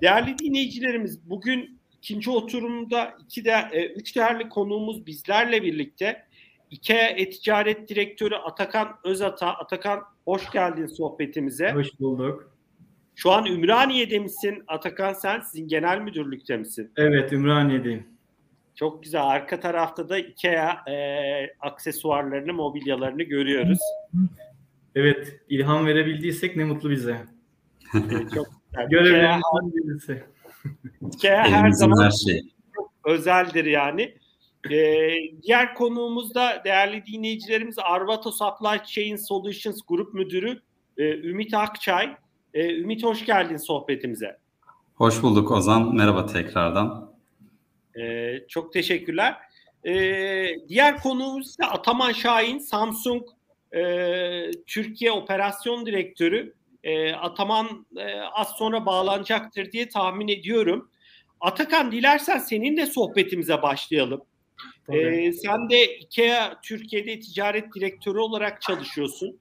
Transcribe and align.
Değerli 0.00 0.38
dinleyicilerimiz 0.38 1.30
bugün 1.30 1.78
ikinci 1.98 2.30
oturumda 2.30 3.14
iki 3.24 3.44
de, 3.44 3.68
e, 3.72 3.86
üç 3.86 4.16
değerli 4.16 4.48
konuğumuz 4.48 5.06
bizlerle 5.06 5.62
birlikte. 5.62 6.26
İKEA 6.70 7.08
E-Ticaret 7.08 7.88
Direktörü 7.88 8.34
Atakan 8.34 8.88
Özata. 9.04 9.46
Atakan 9.46 10.02
hoş 10.24 10.50
geldin 10.50 10.86
sohbetimize. 10.86 11.72
Hoş 11.72 12.00
bulduk. 12.00 12.52
Şu 13.14 13.30
an 13.30 13.46
Ümraniye'de 13.46 14.18
misin 14.18 14.64
Atakan 14.66 15.12
sen? 15.12 15.40
Sizin 15.40 15.68
genel 15.68 16.00
müdürlükte 16.00 16.56
misin? 16.56 16.90
Evet 16.96 17.32
Ümraniye'deyim. 17.32 18.06
Çok 18.74 19.02
güzel. 19.02 19.22
Arka 19.22 19.60
tarafta 19.60 20.08
da 20.08 20.18
IKEA 20.18 20.90
e, 20.90 20.96
aksesuarlarını, 21.60 22.52
mobilyalarını 22.52 23.22
görüyoruz. 23.22 23.78
Evet, 24.94 25.40
ilham 25.48 25.86
verebildiysek 25.86 26.56
ne 26.56 26.64
mutlu 26.64 26.90
bize. 26.90 27.16
Çok 28.34 28.46
güzel. 28.84 29.04
Görevlerimizden 29.04 29.72
birisi. 29.72 30.24
Her 31.22 31.48
Elimizin 31.48 31.78
zaman 31.78 32.04
her 32.04 32.10
çok 32.10 32.90
özeldir 33.04 33.64
yani. 33.64 34.14
Ee, 34.70 35.14
diğer 35.42 35.74
konuğumuz 35.74 36.34
da 36.34 36.62
değerli 36.64 37.06
dinleyicilerimiz 37.06 37.78
Arvato 37.78 38.30
Supply 38.30 38.80
Chain 38.86 39.16
Solutions 39.16 39.80
Grup 39.88 40.14
Müdürü 40.14 40.60
e, 40.96 41.28
Ümit 41.28 41.54
Akçay. 41.54 42.16
E, 42.54 42.76
Ümit 42.80 43.04
hoş 43.04 43.26
geldin 43.26 43.56
sohbetimize. 43.56 44.38
Hoş 44.94 45.22
bulduk 45.22 45.50
Ozan. 45.50 45.94
Merhaba 45.94 46.26
tekrardan. 46.26 47.12
Ee, 48.00 48.44
çok 48.48 48.72
teşekkürler. 48.72 49.36
Ee, 49.84 50.46
diğer 50.68 50.96
konuğumuz 51.02 51.48
ise 51.48 51.64
Ataman 51.64 52.12
Şahin, 52.12 52.58
Samsung 52.58 53.22
e, 53.72 53.82
Türkiye 54.66 55.12
Operasyon 55.12 55.86
Direktörü. 55.86 56.54
E, 56.86 57.12
Ataman 57.12 57.86
e, 57.96 58.20
az 58.20 58.48
sonra 58.48 58.86
bağlanacaktır 58.86 59.72
diye 59.72 59.88
tahmin 59.88 60.28
ediyorum. 60.28 60.90
Atakan 61.40 61.92
dilersen 61.92 62.38
senin 62.38 62.76
de 62.76 62.86
sohbetimize 62.86 63.62
başlayalım. 63.62 64.22
Ee, 64.92 65.32
sen 65.32 65.70
de 65.70 65.98
IKEA 65.98 66.60
Türkiye'de 66.60 67.20
ticaret 67.20 67.74
direktörü 67.74 68.18
olarak 68.18 68.62
çalışıyorsun. 68.62 69.40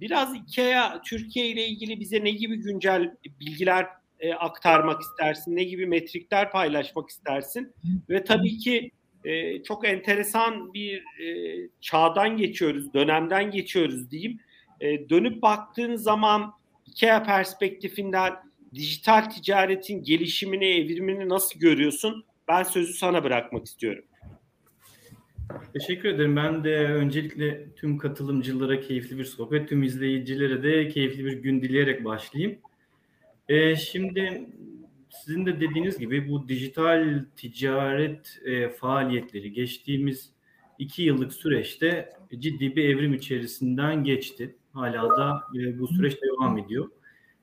Biraz 0.00 0.36
IKEA 0.36 1.02
Türkiye 1.02 1.46
ile 1.46 1.66
ilgili 1.66 2.00
bize 2.00 2.24
ne 2.24 2.30
gibi 2.30 2.56
güncel 2.56 3.16
bilgiler 3.40 3.86
e, 4.20 4.34
aktarmak 4.34 5.00
istersin? 5.00 5.56
Ne 5.56 5.64
gibi 5.64 5.86
metrikler 5.86 6.50
paylaşmak 6.50 7.10
istersin? 7.10 7.72
Ve 8.08 8.24
tabii 8.24 8.58
ki 8.58 8.90
e, 9.24 9.62
çok 9.62 9.88
enteresan 9.88 10.74
bir 10.74 10.96
e, 10.98 11.56
çağdan 11.80 12.36
geçiyoruz, 12.36 12.94
dönemden 12.94 13.50
geçiyoruz 13.50 14.10
diyeyim. 14.10 14.40
E, 14.80 15.08
dönüp 15.08 15.42
baktığın 15.42 15.96
zaman 15.96 16.59
IKEA 16.90 17.22
perspektifinden 17.22 18.32
dijital 18.74 19.22
ticaretin 19.22 20.02
gelişimini, 20.02 20.64
evrimini 20.64 21.28
nasıl 21.28 21.60
görüyorsun? 21.60 22.24
Ben 22.48 22.62
sözü 22.62 22.92
sana 22.92 23.24
bırakmak 23.24 23.66
istiyorum. 23.66 24.04
Teşekkür 25.72 26.08
ederim. 26.08 26.36
Ben 26.36 26.64
de 26.64 26.76
öncelikle 26.76 27.74
tüm 27.76 27.98
katılımcılara 27.98 28.80
keyifli 28.80 29.18
bir 29.18 29.24
sohbet, 29.24 29.68
tüm 29.68 29.82
izleyicilere 29.82 30.62
de 30.62 30.88
keyifli 30.88 31.24
bir 31.24 31.32
gün 31.32 31.62
dileyerek 31.62 32.04
başlayayım. 32.04 32.58
Ee, 33.48 33.76
şimdi 33.76 34.46
sizin 35.10 35.46
de 35.46 35.60
dediğiniz 35.60 35.98
gibi 35.98 36.28
bu 36.28 36.48
dijital 36.48 37.24
ticaret 37.36 38.40
e, 38.44 38.68
faaliyetleri 38.68 39.52
geçtiğimiz 39.52 40.30
iki 40.78 41.02
yıllık 41.02 41.32
süreçte 41.32 42.12
ciddi 42.38 42.76
bir 42.76 42.84
evrim 42.84 43.14
içerisinden 43.14 44.04
geçti. 44.04 44.56
Hala 44.72 45.16
da 45.16 45.42
e, 45.56 45.78
bu 45.78 45.88
süreç 45.88 46.18
devam 46.22 46.58
ediyor. 46.58 46.88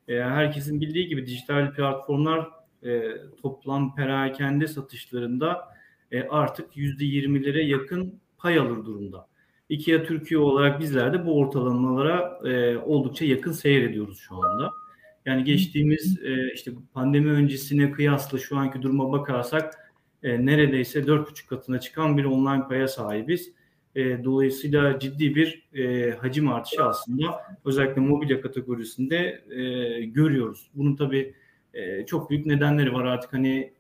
E, 0.08 0.22
herkesin 0.22 0.82
bildiği 0.82 1.08
gibi 1.08 1.26
dijital 1.26 1.74
platformlar 1.74 2.50
e, 2.84 3.04
toplam 3.42 3.96
perakende 3.96 4.68
satışlarında 4.68 5.78
e, 6.12 6.24
artık 6.24 6.78
%20'lere 6.78 7.62
yakın 7.62 8.20
pay 8.38 8.60
alır 8.60 8.86
durumda. 8.86 9.28
IKEA 9.70 10.04
Türkiye 10.04 10.40
olarak 10.40 10.80
bizler 10.80 11.14
de 11.14 11.26
bu 11.26 11.40
ortalamalara 11.40 12.40
e, 12.50 12.78
oldukça 12.78 13.26
yakın 13.26 13.52
seyrediyoruz 13.52 14.20
şu 14.20 14.36
anda. 14.36 14.72
Yani 15.26 15.44
geçtiğimiz 15.44 16.20
e, 16.24 16.54
işte 16.54 16.72
pandemi 16.94 17.32
öncesine 17.32 17.92
kıyasla 17.92 18.38
şu 18.38 18.58
anki 18.58 18.82
duruma 18.82 19.12
bakarsak 19.12 19.94
e, 20.24 20.46
neredeyse 20.46 21.00
4,5 21.00 21.48
katına 21.48 21.80
çıkan 21.80 22.18
bir 22.18 22.26
online 22.26 22.68
paya 22.68 22.88
sahibiz. 22.88 23.54
E, 23.98 24.24
dolayısıyla 24.24 25.00
ciddi 25.00 25.36
bir 25.36 25.68
e, 25.74 26.12
hacim 26.12 26.50
artışı 26.50 26.84
aslında 26.86 27.42
özellikle 27.66 28.02
mobilya 28.02 28.42
kategorisinde 28.42 29.44
e, 29.50 29.62
görüyoruz. 30.06 30.70
Bunun 30.74 30.96
tabii 30.96 31.34
e, 31.74 32.06
çok 32.06 32.30
büyük 32.30 32.46
nedenleri 32.46 32.94
var 32.94 33.06
artık 33.06 33.34
hani 33.34 33.74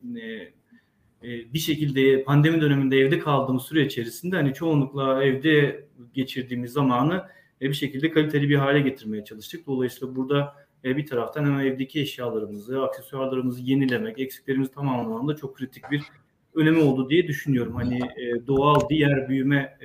e, 1.23 1.53
bir 1.53 1.59
şekilde 1.59 2.23
pandemi 2.23 2.61
döneminde 2.61 2.97
evde 2.97 3.19
kaldığımız 3.19 3.63
süre 3.63 3.85
içerisinde 3.85 4.35
hani 4.35 4.53
çoğunlukla 4.53 5.23
evde 5.23 5.85
geçirdiğimiz 6.13 6.72
zamanı 6.72 7.25
bir 7.61 7.73
şekilde 7.73 8.11
kaliteli 8.11 8.50
bir 8.50 8.56
hale 8.56 8.81
getirmeye 8.81 9.23
çalıştık. 9.23 9.67
Dolayısıyla 9.67 10.16
burada 10.16 10.56
bir 10.83 11.06
taraftan 11.06 11.45
hemen 11.45 11.66
evdeki 11.66 12.01
eşyalarımızı, 12.01 12.83
aksesuarlarımızı 12.83 13.61
yenilemek, 13.61 14.19
eksiklerimizi 14.19 14.72
tamamlamanda 14.72 15.35
çok 15.35 15.57
kritik 15.57 15.91
bir 15.91 16.03
önemi 16.57 16.79
oldu 16.79 17.09
diye 17.09 17.28
düşünüyorum. 17.28 17.75
Hani 17.75 18.00
doğal 18.47 18.90
diğer 18.90 19.29
büyüme 19.29 19.78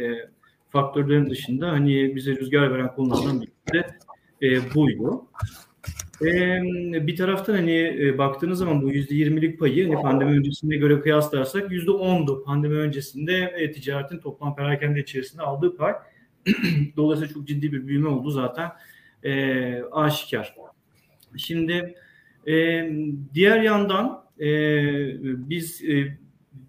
faktörlerin 0.71 1.31
dışında 1.31 1.69
hani 1.69 2.16
bize 2.16 2.37
rüzgar 2.37 2.75
veren 2.75 2.94
konulardan 2.94 3.41
biri 3.41 3.84
de 4.43 4.60
buydu. 4.75 5.27
Ee, 6.22 7.06
bir 7.06 7.16
taraftan 7.16 7.55
hani 7.55 7.97
e, 8.00 8.19
baktığınız 8.19 8.59
zaman 8.59 8.83
bu 8.83 8.91
yüzde 8.91 9.15
yirmilik 9.15 9.59
payı 9.59 9.88
hani 9.88 10.03
pandemi 10.03 10.31
öncesine 10.31 10.77
göre 10.77 11.00
kıyaslarsak 11.00 11.72
yüzde 11.72 11.91
ondu. 11.91 12.44
Pandemi 12.44 12.75
öncesinde 12.75 13.54
e, 13.56 13.72
ticaretin 13.72 14.19
toplam 14.19 14.56
perakende 14.56 15.00
içerisinde 15.00 15.43
aldığı 15.43 15.77
pay. 15.77 15.94
Dolayısıyla 16.97 17.34
çok 17.34 17.49
ciddi 17.49 17.72
bir 17.72 17.87
büyüme 17.87 18.09
oldu 18.09 18.31
zaten 18.31 18.71
e, 19.22 19.83
aşikar. 19.83 20.54
Şimdi 21.37 21.94
e, 22.49 22.89
diğer 23.34 23.60
yandan 23.60 24.25
e, 24.41 24.49
biz 25.49 25.84
e, 25.84 26.19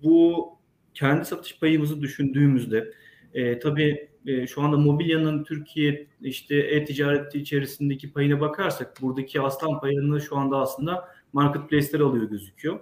bu 0.04 0.50
kendi 0.94 1.26
satış 1.26 1.60
payımızı 1.60 2.02
düşündüğümüzde 2.02 2.94
e, 3.34 3.60
tabii 3.60 4.10
e, 4.26 4.48
şu 4.48 4.62
anda 4.62 4.78
mobilyanın 4.78 5.44
Türkiye 5.44 6.08
işte 6.22 6.56
e-ticareti 6.56 7.40
içerisindeki 7.40 8.14
payına 8.14 8.42
bakarsak 8.42 9.02
buradaki 9.02 9.42
aslan 9.42 9.80
payını 9.80 10.22
şu 10.22 10.38
anda 10.38 10.58
aslında 10.58 11.10
marketplace'ler 11.34 12.00
alıyor 12.00 12.30
gözüküyor. 12.30 12.80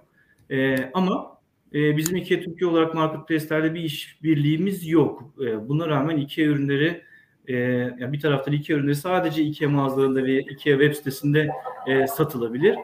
E, 0.49 0.75
ama 0.93 1.37
e, 1.73 1.97
bizim 1.97 2.15
iki 2.15 2.41
Türkiye 2.41 2.69
olarak 2.69 2.93
marketplace'lerde 2.93 3.73
bir 3.73 3.81
işbirliğimiz 3.81 4.87
yok. 4.87 5.33
E, 5.41 5.69
buna 5.69 5.87
rağmen 5.87 6.17
iki 6.17 6.43
ürünleri 6.43 7.01
e, 7.47 7.53
yani 7.99 8.13
bir 8.13 8.19
taraftan 8.19 8.53
iki 8.53 8.73
ürünleri 8.73 8.95
sadece 8.95 9.43
IKEA 9.43 9.69
mağazalarında 9.69 10.23
ve 10.23 10.39
IKEA 10.39 10.79
web 10.79 10.93
sitesinde 10.93 11.49
e, 11.87 12.07
satılabilir. 12.07 12.75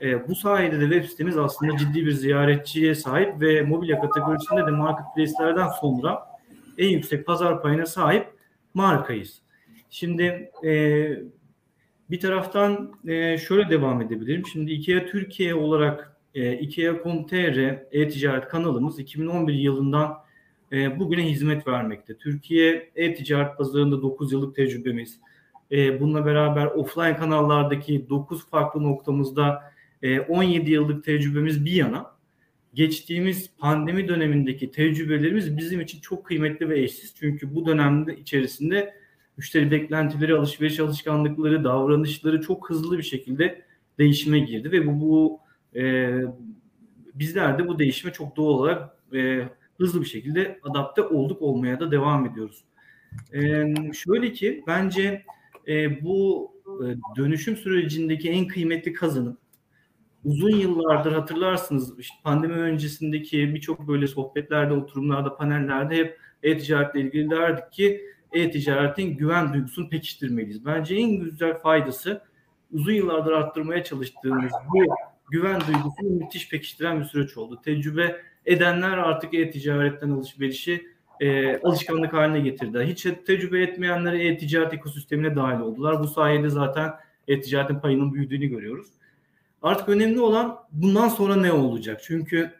E, 0.00 0.28
bu 0.28 0.34
sayede 0.34 0.80
de 0.80 0.84
web 0.84 1.04
sitemiz 1.04 1.38
aslında 1.38 1.76
ciddi 1.76 2.06
bir 2.06 2.12
ziyaretçiye 2.12 2.94
sahip 2.94 3.40
ve 3.40 3.62
mobilya 3.62 4.00
kategorisinde 4.00 4.66
de 4.66 4.70
marketplace'lerden 4.70 5.68
sonra 5.68 6.26
en 6.78 6.88
yüksek 6.88 7.26
pazar 7.26 7.62
payına 7.62 7.86
sahip 7.86 8.26
markayız. 8.74 9.42
Şimdi 9.90 10.50
e, 10.64 10.72
bir 12.10 12.20
taraftan 12.20 12.92
e, 13.06 13.38
şöyle 13.38 13.70
devam 13.70 14.02
edebilirim. 14.02 14.46
Şimdi 14.46 14.72
IKEA 14.72 15.06
Türkiye 15.06 15.54
olarak 15.54 16.16
e, 16.34 16.58
IKEA.com.tr 16.58 17.58
e-ticaret 17.92 18.48
kanalımız 18.48 18.98
2011 18.98 19.54
yılından 19.54 20.16
e, 20.72 20.98
bugüne 20.98 21.30
hizmet 21.30 21.66
vermekte. 21.66 22.16
Türkiye 22.16 22.90
e-ticaret 22.96 23.58
pazarında 23.58 24.02
9 24.02 24.32
yıllık 24.32 24.56
tecrübemiz. 24.56 25.20
E, 25.72 26.00
bununla 26.00 26.26
beraber 26.26 26.66
offline 26.66 27.16
kanallardaki 27.16 28.08
9 28.08 28.46
farklı 28.46 28.82
noktamızda 28.82 29.75
e, 30.06 30.20
17 30.20 30.70
yıllık 30.70 31.04
tecrübemiz 31.04 31.64
bir 31.64 31.72
yana 31.72 32.16
geçtiğimiz 32.74 33.50
pandemi 33.58 34.08
dönemindeki 34.08 34.70
tecrübelerimiz 34.70 35.56
bizim 35.56 35.80
için 35.80 36.00
çok 36.00 36.26
kıymetli 36.26 36.68
ve 36.68 36.80
eşsiz. 36.80 37.14
Çünkü 37.14 37.54
bu 37.54 37.66
dönemde 37.66 38.16
içerisinde 38.16 38.94
müşteri 39.36 39.70
beklentileri, 39.70 40.34
alışveriş 40.34 40.80
alışkanlıkları, 40.80 41.64
davranışları 41.64 42.40
çok 42.40 42.70
hızlı 42.70 42.98
bir 42.98 43.02
şekilde 43.02 43.62
değişime 43.98 44.38
girdi 44.38 44.72
ve 44.72 44.86
bu, 44.86 45.00
bu 45.00 45.40
e, 45.78 46.14
bizler 47.14 47.58
de 47.58 47.68
bu 47.68 47.78
değişime 47.78 48.12
çok 48.12 48.36
doğal 48.36 48.48
olarak 48.48 48.96
e, 49.14 49.48
hızlı 49.78 50.00
bir 50.00 50.06
şekilde 50.06 50.60
adapte 50.62 51.02
olduk 51.02 51.42
olmaya 51.42 51.80
da 51.80 51.90
devam 51.90 52.26
ediyoruz. 52.26 52.64
E, 53.34 53.64
şöyle 53.94 54.32
ki 54.32 54.64
bence 54.66 55.24
e, 55.68 56.04
bu 56.04 56.50
e, 56.66 56.86
dönüşüm 57.16 57.56
sürecindeki 57.56 58.30
en 58.30 58.46
kıymetli 58.46 58.92
kazanım 58.92 59.38
uzun 60.26 60.50
yıllardır 60.50 61.12
hatırlarsınız 61.12 61.98
işte 61.98 62.16
pandemi 62.24 62.54
öncesindeki 62.54 63.54
birçok 63.54 63.88
böyle 63.88 64.06
sohbetlerde, 64.06 64.72
oturumlarda, 64.74 65.36
panellerde 65.36 65.96
hep 65.96 66.18
e-ticaretle 66.42 67.00
ilgili 67.00 67.30
derdik 67.30 67.72
ki 67.72 68.06
e-ticaretin 68.32 69.16
güven 69.16 69.54
duygusunu 69.54 69.88
pekiştirmeliyiz. 69.88 70.66
Bence 70.66 70.94
en 70.94 71.10
güzel 71.10 71.58
faydası 71.58 72.22
uzun 72.72 72.92
yıllardır 72.92 73.32
arttırmaya 73.32 73.84
çalıştığımız 73.84 74.52
bu 74.72 74.84
güven 75.30 75.60
duygusunu 75.60 76.10
müthiş 76.10 76.48
pekiştiren 76.48 77.00
bir 77.00 77.04
süreç 77.04 77.36
oldu. 77.36 77.60
Tecrübe 77.64 78.16
edenler 78.46 78.98
artık 78.98 79.34
e-ticaretten 79.34 80.10
alışverişi 80.10 80.86
e, 81.20 81.56
alışkanlık 81.58 82.12
haline 82.12 82.40
getirdi. 82.40 82.78
Hiç 82.80 83.06
tecrübe 83.26 83.62
etmeyenler 83.62 84.12
e-ticaret 84.12 84.74
ekosistemine 84.74 85.36
dahil 85.36 85.60
oldular. 85.60 86.00
Bu 86.00 86.08
sayede 86.08 86.48
zaten 86.48 86.92
e-ticaretin 87.28 87.80
payının 87.80 88.14
büyüdüğünü 88.14 88.46
görüyoruz. 88.46 88.86
Artık 89.66 89.88
önemli 89.88 90.20
olan 90.20 90.58
bundan 90.72 91.08
sonra 91.08 91.36
ne 91.36 91.52
olacak? 91.52 92.00
Çünkü 92.04 92.50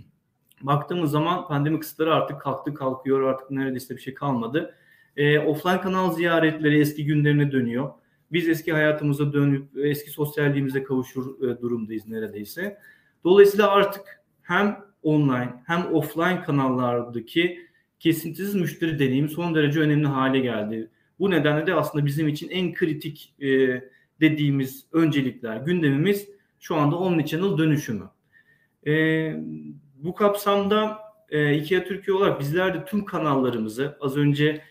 baktığımız 0.62 1.10
zaman 1.10 1.48
pandemi 1.48 1.80
kısıtları 1.80 2.14
artık 2.14 2.40
kalktı 2.40 2.74
kalkıyor 2.74 3.22
artık 3.22 3.50
neredeyse 3.50 3.96
bir 3.96 4.00
şey 4.00 4.14
kalmadı. 4.14 4.74
E, 5.16 5.38
offline 5.38 5.80
kanal 5.80 6.12
ziyaretleri 6.12 6.80
eski 6.80 7.04
günlerine 7.04 7.52
dönüyor. 7.52 7.90
Biz 8.32 8.48
eski 8.48 8.72
hayatımıza 8.72 9.32
dönüp 9.32 9.76
eski 9.76 10.10
sosyalliğimize 10.10 10.84
kavuşur 10.84 11.42
e, 11.42 11.60
durumdayız 11.60 12.08
neredeyse. 12.08 12.78
Dolayısıyla 13.24 13.70
artık 13.70 14.22
hem 14.42 14.84
online 15.02 15.62
hem 15.66 15.94
offline 15.94 16.42
kanallardaki 16.42 17.58
kesintisiz 18.00 18.54
müşteri 18.54 18.98
deneyimi 18.98 19.28
son 19.28 19.54
derece 19.54 19.80
önemli 19.80 20.06
hale 20.06 20.38
geldi. 20.38 20.90
Bu 21.18 21.30
nedenle 21.30 21.66
de 21.66 21.74
aslında 21.74 22.06
bizim 22.06 22.28
için 22.28 22.48
en 22.48 22.74
kritik 22.74 23.34
e, 23.42 23.48
dediğimiz 24.20 24.86
öncelikler, 24.92 25.56
gündemimiz 25.56 26.32
şu 26.62 26.76
anda 26.76 26.96
omnichannel 26.96 27.58
dönüşümü. 27.58 28.04
E, 28.86 28.92
bu 29.94 30.14
kapsamda 30.14 30.98
e, 31.30 31.54
IKEA 31.54 31.84
Türkiye 31.84 32.16
olarak 32.16 32.40
bizler 32.40 32.74
de 32.74 32.84
tüm 32.84 33.04
kanallarımızı 33.04 33.98
az 34.00 34.16
önce 34.16 34.62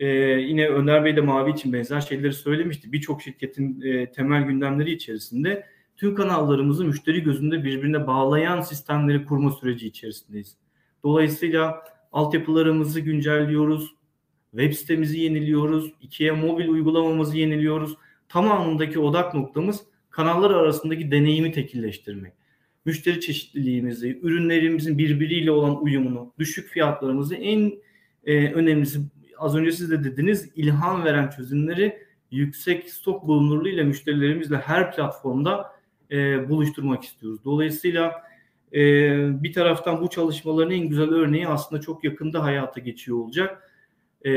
e, 0.00 0.06
yine 0.40 0.68
Önder 0.68 1.04
Bey 1.04 1.16
de 1.16 1.20
Mavi 1.20 1.50
için 1.50 1.72
benzer 1.72 2.00
şeyleri 2.00 2.32
söylemişti. 2.32 2.92
Birçok 2.92 3.22
şirketin 3.22 3.80
e, 3.80 4.12
temel 4.12 4.42
gündemleri 4.42 4.92
içerisinde 4.92 5.66
tüm 5.96 6.14
kanallarımızı 6.14 6.84
müşteri 6.84 7.22
gözünde 7.22 7.64
birbirine 7.64 8.06
bağlayan 8.06 8.60
sistemleri 8.60 9.24
kurma 9.24 9.50
süreci 9.50 9.86
içerisindeyiz. 9.86 10.56
Dolayısıyla 11.02 11.84
altyapılarımızı 12.12 13.00
güncelliyoruz, 13.00 13.94
web 14.50 14.72
sitemizi 14.72 15.20
yeniliyoruz, 15.20 15.92
IKEA 16.00 16.34
mobil 16.34 16.68
uygulamamızı 16.68 17.38
yeniliyoruz. 17.38 17.96
Tamamındaki 18.28 18.98
odak 18.98 19.34
noktamız 19.34 19.93
kanallar 20.14 20.50
arasındaki 20.50 21.10
deneyimi 21.10 21.52
tekilleştirmek. 21.52 22.32
Müşteri 22.84 23.20
çeşitliliğimizi, 23.20 24.20
ürünlerimizin 24.22 24.98
birbiriyle 24.98 25.50
olan 25.50 25.82
uyumunu, 25.82 26.32
düşük 26.38 26.68
fiyatlarımızı 26.68 27.34
en 27.34 27.72
e, 28.24 28.52
önemlisi 28.52 29.00
az 29.38 29.56
önce 29.56 29.72
siz 29.72 29.90
de 29.90 30.04
dediniz 30.04 30.50
ilham 30.56 31.04
veren 31.04 31.30
çözümleri 31.30 31.98
yüksek 32.30 32.90
stok 32.90 33.26
bulunurluğu 33.26 33.68
ile 33.68 33.84
müşterilerimizle 33.84 34.56
her 34.56 34.92
platformda 34.92 35.72
e, 36.10 36.48
buluşturmak 36.48 37.04
istiyoruz. 37.04 37.44
Dolayısıyla 37.44 38.12
e, 38.72 38.82
bir 39.42 39.52
taraftan 39.52 40.02
bu 40.02 40.10
çalışmaların 40.10 40.72
en 40.72 40.88
güzel 40.88 41.10
örneği 41.10 41.48
aslında 41.48 41.82
çok 41.82 42.04
yakında 42.04 42.42
hayata 42.42 42.80
geçiyor 42.80 43.18
olacak. 43.18 43.70
E, 44.26 44.32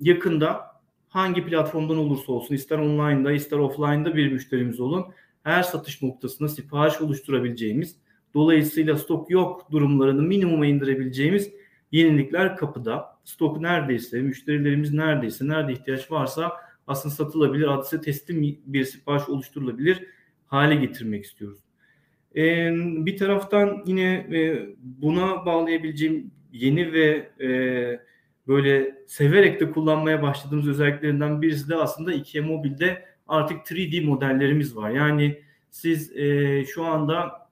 yakında 0.00 0.73
hangi 1.14 1.46
platformdan 1.46 1.96
olursa 1.96 2.32
olsun 2.32 2.54
ister 2.54 2.78
online'da 2.78 3.32
ister 3.32 3.58
offline'da 3.58 4.16
bir 4.16 4.32
müşterimiz 4.32 4.80
olun 4.80 5.04
her 5.42 5.62
satış 5.62 6.02
noktasına 6.02 6.48
sipariş 6.48 7.00
oluşturabileceğimiz 7.00 7.96
dolayısıyla 8.34 8.96
stok 8.96 9.30
yok 9.30 9.66
durumlarını 9.70 10.22
minimuma 10.22 10.66
indirebileceğimiz 10.66 11.52
yenilikler 11.92 12.56
kapıda. 12.56 13.18
Stok 13.24 13.60
neredeyse, 13.60 14.22
müşterilerimiz 14.22 14.92
neredeyse, 14.92 15.48
nerede 15.48 15.72
ihtiyaç 15.72 16.10
varsa 16.10 16.52
aslında 16.86 17.14
satılabilir, 17.14 17.74
adrese 17.74 18.00
teslim 18.00 18.58
bir 18.66 18.84
sipariş 18.84 19.28
oluşturulabilir 19.28 20.06
hale 20.46 20.74
getirmek 20.74 21.24
istiyoruz. 21.24 21.58
Ee, 22.36 22.70
bir 23.06 23.16
taraftan 23.16 23.82
yine 23.86 24.12
e, 24.12 24.68
buna 24.78 25.46
bağlayabileceğim 25.46 26.30
yeni 26.52 26.92
ve 26.92 27.30
e, 27.40 27.48
böyle 28.48 28.94
severek 29.06 29.60
de 29.60 29.70
kullanmaya 29.70 30.22
başladığımız 30.22 30.68
özelliklerinden 30.68 31.42
birisi 31.42 31.68
de 31.68 31.76
aslında 31.76 32.12
IKEA 32.12 32.42
Mobil'de 32.42 33.04
artık 33.28 33.66
3D 33.66 34.04
modellerimiz 34.04 34.76
var. 34.76 34.90
Yani 34.90 35.42
siz 35.70 36.16
e, 36.16 36.64
şu 36.64 36.84
anda 36.84 37.48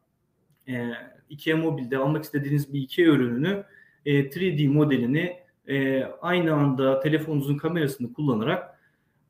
e, 0.69 0.91
IKEA 1.31 1.56
Mobil'de 1.56 1.99
almak 1.99 2.25
istediğiniz 2.25 2.73
bir 2.73 2.81
IKEA 2.81 3.06
ürününü 3.06 3.65
e, 4.06 4.21
3D 4.21 4.69
modelini 4.69 5.37
e, 5.69 6.03
aynı 6.03 6.55
anda 6.55 7.00
telefonunuzun 7.00 7.56
kamerasını 7.56 8.12
kullanarak 8.12 8.79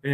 e, 0.05 0.11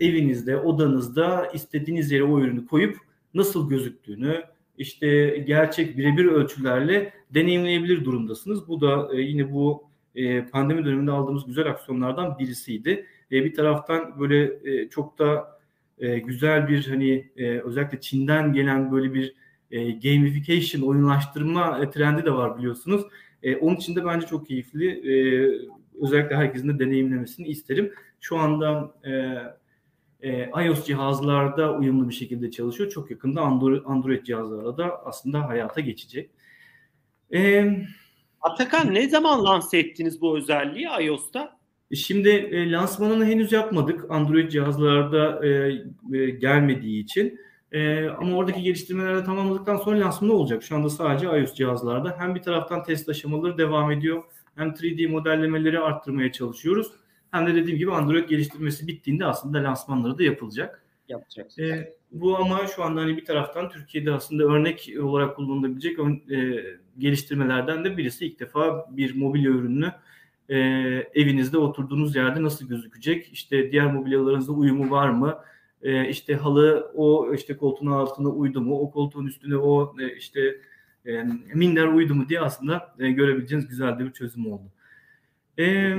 evinizde, 0.00 0.56
odanızda 0.56 1.46
istediğiniz 1.46 2.12
yere 2.12 2.24
o 2.24 2.40
ürünü 2.40 2.66
koyup 2.66 2.96
nasıl 3.34 3.68
gözüktüğünü 3.68 4.44
işte 4.78 5.38
gerçek 5.46 5.98
birebir 5.98 6.24
ölçülerle 6.24 7.12
deneyimleyebilir 7.30 8.04
durumdasınız. 8.04 8.68
Bu 8.68 8.80
da 8.80 9.08
e, 9.14 9.20
yine 9.20 9.52
bu 9.52 9.89
e, 10.14 10.44
pandemi 10.44 10.84
döneminde 10.84 11.10
aldığımız 11.10 11.46
güzel 11.46 11.70
aksiyonlardan 11.70 12.38
birisiydi. 12.38 13.06
E, 13.32 13.44
bir 13.44 13.54
taraftan 13.54 14.20
böyle 14.20 14.60
e, 14.64 14.88
çok 14.88 15.18
da 15.18 15.60
güzel 16.24 16.68
bir 16.68 16.86
hani 16.86 17.30
özellikle 17.64 18.00
Çin'den 18.00 18.52
gelen 18.52 18.92
böyle 18.92 19.14
bir 19.14 19.34
gamification, 20.02 20.88
oyunlaştırma 20.88 21.90
trendi 21.90 22.24
de 22.24 22.32
var 22.32 22.58
biliyorsunuz. 22.58 23.02
Onun 23.60 23.76
için 23.76 23.96
de 23.96 24.04
bence 24.04 24.26
çok 24.26 24.46
keyifli. 24.46 25.02
Özellikle 26.02 26.36
herkesin 26.36 26.68
de 26.68 26.78
deneyimlemesini 26.78 27.48
isterim. 27.48 27.92
Şu 28.20 28.38
anda 28.38 28.94
iOS 30.64 30.86
cihazlarda 30.86 31.78
uyumlu 31.78 32.08
bir 32.08 32.14
şekilde 32.14 32.50
çalışıyor. 32.50 32.90
Çok 32.90 33.10
yakında 33.10 33.40
Android, 33.40 33.82
Android 33.84 34.24
cihazlarla 34.24 34.76
da 34.76 35.06
aslında 35.06 35.48
hayata 35.48 35.80
geçecek. 35.80 36.30
E, 37.34 37.70
Atakan 38.40 38.94
ne 38.94 39.08
zaman 39.08 39.44
lanse 39.44 39.78
ettiniz 39.78 40.20
bu 40.20 40.38
özelliği 40.38 40.88
iOS'ta? 41.00 41.60
Şimdi 41.94 42.28
e, 42.28 42.70
lansmanını 42.70 43.26
henüz 43.26 43.52
yapmadık. 43.52 44.10
Android 44.10 44.50
cihazlarda 44.50 45.46
e, 45.46 45.48
e, 46.12 46.30
gelmediği 46.30 47.04
için. 47.04 47.40
E, 47.72 48.08
ama 48.08 48.36
oradaki 48.36 48.62
geliştirmeler 48.62 49.16
de 49.16 49.24
tamamladıktan 49.24 49.76
sonra 49.76 50.00
lansmanı 50.00 50.32
olacak. 50.32 50.62
Şu 50.62 50.76
anda 50.76 50.90
sadece 50.90 51.26
iOS 51.26 51.54
cihazlarda. 51.54 52.16
Hem 52.18 52.34
bir 52.34 52.42
taraftan 52.42 52.84
test 52.84 53.08
aşamaları 53.08 53.58
devam 53.58 53.90
ediyor. 53.90 54.22
Hem 54.56 54.68
3D 54.68 55.08
modellemeleri 55.08 55.78
arttırmaya 55.78 56.32
çalışıyoruz. 56.32 56.92
Hem 57.30 57.46
de 57.46 57.54
dediğim 57.54 57.78
gibi 57.78 57.92
Android 57.92 58.28
geliştirmesi 58.28 58.86
bittiğinde 58.86 59.26
aslında 59.26 59.58
lansmanları 59.58 60.18
da 60.18 60.22
yapılacak. 60.22 60.84
Yapacak. 61.08 61.58
E, 61.58 61.94
bu 62.12 62.36
ama 62.38 62.66
şu 62.66 62.84
anda 62.84 63.00
hani 63.00 63.16
bir 63.16 63.24
taraftan 63.24 63.68
Türkiye'de 63.68 64.12
aslında 64.12 64.44
örnek 64.44 64.92
olarak 65.02 65.36
kullanılabilecek 65.36 65.98
e, 65.98 66.64
geliştirmelerden 66.98 67.84
de 67.84 67.96
birisi. 67.96 68.26
ilk 68.26 68.40
defa 68.40 68.86
bir 68.90 69.16
mobilya 69.16 69.50
ürününü 69.50 69.92
e, 70.48 70.56
evinizde 71.14 71.58
oturduğunuz 71.58 72.16
yerde 72.16 72.42
nasıl 72.42 72.68
gözükecek? 72.68 73.32
İşte 73.32 73.72
diğer 73.72 73.92
mobilyalarınızda 73.92 74.52
uyumu 74.52 74.90
var 74.90 75.08
mı? 75.08 75.38
E, 75.82 76.08
işte 76.08 76.34
halı 76.34 76.92
o 76.94 77.34
işte 77.34 77.56
koltuğun 77.56 77.86
altına 77.86 78.28
uydu 78.28 78.60
mu? 78.60 78.80
O 78.80 78.90
koltuğun 78.90 79.26
üstüne 79.26 79.56
o 79.56 79.94
e, 80.00 80.16
işte 80.16 80.56
e, 81.06 81.22
minder 81.54 81.86
uydu 81.86 82.14
mu 82.14 82.28
diye 82.28 82.40
aslında 82.40 82.94
e, 82.98 83.10
görebileceğiniz 83.10 83.68
güzel 83.68 83.98
bir 83.98 84.12
çözüm 84.12 84.52
oldu. 84.52 84.72
E, 85.58 85.96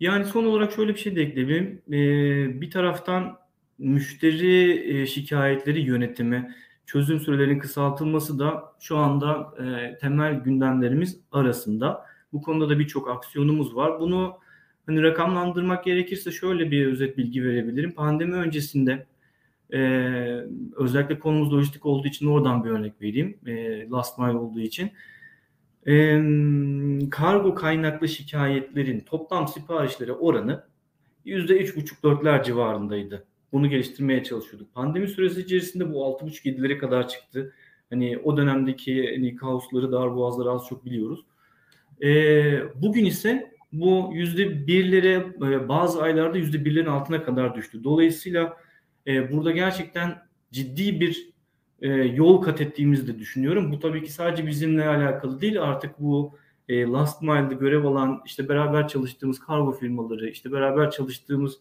yani 0.00 0.24
son 0.24 0.44
olarak 0.44 0.72
şöyle 0.72 0.94
bir 0.94 0.98
şey 0.98 1.16
de 1.16 1.22
ekleyebilirim. 1.22 1.82
E, 1.88 2.60
bir 2.60 2.70
taraftan 2.70 3.38
müşteri 3.78 4.84
e, 5.00 5.06
şikayetleri 5.06 5.80
yönetimi, 5.80 6.54
çözüm 6.86 7.20
sürelerinin 7.20 7.58
kısaltılması 7.58 8.38
da 8.38 8.64
şu 8.80 8.96
anda 8.96 9.54
e, 9.64 9.98
temel 9.98 10.34
gündemlerimiz 10.34 11.20
arasında. 11.32 12.06
Bu 12.32 12.42
konuda 12.42 12.68
da 12.68 12.78
birçok 12.78 13.10
aksiyonumuz 13.10 13.76
var. 13.76 14.00
Bunu 14.00 14.38
hani 14.86 15.02
rakamlandırmak 15.02 15.84
gerekirse 15.84 16.30
şöyle 16.30 16.70
bir 16.70 16.86
özet 16.86 17.18
bilgi 17.18 17.44
verebilirim. 17.44 17.92
Pandemi 17.92 18.34
öncesinde 18.34 19.06
e, 19.72 19.78
özellikle 20.76 21.18
konumuz 21.18 21.52
lojistik 21.52 21.86
olduğu 21.86 22.08
için 22.08 22.26
oradan 22.26 22.64
bir 22.64 22.70
örnek 22.70 23.02
vereyim. 23.02 23.38
E, 23.46 23.88
last 23.88 24.18
mile 24.18 24.38
olduğu 24.38 24.60
için. 24.60 24.90
Kargo 27.10 27.54
kaynaklı 27.54 28.08
şikayetlerin 28.08 29.00
toplam 29.00 29.48
siparişlere 29.48 30.12
oranı 30.12 30.64
%3,5-4'ler 31.26 32.44
civarındaydı. 32.44 33.26
Bunu 33.52 33.70
geliştirmeye 33.70 34.24
çalışıyorduk. 34.24 34.74
Pandemi 34.74 35.08
süresi 35.08 35.40
içerisinde 35.40 35.92
bu 35.92 35.98
6,5-7'lere 35.98 36.78
kadar 36.78 37.08
çıktı. 37.08 37.52
Hani 37.90 38.18
o 38.18 38.36
dönemdeki 38.36 39.10
hani 39.14 39.36
kaosları, 39.36 39.92
darboğazları 39.92 40.50
az 40.50 40.66
çok 40.68 40.84
biliyoruz. 40.84 41.20
E, 42.02 42.10
bugün 42.74 43.04
ise 43.04 43.52
bu 43.72 44.10
yüzde 44.12 44.66
birlere 44.66 45.26
e, 45.38 45.68
bazı 45.68 46.02
aylarda 46.02 46.38
yüzde 46.38 46.64
birlerin 46.64 46.86
altına 46.86 47.22
kadar 47.22 47.54
düştü. 47.54 47.84
Dolayısıyla 47.84 48.56
e, 49.06 49.32
burada 49.32 49.50
gerçekten 49.50 50.22
ciddi 50.52 51.00
bir 51.00 51.30
e, 51.82 51.88
yol 51.90 52.42
kat 52.42 52.60
ettiğimizi 52.60 53.06
de 53.06 53.18
düşünüyorum. 53.18 53.72
Bu 53.72 53.78
tabii 53.78 54.02
ki 54.02 54.12
sadece 54.12 54.46
bizimle 54.46 54.88
alakalı 54.88 55.40
değil. 55.40 55.62
Artık 55.62 56.00
bu 56.00 56.38
e, 56.68 56.82
last 56.82 57.22
mile'de 57.22 57.54
görev 57.54 57.84
alan 57.84 58.22
işte 58.26 58.48
beraber 58.48 58.88
çalıştığımız 58.88 59.40
kargo 59.40 59.72
firmaları, 59.72 60.28
işte 60.28 60.52
beraber 60.52 60.90
çalıştığımız 60.90 61.60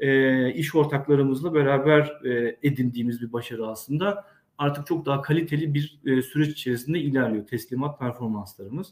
e, 0.00 0.52
iş 0.52 0.74
ortaklarımızla 0.74 1.54
beraber 1.54 2.20
e, 2.24 2.56
edindiğimiz 2.62 3.22
bir 3.22 3.32
başarı 3.32 3.66
aslında. 3.66 4.24
Artık 4.58 4.86
çok 4.86 5.06
daha 5.06 5.22
kaliteli 5.22 5.74
bir 5.74 5.98
e, 6.06 6.22
süreç 6.22 6.48
içerisinde 6.48 6.98
ilerliyor 6.98 7.46
teslimat 7.46 7.98
performanslarımız. 7.98 8.88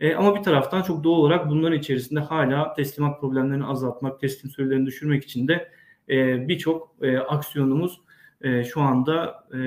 E, 0.00 0.14
ama 0.14 0.36
bir 0.36 0.42
taraftan 0.42 0.82
çok 0.82 1.04
doğal 1.04 1.18
olarak 1.18 1.50
bunların 1.50 1.78
içerisinde 1.78 2.20
hala 2.20 2.74
teslimat 2.74 3.20
problemlerini 3.20 3.64
azaltmak, 3.64 4.20
teslim 4.20 4.50
sürelerini 4.50 4.86
düşürmek 4.86 5.24
için 5.24 5.48
de 5.48 5.68
e, 6.08 6.48
birçok 6.48 6.94
e, 7.02 7.18
aksiyonumuz 7.18 8.00
e, 8.40 8.64
şu 8.64 8.80
anda 8.80 9.44
e, 9.54 9.58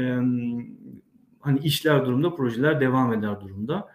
hani 1.40 1.60
işler 1.64 2.06
durumda, 2.06 2.36
projeler 2.36 2.82
devam 2.82 3.14
eder 3.14 3.42
durumda. 3.42 3.88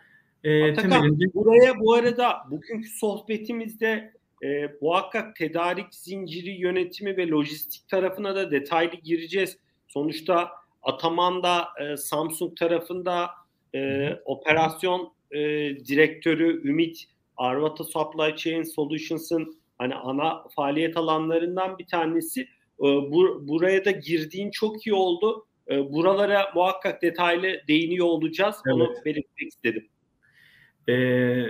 E, 0.45 0.75
temelinde... 0.75 1.35
buraya 1.35 1.81
bu 1.81 1.95
arada 1.95 2.37
bugünkü 2.51 2.89
sohbetimizde 2.89 4.13
e, 4.43 4.69
muhakkak 4.81 5.37
tedarik 5.37 5.95
zinciri 5.95 6.51
yönetimi 6.51 7.17
ve 7.17 7.29
lojistik 7.29 7.89
tarafına 7.89 8.37
da 8.37 8.51
detaylı 8.51 8.97
gireceğiz. 8.97 9.59
Sonuçta 9.89 10.51
Ataman'da 10.83 11.69
e, 11.81 11.97
Samsung 11.97 12.57
tarafında 12.57 13.31
e, 13.75 14.11
operasyon 14.25 15.13
e, 15.31 15.39
direktörü 15.87 16.69
Ümit 16.69 17.05
Arvata 17.37 17.85
Supply 17.85 18.37
Chain 18.37 18.63
Solutions'ın 18.63 19.61
hani 19.79 19.95
ana 19.95 20.49
faaliyet 20.57 20.97
alanlarından 20.97 21.79
bir 21.79 21.87
tanesi. 21.87 22.41
E, 22.41 22.49
bu, 22.85 23.49
buraya 23.49 23.85
da 23.85 23.91
girdiğin 23.91 24.51
çok 24.51 24.87
iyi 24.87 24.95
oldu. 24.95 25.47
E, 25.71 25.93
buralara 25.93 26.53
muhakkak 26.55 27.03
detaylı 27.03 27.61
değiniyor 27.69 28.07
olacağız. 28.07 28.57
Evet. 28.67 28.75
Onu 28.75 28.95
belirtmek 29.05 29.49
istedim. 29.49 29.89
Ee, 30.89 31.47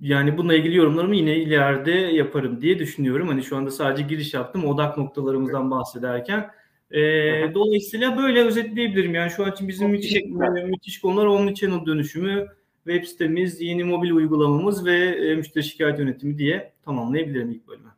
yani 0.00 0.38
bununla 0.38 0.54
ilgili 0.54 0.76
yorumlarımı 0.76 1.16
yine 1.16 1.36
ileride 1.36 1.90
yaparım 1.90 2.60
diye 2.60 2.78
düşünüyorum. 2.78 3.28
Hani 3.28 3.42
şu 3.42 3.56
anda 3.56 3.70
sadece 3.70 4.02
giriş 4.02 4.34
yaptım 4.34 4.64
odak 4.64 4.98
noktalarımızdan 4.98 5.70
bahsederken. 5.70 6.50
Ee, 6.90 7.54
dolayısıyla 7.54 8.16
böyle 8.16 8.44
özetleyebilirim. 8.44 9.14
Yani 9.14 9.30
şu 9.30 9.44
an 9.44 9.52
için 9.52 9.68
bizim 9.68 9.94
için 9.94 10.42
müthiş 10.68 11.00
konular 11.00 11.26
Omnichannel 11.26 11.86
dönüşümü, 11.86 12.46
web 12.84 13.04
sitemiz, 13.04 13.60
yeni 13.60 13.84
mobil 13.84 14.10
uygulamamız 14.10 14.86
ve 14.86 14.98
e, 14.98 15.34
müşteri 15.34 15.64
şikayet 15.64 15.98
yönetimi 15.98 16.38
diye 16.38 16.72
tamamlayabilirim 16.84 17.50
ilk 17.50 17.68
bölümü. 17.68 17.90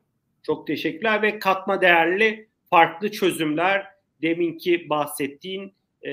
Çok 0.43 0.67
teşekkürler 0.67 1.23
ve 1.23 1.39
katma 1.39 1.81
değerli 1.81 2.49
farklı 2.71 3.11
çözümler 3.11 3.87
deminki 4.23 4.89
bahsettiğin 4.89 5.73
e, 6.07 6.13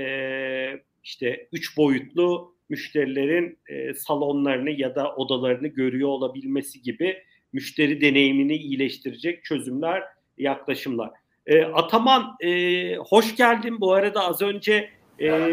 işte 1.04 1.48
üç 1.52 1.78
boyutlu 1.78 2.55
müşterilerin 2.70 3.58
e, 3.68 3.94
salonlarını 3.94 4.72
ya 4.72 4.96
da 4.96 5.16
odalarını 5.16 5.68
görüyor 5.68 6.10
olabilmesi 6.10 6.82
gibi 6.82 7.18
müşteri 7.54 8.02
deneyimini 8.02 8.56
iyileştirecek 8.56 9.44
çözümler, 9.44 10.04
yaklaşımlar. 10.38 11.12
E, 11.48 11.64
Ataman 11.64 12.36
e, 12.42 12.96
hoş 12.96 13.36
geldin. 13.36 13.82
Bu 13.82 13.94
arada 13.94 14.28
az 14.28 14.42
önce 14.42 14.90
e, 15.22 15.52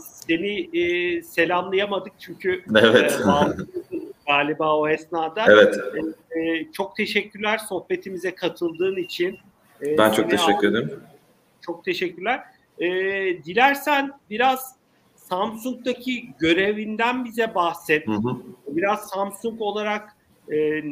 seni 0.00 0.78
e, 0.78 1.22
selamlayamadık 1.22 2.12
çünkü 2.18 2.64
evet. 2.76 3.20
e, 3.92 3.96
galiba 4.26 4.76
o 4.76 4.88
esnada. 4.88 5.44
Evet. 5.48 5.76
E, 6.34 6.40
e, 6.40 6.72
çok 6.72 6.96
teşekkürler 6.96 7.58
sohbetimize 7.58 8.34
katıldığın 8.34 8.96
için. 8.96 9.38
E, 9.82 9.98
ben 9.98 10.12
çok 10.12 10.30
teşekkür 10.30 10.68
ederim. 10.68 11.00
Çok 11.60 11.84
teşekkürler. 11.84 12.40
E, 12.78 12.88
dilersen 13.44 14.10
biraz 14.30 14.77
Samsung'daki 15.28 16.28
görevinden 16.38 17.24
bize 17.24 17.54
bahset. 17.54 18.06
Hı 18.06 18.12
hı. 18.12 18.36
Biraz 18.68 19.08
Samsung 19.08 19.60
olarak 19.60 20.16
e, 20.52 20.82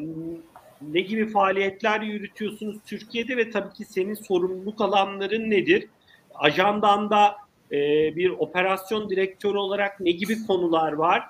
ne 0.81 1.00
gibi 1.00 1.28
faaliyetler 1.28 2.00
yürütüyorsunuz 2.00 2.76
Türkiye'de 2.87 3.37
ve 3.37 3.50
tabii 3.50 3.73
ki 3.73 3.85
senin 3.85 4.14
sorumluluk 4.14 4.81
alanların 4.81 5.50
nedir? 5.50 5.88
Ajandanda 6.35 7.37
e, 7.73 7.76
bir 8.16 8.31
operasyon 8.31 9.11
direktörü 9.11 9.59
olarak 9.59 10.00
ne 10.00 10.11
gibi 10.11 10.47
konular 10.47 10.93
var? 10.93 11.23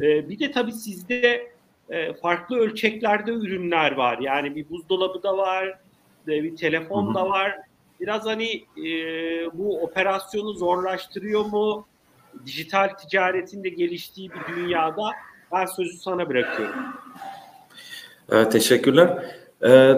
E, 0.00 0.28
bir 0.28 0.38
de 0.38 0.50
tabii 0.50 0.72
sizde 0.72 1.52
e, 1.90 2.12
farklı 2.12 2.56
ölçeklerde 2.56 3.30
ürünler 3.30 3.92
var. 3.92 4.18
Yani 4.18 4.56
bir 4.56 4.70
buzdolabı 4.70 5.22
da 5.22 5.36
var, 5.36 5.78
e, 6.28 6.42
bir 6.42 6.56
telefon 6.56 7.14
da 7.14 7.28
var. 7.28 7.56
Biraz 8.00 8.26
hani 8.26 8.64
e, 8.76 8.88
bu 9.58 9.82
operasyonu 9.82 10.52
zorlaştırıyor 10.52 11.44
mu? 11.44 11.86
Dijital 12.46 12.88
ticaretin 12.88 13.64
de 13.64 13.68
geliştiği 13.68 14.30
bir 14.30 14.54
dünyada 14.54 15.02
ben 15.52 15.66
sözü 15.66 15.96
sana 15.96 16.28
bırakıyorum. 16.28 16.84
Ee, 18.32 18.48
teşekkürler. 18.48 19.36
Ee, 19.64 19.94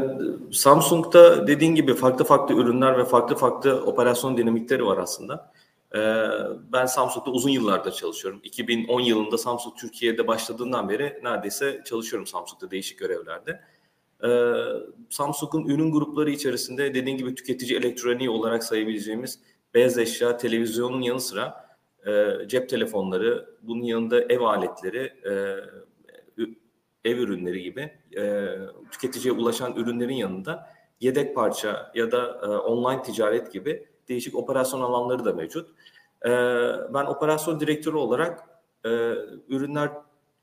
Samsung'da 0.53 1.47
dediğin 1.47 1.75
gibi 1.75 1.95
farklı 1.95 2.25
farklı 2.25 2.55
ürünler 2.55 2.99
ve 2.99 3.05
farklı 3.05 3.37
farklı 3.37 3.85
operasyon 3.87 4.37
dinamikleri 4.37 4.87
var 4.87 4.99
aslında. 4.99 5.53
Ee, 5.95 5.99
ben 6.73 6.87
Samsung'da 6.87 7.31
uzun 7.31 7.51
yıllardır 7.51 7.93
çalışıyorum. 7.93 8.41
2010 8.45 9.01
yılında 9.01 9.39
Samsung 9.39 9.77
Türkiye'de 9.77 10.27
başladığından 10.27 10.89
beri 10.89 11.21
neredeyse 11.23 11.83
çalışıyorum 11.85 12.27
Samsung'da 12.27 12.71
değişik 12.71 12.99
görevlerde. 12.99 13.61
Ee, 14.25 14.53
Samsung'un 15.11 15.65
ürün 15.67 15.93
grupları 15.93 16.31
içerisinde 16.31 16.95
dediğin 16.95 17.17
gibi 17.17 17.35
tüketici 17.35 17.79
elektroniği 17.79 18.31
olarak 18.31 18.65
sayabileceğimiz 18.65 19.41
beyaz 19.75 19.99
eşya, 19.99 20.37
televizyonun 20.37 21.03
yanı 21.03 21.21
sıra 21.21 21.72
e, 22.07 22.49
cep 22.49 22.69
telefonları, 22.69 23.57
bunun 23.63 23.83
yanında 23.83 24.21
ev 24.21 24.41
aletleri, 24.41 25.13
e, 25.25 25.33
ev 27.05 27.19
ürünleri 27.19 27.63
gibi 27.63 27.93
e, 28.17 28.49
tüketiciye 28.91 29.35
ulaşan 29.35 29.77
ürünlerin 29.77 30.15
yanında 30.15 30.71
yedek 31.01 31.35
parça 31.35 31.93
ya 31.95 32.13
da 32.13 32.41
e, 32.43 32.47
online 32.47 33.03
ticaret 33.03 33.53
gibi 33.53 33.89
değişik 34.09 34.35
operasyon 34.37 34.81
alanları 34.81 35.25
da 35.25 35.33
mevcut. 35.33 35.69
E, 36.25 36.31
ben 36.95 37.05
operasyon 37.05 37.61
direktörü 37.61 37.97
olarak 37.97 38.49
e, 38.85 38.91
ürünler 39.49 39.91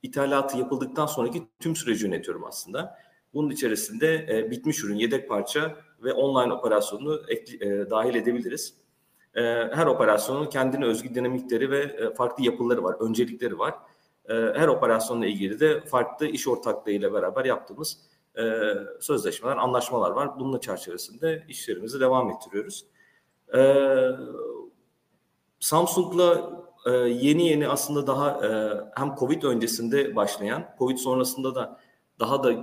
ithalatı 0.03 0.57
yapıldıktan 0.57 1.05
sonraki 1.05 1.43
tüm 1.59 1.75
süreci 1.75 2.05
yönetiyorum 2.05 2.43
aslında. 2.43 2.97
Bunun 3.33 3.49
içerisinde 3.49 4.25
e, 4.29 4.51
bitmiş 4.51 4.83
ürün, 4.83 4.95
yedek 4.95 5.29
parça 5.29 5.75
ve 6.03 6.13
online 6.13 6.53
operasyonunu 6.53 7.21
ekli, 7.27 7.65
e, 7.65 7.89
dahil 7.89 8.15
edebiliriz. 8.15 8.73
E, 9.35 9.41
her 9.73 9.85
operasyonun 9.85 10.45
kendine 10.45 10.85
özgü 10.85 11.15
dinamikleri 11.15 11.71
ve 11.71 11.79
e, 11.79 12.13
farklı 12.13 12.43
yapıları 12.43 12.83
var, 12.83 12.95
öncelikleri 12.99 13.59
var. 13.59 13.73
E, 14.29 14.33
her 14.33 14.67
operasyonla 14.67 15.25
ilgili 15.25 15.59
de 15.59 15.81
farklı 15.81 16.25
iş 16.25 16.47
ortaklığıyla 16.47 17.13
beraber 17.13 17.45
yaptığımız 17.45 17.97
e, 18.37 18.43
sözleşmeler, 18.99 19.57
anlaşmalar 19.57 20.11
var. 20.11 20.39
Bunun 20.39 20.59
çerçevesinde 20.59 21.45
işlerimizi 21.47 21.99
devam 21.99 22.29
ettiriyoruz. 22.29 22.85
E, 23.55 23.85
Samsung'la 25.59 26.51
yeni 27.07 27.47
yeni 27.47 27.67
aslında 27.67 28.07
daha 28.07 28.47
e, 28.47 28.49
hem 28.95 29.15
Covid 29.15 29.43
öncesinde 29.43 30.15
başlayan, 30.15 30.75
Covid 30.79 30.97
sonrasında 30.97 31.55
da 31.55 31.79
daha 32.19 32.43
da 32.43 32.53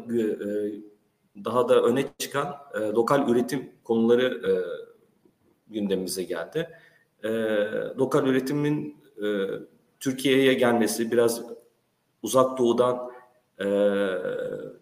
daha 1.45 1.69
da 1.69 1.83
öne 1.83 2.05
çıkan 2.19 2.57
lokal 2.75 3.29
üretim 3.29 3.73
konuları 3.85 4.43
gündemimize 5.69 6.23
geldi. 6.23 6.71
E, 7.25 7.29
lokal 7.99 8.27
üretimin 8.27 8.97
e, 9.19 9.27
Türkiye'ye 10.01 10.55
gelmesi, 10.55 11.11
biraz 11.11 11.43
uzak 12.23 12.59
doğudan 12.59 13.11
e, 13.59 13.67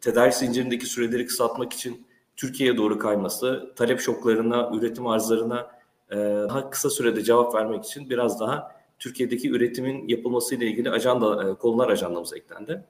tedarik 0.00 0.34
zincirindeki 0.34 0.86
süreleri 0.86 1.26
kısaltmak 1.26 1.72
için 1.72 2.06
Türkiye'ye 2.36 2.76
doğru 2.76 2.98
kayması, 2.98 3.72
talep 3.76 4.00
şoklarına, 4.00 4.70
üretim 4.74 5.06
arzlarına 5.06 5.70
e, 6.10 6.16
daha 6.16 6.70
kısa 6.70 6.90
sürede 6.90 7.22
cevap 7.22 7.54
vermek 7.54 7.84
için 7.84 8.10
biraz 8.10 8.40
daha 8.40 8.74
Türkiye'deki 8.98 9.50
üretimin 9.50 10.08
yapılması 10.08 10.54
ile 10.54 10.66
ilgili 10.66 10.90
ajanda 10.90 11.50
e, 11.50 11.54
konular 11.54 11.88
ajandamıza 11.88 12.36
eklendi. 12.36 12.84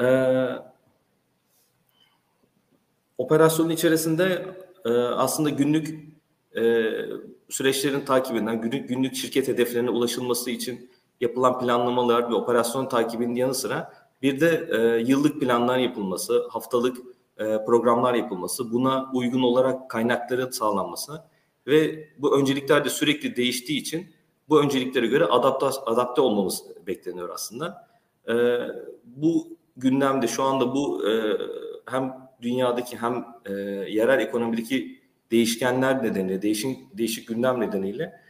E, 0.00 0.06
operasyonun 3.18 3.70
içerisinde 3.70 4.46
e, 4.84 4.90
aslında 4.90 5.50
günlük 5.50 6.13
e, 6.56 6.92
süreçlerin 7.48 8.00
takibinden, 8.00 8.60
günlük, 8.60 8.88
günlük 8.88 9.14
şirket 9.14 9.48
hedeflerine 9.48 9.90
ulaşılması 9.90 10.50
için 10.50 10.90
yapılan 11.20 11.58
planlamalar 11.58 12.30
ve 12.30 12.34
operasyon 12.34 12.88
takibinin 12.88 13.34
yanı 13.34 13.54
sıra 13.54 13.92
bir 14.22 14.40
de 14.40 14.68
e, 14.72 15.02
yıllık 15.10 15.40
planlar 15.40 15.78
yapılması, 15.78 16.48
haftalık 16.50 16.96
e, 17.38 17.64
programlar 17.64 18.14
yapılması, 18.14 18.72
buna 18.72 19.10
uygun 19.12 19.42
olarak 19.42 19.90
kaynakların 19.90 20.50
sağlanması 20.50 21.22
ve 21.66 22.08
bu 22.18 22.38
öncelikler 22.38 22.84
de 22.84 22.88
sürekli 22.88 23.36
değiştiği 23.36 23.80
için 23.80 24.06
bu 24.48 24.62
önceliklere 24.62 25.06
göre 25.06 25.24
adapte, 25.24 25.66
adapte 25.66 26.20
olmamız 26.20 26.64
bekleniyor 26.86 27.28
aslında. 27.28 27.88
E, 28.28 28.34
bu 29.04 29.48
gündemde 29.76 30.26
şu 30.26 30.42
anda 30.42 30.74
bu 30.74 31.08
e, 31.08 31.38
hem 31.86 32.14
dünyadaki 32.42 32.96
hem 32.96 33.24
e, 33.44 33.52
yerel 33.90 34.20
ekonomideki 34.20 35.03
değişkenler 35.30 36.02
nedeniyle, 36.02 36.42
değişik, 36.42 36.98
değişik 36.98 37.28
gündem 37.28 37.60
nedeniyle 37.60 38.20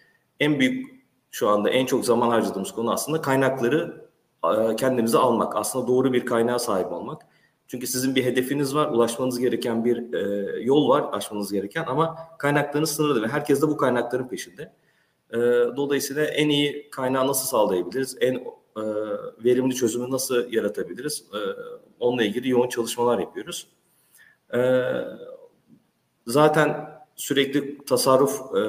en 0.40 0.60
büyük 0.60 1.04
şu 1.30 1.48
anda 1.48 1.70
en 1.70 1.86
çok 1.86 2.04
zaman 2.04 2.28
harcadığımız 2.28 2.72
konu 2.72 2.92
aslında 2.92 3.20
kaynakları 3.20 4.04
kendimize 4.76 5.18
almak. 5.18 5.56
Aslında 5.56 5.86
doğru 5.86 6.12
bir 6.12 6.26
kaynağa 6.26 6.58
sahip 6.58 6.92
olmak. 6.92 7.22
Çünkü 7.66 7.86
sizin 7.86 8.14
bir 8.14 8.24
hedefiniz 8.24 8.74
var, 8.74 8.88
ulaşmanız 8.88 9.38
gereken 9.38 9.84
bir 9.84 10.12
e, 10.12 10.62
yol 10.62 10.88
var, 10.88 11.04
aşmanız 11.12 11.52
gereken 11.52 11.84
ama 11.86 12.16
kaynaklarınız 12.38 12.90
sınırlı 12.90 13.22
ve 13.22 13.28
herkes 13.28 13.62
de 13.62 13.68
bu 13.68 13.76
kaynakların 13.76 14.28
peşinde. 14.28 14.72
E, 15.30 15.36
dolayısıyla 15.76 16.24
en 16.24 16.48
iyi 16.48 16.90
kaynağı 16.90 17.26
nasıl 17.26 17.46
sağlayabiliriz, 17.46 18.16
en 18.20 18.34
e, 18.34 18.82
verimli 19.44 19.74
çözümü 19.74 20.10
nasıl 20.10 20.52
yaratabiliriz, 20.52 21.24
e, 21.34 21.38
onunla 22.00 22.24
ilgili 22.24 22.48
yoğun 22.48 22.68
çalışmalar 22.68 23.18
yapıyoruz. 23.18 23.66
E, 24.54 24.58
zaten 26.26 26.90
sürekli 27.16 27.84
tasarruf, 27.84 28.40
e, 28.56 28.60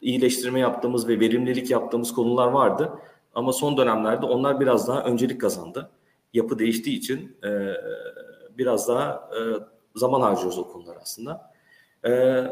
iyileştirme 0.00 0.60
yaptığımız 0.60 1.08
ve 1.08 1.20
verimlilik 1.20 1.70
yaptığımız 1.70 2.14
konular 2.14 2.46
vardı. 2.46 2.92
Ama 3.34 3.52
son 3.52 3.76
dönemlerde 3.76 4.26
onlar 4.26 4.60
biraz 4.60 4.88
daha 4.88 5.04
öncelik 5.04 5.40
kazandı. 5.40 5.90
Yapı 6.32 6.58
değiştiği 6.58 6.98
için 6.98 7.36
e, 7.44 7.74
biraz 8.58 8.88
daha 8.88 9.30
e, 9.36 9.40
zaman 9.94 10.20
harcıyoruz 10.20 10.58
o 10.58 10.68
konular 10.68 10.96
aslında. 11.02 11.52
E, 12.06 12.44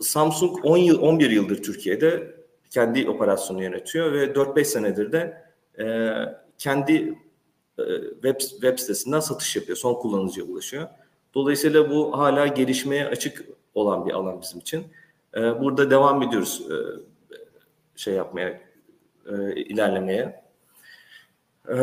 Samsung 0.00 0.64
10 0.64 0.76
yıl 0.76 1.02
11 1.02 1.30
yıldır 1.30 1.62
Türkiye'de 1.62 2.36
kendi 2.70 3.10
operasyonu 3.10 3.62
yönetiyor 3.62 4.12
ve 4.12 4.24
4-5 4.24 4.64
senedir 4.64 5.12
de 5.12 5.42
e, 5.78 6.10
kendi 6.58 7.18
e, 7.78 7.82
web 8.12 8.40
web 8.40 8.78
sitesinden 8.78 9.20
satış 9.20 9.56
yapıyor. 9.56 9.78
Son 9.78 9.94
kullanıcıya 9.94 10.46
ulaşıyor. 10.46 10.88
Dolayısıyla 11.36 11.90
bu 11.90 12.18
hala 12.18 12.46
gelişmeye 12.46 13.06
açık 13.06 13.44
olan 13.74 14.06
bir 14.06 14.12
alan 14.12 14.42
bizim 14.42 14.60
için. 14.60 14.86
E, 15.36 15.40
burada 15.40 15.90
devam 15.90 16.22
ediyoruz 16.22 16.62
e, 16.70 16.76
şey 17.96 18.14
yapmaya, 18.14 18.60
e, 19.26 19.54
ilerlemeye. 19.54 20.44
E, 21.68 21.76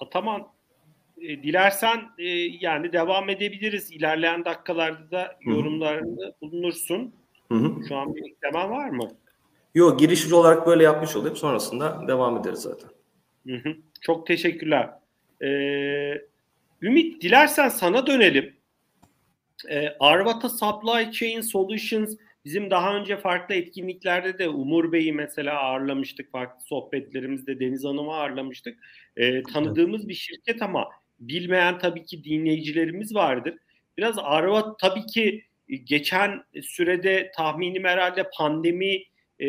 Ataman 0.00 0.46
e, 1.20 1.42
dilersen 1.42 2.00
e, 2.18 2.28
yani 2.60 2.92
devam 2.92 3.28
edebiliriz. 3.28 3.92
İlerleyen 3.92 4.44
dakikalarda 4.44 5.10
da 5.10 5.36
yorumlarında 5.40 6.34
bulunursun. 6.42 7.14
Hı 7.48 7.54
hı. 7.54 7.86
Şu 7.88 7.96
an 7.96 8.14
bir 8.14 8.30
eklemen 8.30 8.70
var 8.70 8.90
mı? 8.90 9.10
Yok 9.74 10.00
girişici 10.00 10.34
olarak 10.34 10.66
böyle 10.66 10.82
yapmış 10.82 11.16
olayım. 11.16 11.36
Sonrasında 11.36 12.08
devam 12.08 12.36
ederiz 12.36 12.58
zaten. 12.58 12.90
Hı 13.46 13.56
hı. 13.56 13.76
Çok 14.00 14.26
teşekkürler. 14.26 14.90
Ee, 15.42 16.22
Ümit 16.82 17.22
dilersen 17.22 17.68
sana 17.68 18.06
dönelim. 18.06 18.56
Ee, 19.68 19.88
Arvata 20.00 20.48
Supply 20.48 21.12
Chain 21.12 21.40
Solutions 21.40 22.16
bizim 22.44 22.70
daha 22.70 22.96
önce 22.96 23.16
farklı 23.16 23.54
etkinliklerde 23.54 24.38
de 24.38 24.48
Umur 24.48 24.92
Bey'i 24.92 25.12
mesela 25.12 25.58
ağırlamıştık. 25.58 26.32
Farklı 26.32 26.64
sohbetlerimizde 26.66 27.60
Deniz 27.60 27.84
Hanım'ı 27.84 28.14
ağırlamıştık. 28.14 28.78
Ee, 29.16 29.42
tanıdığımız 29.42 30.08
bir 30.08 30.14
şirket 30.14 30.62
ama 30.62 30.88
bilmeyen 31.20 31.78
tabii 31.78 32.04
ki 32.04 32.24
dinleyicilerimiz 32.24 33.14
vardır. 33.14 33.54
Biraz 33.98 34.18
Arvat 34.18 34.78
tabii 34.78 35.06
ki 35.06 35.44
geçen 35.84 36.44
sürede 36.62 37.30
tahminim 37.36 37.84
herhalde 37.84 38.30
pandemi 38.38 39.02
e, 39.42 39.48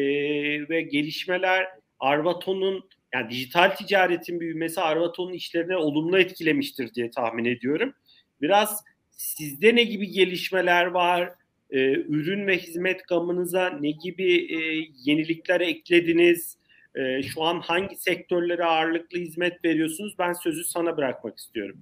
ve 0.70 0.82
gelişmeler 0.82 1.68
Arvaton'un 2.00 2.90
yani 3.14 3.30
dijital 3.30 3.70
ticaretin 3.70 4.40
büyümesi 4.40 4.82
Arvaton'un 4.82 5.34
işlerine 5.34 5.78
olumlu 5.78 6.20
etkilemiştir 6.20 6.94
diye 6.94 7.12
tahmin 7.12 7.46
ediyorum. 7.46 7.94
Biraz 8.42 8.84
sizde 9.12 9.76
ne 9.76 9.84
gibi 9.84 10.08
gelişmeler 10.08 10.86
var? 10.86 11.30
Ee, 11.70 11.92
ürün 11.92 12.48
ve 12.48 12.58
hizmet 12.58 13.08
gamınıza 13.08 13.70
ne 13.70 13.92
gibi 13.92 14.56
e, 14.56 14.88
yenilikler 15.06 15.62
eklediniz? 15.62 16.58
E, 16.96 17.24
şu 17.24 17.44
an 17.44 17.60
hangi 17.60 17.96
sektörlere 17.96 18.64
ağırlıklı 18.64 19.20
hizmet 19.20 19.66
veriyorsunuz? 19.66 20.16
Ben 20.20 20.34
sözü 20.34 20.64
sana 20.64 20.98
bırakmak 20.98 21.38
istiyorum. 21.38 21.82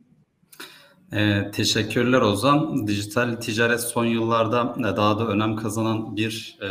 E, 1.13 1.51
teşekkürler 1.51 2.21
Ozan. 2.21 2.87
Dijital 2.87 3.35
ticaret 3.35 3.81
son 3.81 4.05
yıllarda 4.05 4.75
daha 4.97 5.19
da 5.19 5.27
önem 5.27 5.55
kazanan 5.55 6.15
bir 6.15 6.57
e, 6.61 6.69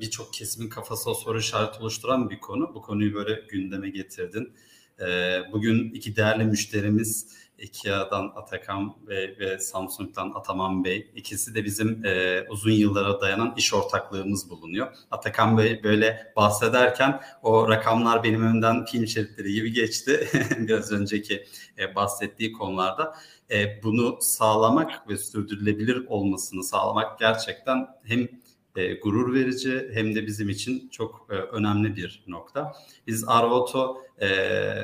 birçok 0.00 0.34
kesimin 0.34 0.68
kafasına 0.68 1.14
soru 1.14 1.38
işareti 1.38 1.78
oluşturan 1.80 2.30
bir 2.30 2.40
konu. 2.40 2.74
Bu 2.74 2.82
konuyu 2.82 3.14
böyle 3.14 3.42
gündeme 3.50 3.90
getirdin. 3.90 4.52
E, 5.00 5.06
bugün 5.52 5.90
iki 5.90 6.16
değerli 6.16 6.44
müşterimiz 6.44 7.42
Ikea'dan 7.58 8.32
Atakan 8.36 8.94
Bey 9.08 9.36
ve 9.40 9.58
Samsung'dan 9.58 10.32
Ataman 10.34 10.84
Bey. 10.84 11.10
İkisi 11.14 11.54
de 11.54 11.64
bizim 11.64 12.04
e, 12.04 12.44
uzun 12.50 12.70
yıllara 12.70 13.20
dayanan 13.20 13.54
iş 13.56 13.74
ortaklığımız 13.74 14.50
bulunuyor. 14.50 14.94
Atakan 15.10 15.58
Bey 15.58 15.80
böyle 15.84 16.32
bahsederken 16.36 17.20
o 17.42 17.68
rakamlar 17.68 18.24
benim 18.24 18.42
önümden 18.42 18.84
film 18.84 19.06
şeritleri 19.06 19.52
gibi 19.52 19.72
geçti. 19.72 20.28
Biraz 20.58 20.92
önceki 20.92 21.44
e, 21.78 21.94
bahsettiği 21.94 22.52
konularda. 22.52 23.14
E, 23.52 23.82
bunu 23.82 24.18
sağlamak 24.20 25.08
ve 25.08 25.16
sürdürülebilir 25.16 26.06
olmasını 26.06 26.64
sağlamak 26.64 27.18
gerçekten 27.18 27.86
hem 28.04 28.28
e, 28.76 28.94
gurur 28.94 29.34
verici 29.34 29.90
hem 29.92 30.14
de 30.14 30.26
bizim 30.26 30.48
için 30.48 30.88
çok 30.88 31.26
e, 31.30 31.34
önemli 31.34 31.96
bir 31.96 32.24
nokta. 32.26 32.72
Biz 33.06 33.24
Arvoto 33.28 34.02
e, 34.20 34.28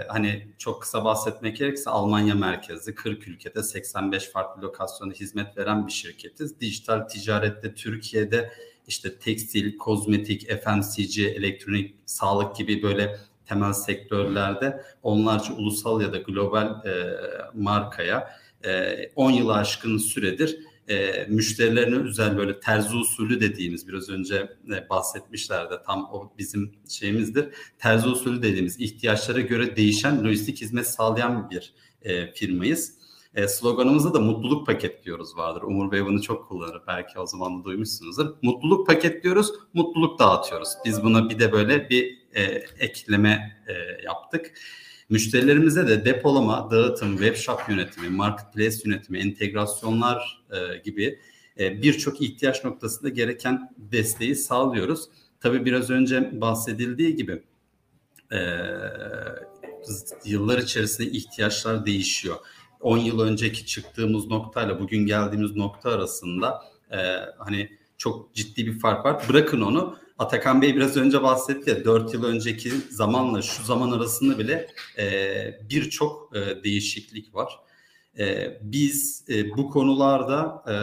hani 0.08 0.48
çok 0.58 0.82
kısa 0.82 1.04
bahsetmek 1.04 1.56
gerekirse 1.56 1.90
Almanya 1.90 2.34
merkezli 2.34 2.94
40 2.94 3.28
ülkede 3.28 3.62
85 3.62 4.30
farklı 4.30 4.62
lokasyonda 4.62 5.14
hizmet 5.14 5.56
veren 5.56 5.86
bir 5.86 5.92
şirketiz. 5.92 6.60
Dijital 6.60 7.00
ticarette 7.00 7.74
Türkiye'de 7.74 8.52
işte 8.86 9.18
tekstil, 9.18 9.78
kozmetik, 9.78 10.50
FMCG, 10.62 11.18
elektronik, 11.18 11.94
sağlık 12.06 12.56
gibi 12.56 12.82
böyle 12.82 13.18
temel 13.46 13.72
sektörlerde 13.72 14.82
onlarca 15.02 15.54
ulusal 15.54 16.02
ya 16.02 16.12
da 16.12 16.18
global 16.18 16.86
e, 16.86 17.16
markaya 17.54 18.30
e, 18.64 18.94
10 19.16 19.30
yılı 19.30 19.54
aşkın 19.54 19.98
süredir 19.98 20.58
e, 20.88 21.26
müşterilerine 21.28 21.96
özel 21.96 22.36
böyle 22.36 22.60
terzi 22.60 22.96
usulü 22.96 23.40
dediğimiz 23.40 23.88
biraz 23.88 24.08
önce 24.08 24.56
e, 24.70 24.88
tam 25.86 26.08
o 26.12 26.32
bizim 26.38 26.72
şeyimizdir. 26.88 27.48
Terzi 27.78 28.08
usulü 28.08 28.42
dediğimiz 28.42 28.80
ihtiyaçlara 28.80 29.40
göre 29.40 29.76
değişen 29.76 30.24
lojistik 30.24 30.60
hizmet 30.60 30.86
sağlayan 30.86 31.50
bir 31.50 31.74
e, 32.02 32.32
firmayız. 32.32 32.98
E, 33.34 33.48
sloganımızda 33.48 34.14
da 34.14 34.20
mutluluk 34.20 34.66
paket 34.66 35.04
diyoruz 35.04 35.36
vardır. 35.36 35.62
Umur 35.62 35.92
Bey 35.92 36.04
bunu 36.04 36.22
çok 36.22 36.48
kullanır. 36.48 36.82
Belki 36.86 37.18
o 37.18 37.26
zaman 37.26 37.60
da 37.60 37.64
duymuşsunuzdur. 37.64 38.36
Mutluluk 38.42 38.86
paket 38.86 39.24
diyoruz, 39.24 39.52
mutluluk 39.74 40.18
dağıtıyoruz. 40.18 40.68
Biz 40.84 41.02
buna 41.02 41.30
bir 41.30 41.38
de 41.38 41.52
böyle 41.52 41.90
bir 41.90 42.18
e, 42.34 42.42
ekleme 42.78 43.62
e, 43.68 44.02
yaptık. 44.04 44.52
Müşterilerimize 45.10 45.88
de 45.88 46.04
depolama, 46.04 46.70
dağıtım, 46.70 47.16
web 47.16 47.36
shop 47.36 47.60
yönetimi, 47.68 48.08
marketplace 48.08 48.76
yönetimi, 48.84 49.18
entegrasyonlar 49.18 50.44
e, 50.50 50.78
gibi 50.78 51.18
e, 51.58 51.82
birçok 51.82 52.22
ihtiyaç 52.22 52.64
noktasında 52.64 53.08
gereken 53.08 53.74
desteği 53.78 54.34
sağlıyoruz. 54.34 55.08
Tabii 55.40 55.64
biraz 55.64 55.90
önce 55.90 56.40
bahsedildiği 56.40 57.16
gibi 57.16 57.42
e, 58.32 58.38
yıllar 60.24 60.58
içerisinde 60.58 61.10
ihtiyaçlar 61.10 61.86
değişiyor. 61.86 62.36
10 62.80 62.98
yıl 62.98 63.20
önceki 63.20 63.66
çıktığımız 63.66 64.26
noktayla 64.26 64.80
bugün 64.80 65.06
geldiğimiz 65.06 65.56
nokta 65.56 65.90
arasında 65.90 66.62
e, 66.92 66.96
hani 67.38 67.70
çok 67.98 68.34
ciddi 68.34 68.66
bir 68.66 68.78
fark 68.78 69.04
var. 69.04 69.22
Bırakın 69.28 69.60
onu 69.60 69.98
Atakan 70.18 70.62
Bey 70.62 70.76
biraz 70.76 70.96
önce 70.96 71.22
bahsetti 71.22 71.70
ya 71.70 71.84
4 71.84 72.14
yıl 72.14 72.24
önceki 72.24 72.70
zamanla 72.90 73.42
şu 73.42 73.64
zaman 73.64 73.90
arasında 73.90 74.38
bile 74.38 74.68
e, 74.98 75.06
birçok 75.70 76.36
e, 76.36 76.64
değişiklik 76.64 77.34
var. 77.34 77.60
E, 78.18 78.58
biz 78.62 79.24
e, 79.28 79.56
bu 79.56 79.70
konularda 79.70 80.62
e, 80.66 80.74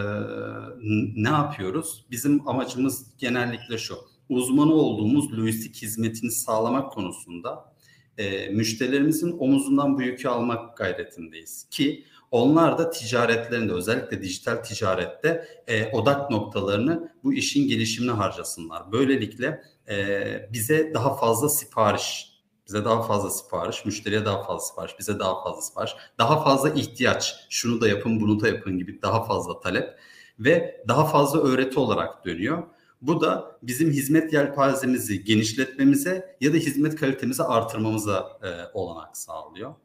ne 1.22 1.30
yapıyoruz? 1.30 2.06
Bizim 2.12 2.48
amacımız 2.48 3.06
genellikle 3.18 3.78
şu. 3.78 3.96
Uzmanı 4.30 4.74
olduğumuz 4.74 5.34
lojistik 5.40 5.76
hizmetini 5.82 6.32
sağlamak 6.32 6.92
konusunda 6.92 7.74
e, 8.18 8.50
müşterilerimizin 8.50 9.38
omuzundan 9.40 9.98
bu 9.98 10.02
yükü 10.02 10.28
almak 10.28 10.78
gayretindeyiz. 10.78 11.68
Ki 11.72 12.06
onlar 12.32 12.78
da 12.78 12.90
ticaretlerinde 12.90 13.74
özellikle 13.74 14.22
dijital 14.22 14.56
ticarette 14.56 15.48
e, 15.68 15.92
odak 15.92 16.32
noktalarını 16.32 17.14
bu 17.24 17.34
işin 17.34 17.68
gelişimine 17.68 18.12
harcasınlar. 18.12 18.92
Böylelikle 18.92 19.62
e, 19.90 20.50
bize 20.54 20.94
daha 20.94 21.16
fazla 21.16 21.50
sipariş, 21.50 22.36
bize 22.68 22.86
daha 22.86 23.02
fazla 23.02 23.30
sipariş, 23.30 23.86
müşteriye 23.86 24.26
daha 24.26 24.44
fazla 24.44 24.66
sipariş, 24.66 25.00
bize 25.00 25.20
daha 25.20 25.44
fazla 25.44 25.62
sipariş, 25.62 25.92
daha 26.20 26.44
fazla 26.44 26.70
ihtiyaç, 26.70 27.36
şunu 27.50 27.82
da 27.82 27.88
yapın, 27.88 28.22
bunu 28.22 28.40
da 28.40 28.48
yapın 28.48 28.78
gibi 28.78 29.02
daha 29.02 29.24
fazla 29.24 29.60
talep 29.60 30.00
ve 30.40 30.84
daha 30.88 31.06
fazla 31.06 31.40
öğreti 31.40 31.80
olarak 31.80 32.26
dönüyor. 32.26 32.64
Bu 33.02 33.22
da 33.22 33.58
bizim 33.64 33.92
hizmet 33.92 34.34
yelpazemizi 34.34 35.24
genişletmemize 35.24 36.38
ya 36.42 36.54
da 36.54 36.58
hizmet 36.58 36.96
kalitemizi 36.96 37.44
artırmamıza 37.44 38.40
e, 38.44 38.78
olanak 38.78 39.18
sağlıyor. 39.18 39.76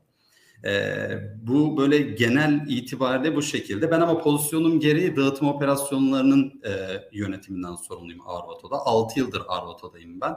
E, 0.64 1.08
bu 1.42 1.76
böyle 1.76 1.98
genel 1.98 2.66
itibariyle 2.68 3.36
bu 3.36 3.42
şekilde. 3.42 3.90
Ben 3.90 4.00
ama 4.00 4.18
pozisyonum 4.18 4.80
gereği 4.80 5.16
dağıtım 5.16 5.48
operasyonlarının 5.48 6.60
e, 6.64 6.70
yönetiminden 7.12 7.74
sorumluyum 7.74 8.20
Arvato'da. 8.26 8.76
6 8.76 9.18
yıldır 9.18 9.42
Arvato'dayım 9.48 10.20
ben. 10.20 10.36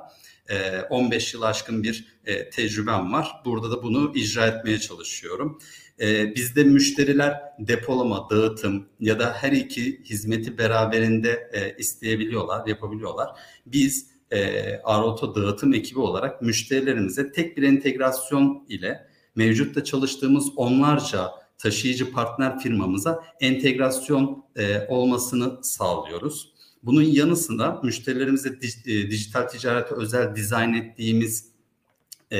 E, 0.49 0.81
15 0.81 1.33
yıl 1.33 1.41
aşkın 1.41 1.83
bir 1.83 2.05
e, 2.25 2.49
tecrübem 2.49 3.13
var. 3.13 3.31
Burada 3.45 3.71
da 3.71 3.83
bunu 3.83 4.11
icra 4.15 4.47
etmeye 4.47 4.79
çalışıyorum. 4.79 5.59
E, 5.99 6.35
bizde 6.35 6.63
müşteriler 6.63 7.41
depolama, 7.59 8.29
dağıtım 8.29 8.89
ya 8.99 9.19
da 9.19 9.33
her 9.33 9.51
iki 9.51 10.03
hizmeti 10.03 10.57
beraberinde 10.57 11.49
e, 11.53 11.77
isteyebiliyorlar, 11.77 12.67
yapabiliyorlar. 12.67 13.29
Biz 13.65 14.07
e, 14.31 14.77
Arauto 14.83 15.35
dağıtım 15.35 15.73
ekibi 15.73 15.99
olarak 15.99 16.41
müşterilerimize 16.41 17.31
tek 17.31 17.57
bir 17.57 17.63
entegrasyon 17.63 18.65
ile 18.69 19.12
mevcutta 19.35 19.83
çalıştığımız 19.83 20.49
onlarca 20.55 21.31
taşıyıcı 21.57 22.11
partner 22.11 22.59
firmamıza 22.59 23.23
entegrasyon 23.39 24.43
e, 24.55 24.87
olmasını 24.87 25.63
sağlıyoruz. 25.63 26.53
Bunun 26.83 27.01
yanı 27.01 27.35
sıra 27.35 27.79
müşterilerimize 27.83 28.49
e, 28.85 29.09
dijital 29.09 29.41
ticarete 29.47 29.95
özel 29.95 30.35
dizayn 30.35 30.73
ettiğimiz 30.73 31.45
e, 32.31 32.39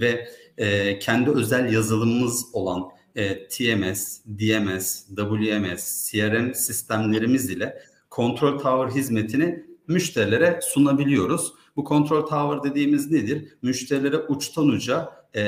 ve 0.00 0.28
e, 0.58 0.98
kendi 0.98 1.30
özel 1.30 1.72
yazılımımız 1.72 2.46
olan 2.52 2.84
e, 3.16 3.48
TMS, 3.48 4.20
DMS, 4.26 5.06
WMS, 5.16 6.10
CRM 6.10 6.54
sistemlerimiz 6.54 7.50
ile 7.50 7.82
kontrol 8.10 8.58
tower 8.58 8.96
hizmetini 8.96 9.64
müşterilere 9.88 10.60
sunabiliyoruz. 10.62 11.52
Bu 11.76 11.84
kontrol 11.84 12.26
tower 12.26 12.70
dediğimiz 12.70 13.10
nedir? 13.10 13.54
Müşterilere 13.62 14.18
uçtan 14.18 14.68
uca 14.68 15.17
e, 15.36 15.42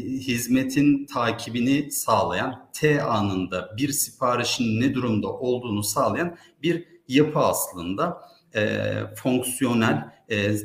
hizmetin 0.00 1.06
takibini 1.06 1.90
sağlayan, 1.90 2.68
T 2.72 3.02
anında 3.02 3.74
bir 3.76 3.92
siparişin 3.92 4.80
ne 4.80 4.94
durumda 4.94 5.28
olduğunu 5.28 5.82
sağlayan 5.82 6.36
bir 6.62 6.84
yapı 7.08 7.38
aslında. 7.38 8.32
E, 8.54 8.80
fonksiyonel, 9.16 10.12
e, 10.30 10.56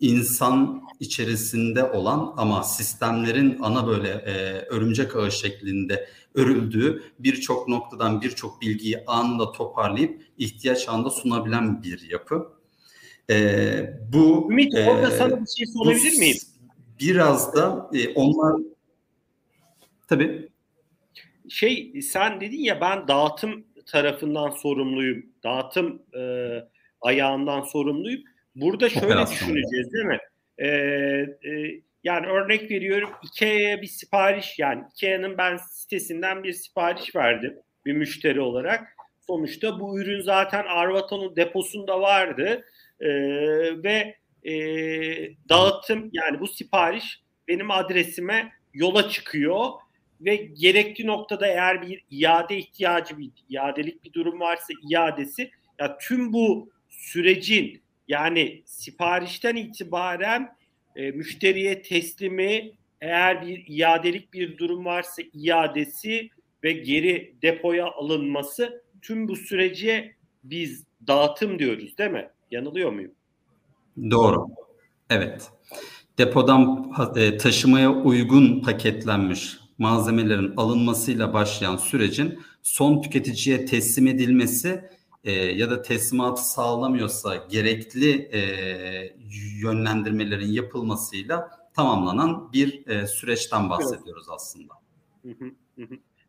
insan 0.00 0.82
içerisinde 1.00 1.84
olan 1.84 2.34
ama 2.36 2.62
sistemlerin 2.62 3.58
ana 3.60 3.86
böyle 3.86 4.08
e, 4.08 4.64
örümcek 4.66 5.16
ağı 5.16 5.32
şeklinde 5.32 6.08
örüldüğü 6.34 7.02
birçok 7.18 7.68
noktadan 7.68 8.22
birçok 8.22 8.60
bilgiyi 8.60 9.04
anında 9.06 9.52
toparlayıp 9.52 10.22
ihtiyaç 10.38 10.88
anında 10.88 11.10
sunabilen 11.10 11.82
bir 11.82 12.10
yapı. 12.10 12.52
E, 13.30 14.00
bu 14.12 14.48
Ümit 14.50 14.74
e, 14.74 14.90
orada 14.90 15.10
sana 15.10 15.40
bir 15.40 15.46
şey 15.46 15.66
sorabilir 15.66 16.18
miyim? 16.18 16.36
Biraz 17.00 17.54
da 17.56 17.90
e, 17.94 18.14
onlar 18.14 18.60
tabii 20.08 20.48
şey 21.48 22.02
sen 22.02 22.40
dedin 22.40 22.60
ya 22.60 22.80
ben 22.80 23.08
dağıtım 23.08 23.64
tarafından 23.86 24.50
sorumluyum. 24.50 25.26
Dağıtım 25.44 26.02
e, 26.14 26.22
ayağından 27.00 27.60
sorumluyum. 27.60 28.22
Burada 28.56 28.88
şöyle 28.88 29.06
Operasyon 29.06 29.36
düşüneceğiz 29.36 29.92
değil 29.92 30.04
mi? 30.04 30.18
Ee, 30.58 30.68
e, 30.68 31.80
yani 32.04 32.26
örnek 32.26 32.70
veriyorum 32.70 33.10
Ikea'ya 33.22 33.82
bir 33.82 33.86
sipariş 33.86 34.58
yani 34.58 34.84
Ikea'nın 34.94 35.38
ben 35.38 35.56
sitesinden 35.56 36.42
bir 36.42 36.52
sipariş 36.52 37.16
verdim 37.16 37.58
bir 37.86 37.92
müşteri 37.92 38.40
olarak. 38.40 38.96
Sonuçta 39.26 39.80
bu 39.80 40.00
ürün 40.00 40.20
zaten 40.20 40.64
Arvato'nun 40.68 41.36
deposunda 41.36 42.00
vardı 42.00 42.64
ee, 43.00 43.08
ve 43.82 44.16
e, 44.44 44.52
dağıtım 45.48 46.10
yani 46.12 46.40
bu 46.40 46.46
sipariş 46.46 47.20
benim 47.48 47.70
adresime 47.70 48.52
yola 48.74 49.08
çıkıyor 49.08 49.70
ve 50.20 50.36
gerekli 50.36 51.06
noktada 51.06 51.46
eğer 51.46 51.82
bir 51.82 52.04
iade 52.10 52.58
ihtiyacı 52.58 53.18
bir 53.18 53.30
iadelik 53.48 54.04
bir 54.04 54.12
durum 54.12 54.40
varsa 54.40 54.72
iadesi 54.90 55.50
ya 55.78 55.98
tüm 55.98 56.32
bu 56.32 56.70
sürecin 56.88 57.82
yani 58.08 58.62
siparişten 58.66 59.56
itibaren 59.56 60.56
e, 60.96 61.10
müşteriye 61.10 61.82
teslimi 61.82 62.72
eğer 63.00 63.46
bir 63.46 63.64
iadelik 63.68 64.32
bir 64.32 64.58
durum 64.58 64.84
varsa 64.84 65.22
iadesi 65.34 66.30
ve 66.64 66.72
geri 66.72 67.34
depoya 67.42 67.86
alınması 67.86 68.82
tüm 69.02 69.28
bu 69.28 69.36
sürece 69.36 70.14
biz 70.44 70.84
dağıtım 71.06 71.58
diyoruz 71.58 71.98
değil 71.98 72.10
mi? 72.10 72.30
Yanılıyor 72.50 72.92
muyum? 72.92 73.12
Doğru. 74.10 74.46
Evet. 75.10 75.50
Depodan 76.18 76.92
e, 77.16 77.36
taşımaya 77.36 77.92
uygun 77.92 78.60
paketlenmiş 78.60 79.60
malzemelerin 79.78 80.56
alınmasıyla 80.56 81.32
başlayan 81.32 81.76
sürecin 81.76 82.40
son 82.62 83.02
tüketiciye 83.02 83.66
teslim 83.66 84.06
edilmesi 84.06 84.90
e, 85.24 85.32
ya 85.32 85.70
da 85.70 85.82
teslimatı 85.82 86.50
sağlamıyorsa 86.50 87.36
gerekli 87.36 88.10
e, 88.10 88.40
yönlendirmelerin 89.62 90.52
yapılmasıyla 90.52 91.50
tamamlanan 91.76 92.52
bir 92.52 92.86
e, 92.86 93.06
süreçten 93.06 93.70
bahsediyoruz 93.70 94.26
aslında. 94.30 94.74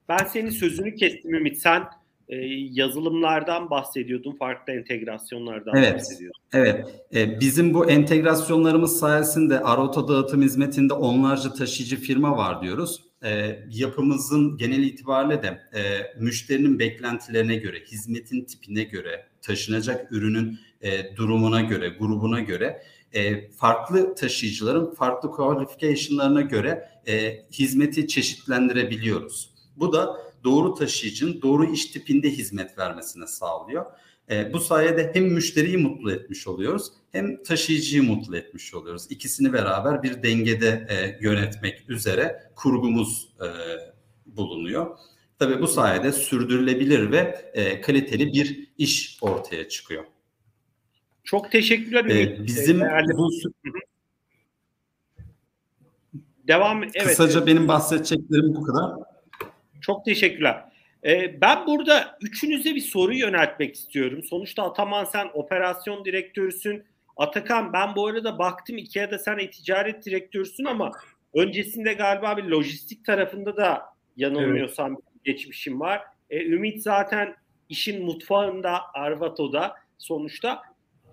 Ben 0.10 0.26
senin 0.34 0.50
sözünü 0.50 0.96
kestim 0.96 1.34
Ümit. 1.34 1.58
Sen 1.58 1.84
e, 2.32 2.36
yazılımlardan 2.72 3.70
bahsediyordun, 3.70 4.32
farklı 4.32 4.74
entegrasyonlardan 4.74 5.76
evet, 5.76 5.96
bahsediyordun. 5.96 6.42
Evet, 6.54 6.86
e, 7.16 7.40
bizim 7.40 7.74
bu 7.74 7.90
entegrasyonlarımız 7.90 9.00
sayesinde 9.00 9.60
Arota 9.60 10.08
dağıtım 10.08 10.42
hizmetinde 10.42 10.94
onlarca 10.94 11.54
taşıyıcı 11.54 11.96
firma 11.96 12.38
var 12.38 12.62
diyoruz 12.62 13.12
e, 13.24 13.60
yapımızın 13.70 14.58
genel 14.58 14.84
itibariyle 14.84 15.44
de 15.44 15.48
e, 15.48 15.82
müşterinin 16.20 16.80
beklentilerine 16.80 17.56
göre, 17.56 17.80
hizmetin 17.92 18.46
tipine 18.46 18.84
göre, 18.84 19.26
taşınacak 19.42 20.12
ürünün 20.12 20.60
e, 20.82 21.16
durumuna 21.16 21.62
göre, 21.62 21.90
grubuna 21.90 22.40
göre 22.40 22.84
e, 23.14 23.50
farklı 23.52 24.16
taşıyıcıların 24.16 24.94
farklı 24.94 25.32
qualification'larına 25.32 26.42
göre 26.42 26.90
e, 27.08 27.46
hizmeti 27.52 28.08
çeşitlendirebiliyoruz. 28.08 29.50
Bu 29.76 29.94
da 29.94 30.18
doğru 30.44 30.76
taşıyıcının 30.76 31.42
doğru 31.42 31.66
iş 31.66 31.86
tipinde 31.86 32.30
hizmet 32.30 32.78
vermesine 32.78 33.28
sağlıyor. 33.28 33.86
E, 34.30 34.54
bu 34.54 34.60
sayede 34.60 35.12
hem 35.14 35.24
müşteriyi 35.24 35.78
mutlu 35.78 36.12
etmiş 36.12 36.48
oluyoruz 36.48 36.92
hem 37.12 37.44
taşıyıcıyı 37.44 38.04
mutlu 38.04 38.38
etmiş 38.38 38.74
oluyoruz. 38.74 39.06
İkisini 39.10 39.54
beraber 39.54 40.04
bir 40.04 40.24
dengede 40.24 40.88
e, 40.90 41.18
yönetmek 41.22 41.90
üzere 41.90 42.52
kurgumuz 42.56 43.30
e, 43.42 43.48
bulunuyor. 44.26 44.98
Tabii 45.40 45.62
bu 45.62 45.68
sayede 45.68 46.12
sürdürülebilir 46.12 47.12
ve 47.12 47.52
e, 47.54 47.82
kaliteli 47.82 48.34
bir 48.34 48.68
iş 48.78 49.18
ortaya 49.22 49.70
çıkıyor. 49.70 50.04
Çok 51.24 51.52
teşekkürler. 51.52 52.06
Ee, 52.06 52.46
bizim 52.46 52.82
bu 52.82 53.30
devam 56.48 56.84
evet. 56.84 57.08
Kısaca 57.08 57.46
benim 57.46 57.68
bahsedeceklerim 57.68 58.56
bu 58.56 58.64
kadar. 58.64 59.11
Çok 59.82 60.06
teşekkürler. 60.06 60.64
Ee, 61.06 61.42
ben 61.42 61.68
burada 61.68 62.18
üçünüze 62.22 62.76
bir 62.76 62.82
soru 62.82 63.14
yöneltmek 63.14 63.76
istiyorum. 63.76 64.24
Sonuçta 64.24 64.64
Ataman 64.64 65.06
sen 65.06 65.30
operasyon 65.34 66.06
direktörüsün. 66.06 66.84
Atakan 67.18 67.74
ben 67.74 67.96
bu 67.96 68.08
arada 68.08 68.40
baktım 68.40 68.78
Ikea'da 68.78 69.20
sen 69.20 69.38
e-ticaret 69.38 70.06
direktörüsün 70.06 70.66
ama 70.66 70.92
öncesinde 71.34 71.94
galiba 71.94 72.38
bir 72.38 72.44
lojistik 72.44 73.06
tarafında 73.06 73.58
da 73.58 73.82
yanılmıyorsam 74.18 74.92
evet. 74.92 75.24
geçmişim 75.24 75.80
var. 75.80 76.02
E, 76.30 76.46
Ümit 76.46 76.84
zaten 76.84 77.36
işin 77.70 78.06
mutfağında 78.06 78.82
Arvato'da 78.94 79.76
sonuçta. 79.98 80.62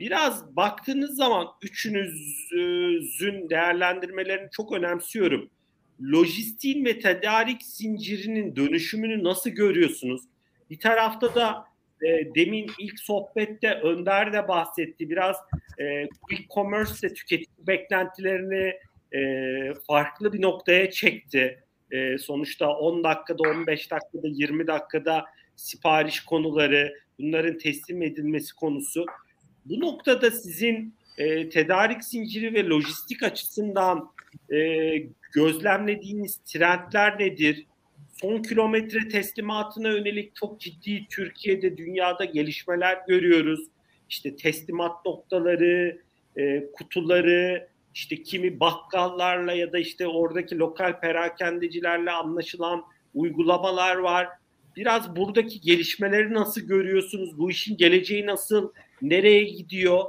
Biraz 0.01 0.57
baktığınız 0.57 1.17
zaman 1.17 1.47
üçünüzün 1.63 3.51
değerlendirmelerini 3.51 4.49
çok 4.51 4.73
önemsiyorum 4.73 5.51
lojistiğin 6.01 6.85
ve 6.85 6.99
tedarik 6.99 7.63
zincirinin 7.63 8.57
dönüşümünü 8.57 9.25
nasıl 9.25 9.51
görüyorsunuz? 9.51 10.23
Bir 10.71 10.81
tarafta 10.81 11.35
da 11.35 11.65
e, 12.03 12.35
demin 12.35 12.71
ilk 12.79 13.01
sohbette 13.01 13.75
Önder 13.75 14.33
de 14.33 14.49
bahsetti. 14.49 15.11
Biraz 15.11 15.37
e, 15.79 16.09
quick 16.23 16.51
commerce 16.55 17.03
de 17.03 17.15
tüketici 17.15 17.67
beklentilerini 17.67 18.75
e, 19.13 19.21
farklı 19.87 20.33
bir 20.33 20.43
noktaya 20.43 20.91
çekti. 20.91 21.63
E, 21.91 22.19
sonuçta 22.19 22.69
10 22.69 23.05
dakikada, 23.05 23.43
15 23.43 23.91
dakikada, 23.91 24.29
20 24.29 24.67
dakikada 24.67 25.25
sipariş 25.57 26.21
konuları, 26.21 26.95
bunların 27.19 27.59
teslim 27.59 28.03
edilmesi 28.03 28.55
konusu. 28.55 29.07
Bu 29.65 29.81
noktada 29.81 30.31
sizin 30.31 30.95
e, 31.19 31.49
tedarik 31.49 32.05
zinciri 32.05 32.55
ve 32.55 32.65
lojistik 32.65 33.23
açısından 33.23 34.11
e, 34.53 34.59
gözlemlediğiniz 35.35 36.37
trendler 36.37 37.19
nedir? 37.19 37.67
Son 38.21 38.43
kilometre 38.43 39.09
teslimatına 39.09 39.89
yönelik 39.89 40.37
çok 40.37 40.61
ciddi 40.61 41.07
Türkiye'de, 41.11 41.77
dünyada 41.77 42.25
gelişmeler 42.25 42.99
görüyoruz. 43.09 43.61
İşte 44.09 44.37
teslimat 44.37 45.07
noktaları, 45.07 46.01
e, 46.37 46.65
kutuları, 46.73 47.69
işte 47.95 48.23
kimi 48.23 48.61
bakkallarla 48.61 49.53
ya 49.53 49.73
da 49.73 49.79
işte 49.79 50.07
oradaki 50.07 50.59
lokal 50.59 51.01
perakendecilerle 51.01 52.11
anlaşılan 52.11 52.85
uygulamalar 53.15 53.97
var. 53.97 54.29
Biraz 54.77 55.17
buradaki 55.17 55.61
gelişmeleri 55.61 56.35
nasıl 56.35 56.61
görüyorsunuz? 56.61 57.39
Bu 57.39 57.51
işin 57.51 57.77
geleceği 57.77 58.27
nasıl? 58.27 58.73
Nereye 59.03 59.45
gidiyor? 59.45 60.05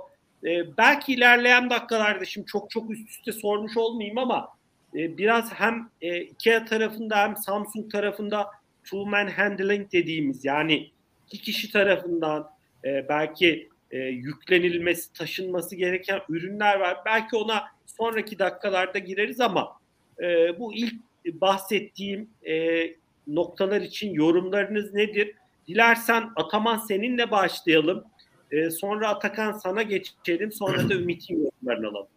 Ee, 0.45 0.77
belki 0.77 1.13
ilerleyen 1.13 1.69
dakikalarda 1.69 2.25
şimdi 2.25 2.47
çok 2.47 2.69
çok 2.69 2.91
üst 2.91 3.09
üste 3.09 3.31
sormuş 3.31 3.77
olmayayım 3.77 4.17
ama 4.17 4.49
e, 4.95 5.17
biraz 5.17 5.53
hem 5.53 5.89
e, 6.01 6.21
IKEA 6.21 6.65
tarafında 6.65 7.17
hem 7.17 7.37
Samsung 7.37 7.91
tarafında 7.91 8.47
two 8.83 9.05
man 9.05 9.27
handling 9.27 9.91
dediğimiz 9.91 10.45
yani 10.45 10.89
iki 11.31 11.41
kişi 11.41 11.71
tarafından 11.71 12.49
e, 12.85 13.09
belki 13.09 13.69
e, 13.91 13.97
yüklenilmesi, 13.97 15.13
taşınması 15.13 15.75
gereken 15.75 16.21
ürünler 16.29 16.79
var. 16.79 16.97
Belki 17.05 17.35
ona 17.35 17.63
sonraki 17.85 18.39
dakikalarda 18.39 18.99
gireriz 18.99 19.39
ama 19.39 19.79
e, 20.21 20.59
bu 20.59 20.73
ilk 20.73 20.93
bahsettiğim 21.25 22.29
e, 22.47 22.85
noktalar 23.27 23.81
için 23.81 24.13
yorumlarınız 24.13 24.93
nedir? 24.93 25.35
Dilersen 25.67 26.29
Ataman 26.35 26.77
seninle 26.77 27.31
başlayalım. 27.31 28.03
E, 28.51 28.69
sonra 28.69 29.09
Atakan 29.09 29.51
sana 29.51 29.81
geçelim. 29.83 30.51
Sonra 30.51 30.89
da 30.89 30.93
Ümit'in 30.93 31.43
yorumlarını 31.43 31.87
alalım. 31.87 32.07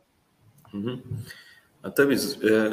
Hı 0.71 0.79
hı. 0.79 0.99
Ya, 1.85 1.95
tabii 1.95 2.19
e, 2.43 2.71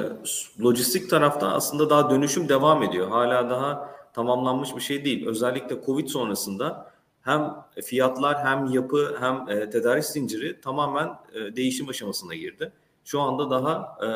lojistik 0.64 1.10
tarafta 1.10 1.52
aslında 1.52 1.90
daha 1.90 2.10
dönüşüm 2.10 2.50
devam 2.50 2.84
ediyor. 2.84 3.10
Hala 3.10 3.50
daha 3.50 3.96
tamamlanmış 4.14 4.76
bir 4.76 4.82
şey 4.82 5.06
değil. 5.06 5.28
Özellikle 5.28 5.86
Covid 5.86 6.08
sonrasında 6.08 6.92
hem 7.22 7.56
fiyatlar 7.84 8.46
hem 8.46 8.66
yapı 8.66 9.18
hem 9.20 9.50
e, 9.50 9.70
tedarik 9.70 10.06
zinciri 10.06 10.62
tamamen 10.62 11.10
e, 11.34 11.56
değişim 11.56 11.90
aşamasına 11.90 12.36
girdi. 12.36 12.72
Şu 13.06 13.22
anda 13.22 13.50
daha 13.50 13.98
e, 14.04 14.08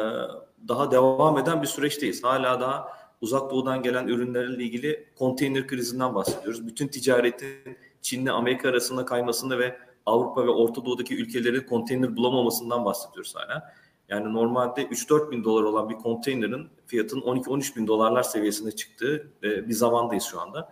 daha 0.68 0.92
devam 0.92 1.38
eden 1.38 1.62
bir 1.62 1.68
süreçteyiz. 1.68 2.24
Hala 2.24 2.62
daha 2.62 2.88
uzak 3.22 3.52
doğudan 3.52 3.84
gelen 3.84 4.08
ürünlerle 4.08 4.64
ilgili 4.64 5.06
konteyner 5.20 5.68
krizinden 5.68 6.16
bahsediyoruz. 6.16 6.68
Bütün 6.68 6.88
ticaretin 6.88 7.78
Çin'le 8.04 8.28
Amerika 8.28 8.70
arasında 8.70 9.06
kaymasında 9.06 9.60
ve 9.60 9.78
Avrupa 10.06 10.46
ve 10.46 10.50
Orta 10.50 10.86
Doğu'daki 10.86 11.16
ülkelerin 11.16 11.62
konteyner 11.62 12.16
bulamamasından 12.16 12.86
bahsediyoruz 12.86 13.36
hala. 13.36 13.74
Yani 14.10 14.34
normalde 14.34 14.84
3-4 14.84 15.32
bin 15.32 15.44
dolar 15.44 15.64
olan 15.64 15.90
bir 15.90 15.96
konteynerin 15.96 16.70
fiyatının 16.88 17.22
12-13 17.22 17.76
bin 17.76 17.88
dolarlar 17.88 18.24
seviyesine 18.24 18.72
çıktığı 18.72 19.32
e, 19.44 19.68
bir 19.68 19.74
zamandayız 19.74 20.24
şu 20.24 20.42
anda. 20.42 20.70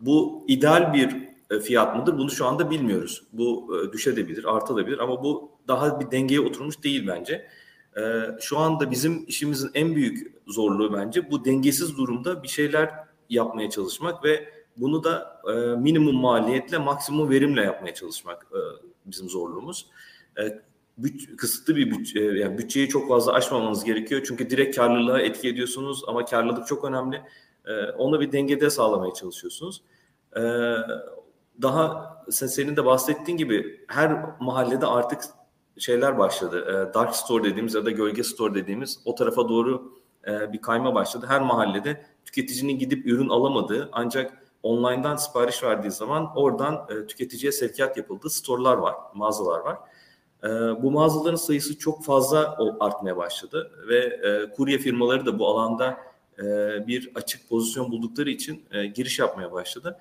Bu 0.00 0.44
ideal 0.48 0.94
bir 0.94 1.28
e, 1.50 1.60
fiyat 1.60 1.96
mıdır? 1.96 2.18
Bunu 2.18 2.30
şu 2.30 2.46
anda 2.46 2.70
bilmiyoruz. 2.70 3.22
Bu 3.32 3.76
e, 3.78 3.92
düşebilir, 3.92 4.56
artabilir 4.56 4.98
ama 4.98 5.22
bu 5.22 5.50
daha 5.68 6.00
bir 6.00 6.10
dengeye 6.10 6.40
oturmuş 6.40 6.82
değil 6.82 7.06
bence. 7.06 7.46
Şu 8.40 8.58
anda 8.58 8.90
bizim 8.90 9.24
işimizin 9.26 9.70
en 9.74 9.94
büyük 9.94 10.34
zorluğu 10.46 10.92
bence 10.92 11.30
bu 11.30 11.44
dengesiz 11.44 11.96
durumda 11.96 12.42
bir 12.42 12.48
şeyler 12.48 12.94
yapmaya 13.30 13.70
çalışmak 13.70 14.24
ve 14.24 14.48
bunu 14.76 15.04
da 15.04 15.42
minimum 15.78 16.16
maliyetle 16.16 16.78
maksimum 16.78 17.30
verimle 17.30 17.62
yapmaya 17.62 17.94
çalışmak 17.94 18.46
bizim 19.06 19.28
zorluğumuz 19.28 19.86
büt, 21.02 21.36
kısıtlı 21.36 21.76
bir 21.76 21.90
bütçe, 21.90 22.20
yani 22.20 22.58
bütçeyi 22.58 22.88
çok 22.88 23.08
fazla 23.08 23.32
aşmamanız 23.32 23.84
gerekiyor. 23.84 24.22
Çünkü 24.28 24.50
direkt 24.50 24.76
karlılığa 24.76 25.20
etki 25.20 25.48
ediyorsunuz 25.48 26.02
ama 26.06 26.24
karlılık 26.24 26.66
çok 26.66 26.84
önemli. 26.84 27.22
E, 27.66 27.84
onu 27.84 28.20
bir 28.20 28.32
dengede 28.32 28.70
sağlamaya 28.70 29.14
çalışıyorsunuz. 29.14 29.82
E, 30.36 30.40
daha 31.62 32.16
senin 32.30 32.76
de 32.76 32.84
bahsettiğin 32.84 33.38
gibi 33.38 33.84
her 33.88 34.24
mahallede 34.40 34.86
artık 34.86 35.22
şeyler 35.78 36.18
başladı. 36.18 36.64
E, 36.90 36.94
dark 36.94 37.16
store 37.16 37.44
dediğimiz 37.44 37.74
ya 37.74 37.84
da 37.84 37.90
gölge 37.90 38.22
store 38.22 38.54
dediğimiz 38.54 39.00
o 39.04 39.14
tarafa 39.14 39.48
doğru 39.48 39.92
e, 40.26 40.52
bir 40.52 40.60
kayma 40.60 40.94
başladı. 40.94 41.26
Her 41.28 41.40
mahallede 41.40 42.04
tüketicinin 42.24 42.78
gidip 42.78 43.06
ürün 43.06 43.28
alamadığı 43.28 43.88
ancak 43.92 44.42
online'dan 44.62 45.16
sipariş 45.16 45.62
verdiği 45.62 45.90
zaman 45.90 46.36
oradan 46.36 46.86
e, 46.88 47.06
tüketiciye 47.06 47.52
sevkiyat 47.52 47.96
yapıldığı 47.96 48.30
storelar 48.30 48.76
var, 48.76 48.94
mağazalar 49.14 49.60
var. 49.60 49.78
E, 50.44 50.48
bu 50.82 50.90
mağazaların 50.90 51.36
sayısı 51.36 51.78
çok 51.78 52.04
fazla 52.04 52.58
artmaya 52.80 53.16
başladı 53.16 53.72
ve 53.88 53.98
e, 53.98 54.52
kurye 54.52 54.78
firmaları 54.78 55.26
da 55.26 55.38
bu 55.38 55.48
alanda 55.48 55.98
e, 56.38 56.44
bir 56.86 57.10
açık 57.14 57.48
pozisyon 57.48 57.90
buldukları 57.90 58.30
için 58.30 58.64
e, 58.70 58.86
giriş 58.86 59.18
yapmaya 59.18 59.52
başladı. 59.52 59.98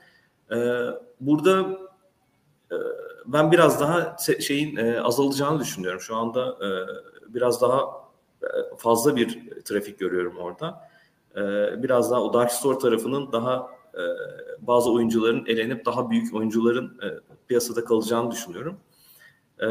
E, 0.52 0.58
burada 1.19 1.80
e, 2.72 2.76
ben 3.26 3.52
biraz 3.52 3.82
daha 3.82 4.17
şeyin 4.39 4.76
e, 4.76 5.02
azalacağını 5.02 5.60
düşünüyorum. 5.60 6.02
Şu 6.02 6.15
anda 6.15 6.58
e, 6.65 6.69
biraz 7.34 7.62
daha 7.62 7.82
e, 8.43 8.48
fazla 8.78 9.15
bir 9.15 9.50
trafik 9.65 10.00
görüyorum 10.00 10.38
orada. 10.38 10.89
E, 11.36 11.41
biraz 11.84 12.12
daha 12.12 12.22
o 12.22 12.34
dark 12.34 12.52
store 12.52 12.78
tarafının 12.78 13.32
daha 13.32 13.79
e, 13.93 14.04
bazı 14.67 14.91
oyuncuların 14.91 15.45
elenip 15.45 15.86
daha 15.86 16.10
büyük 16.10 16.34
oyuncuların 16.36 16.99
e, 17.04 17.08
piyasada 17.47 17.86
kalacağını 17.86 18.32
düşünüyorum. 18.32 18.80
Ee, 19.62 19.67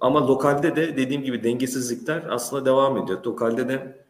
ama 0.00 0.28
lokalde 0.28 0.76
de 0.76 0.96
dediğim 0.96 1.22
gibi 1.22 1.44
dengesizlikler 1.44 2.22
aslında 2.30 2.64
devam 2.64 2.96
ediyor. 2.96 3.24
Lokalde 3.24 3.68
de 3.68 4.04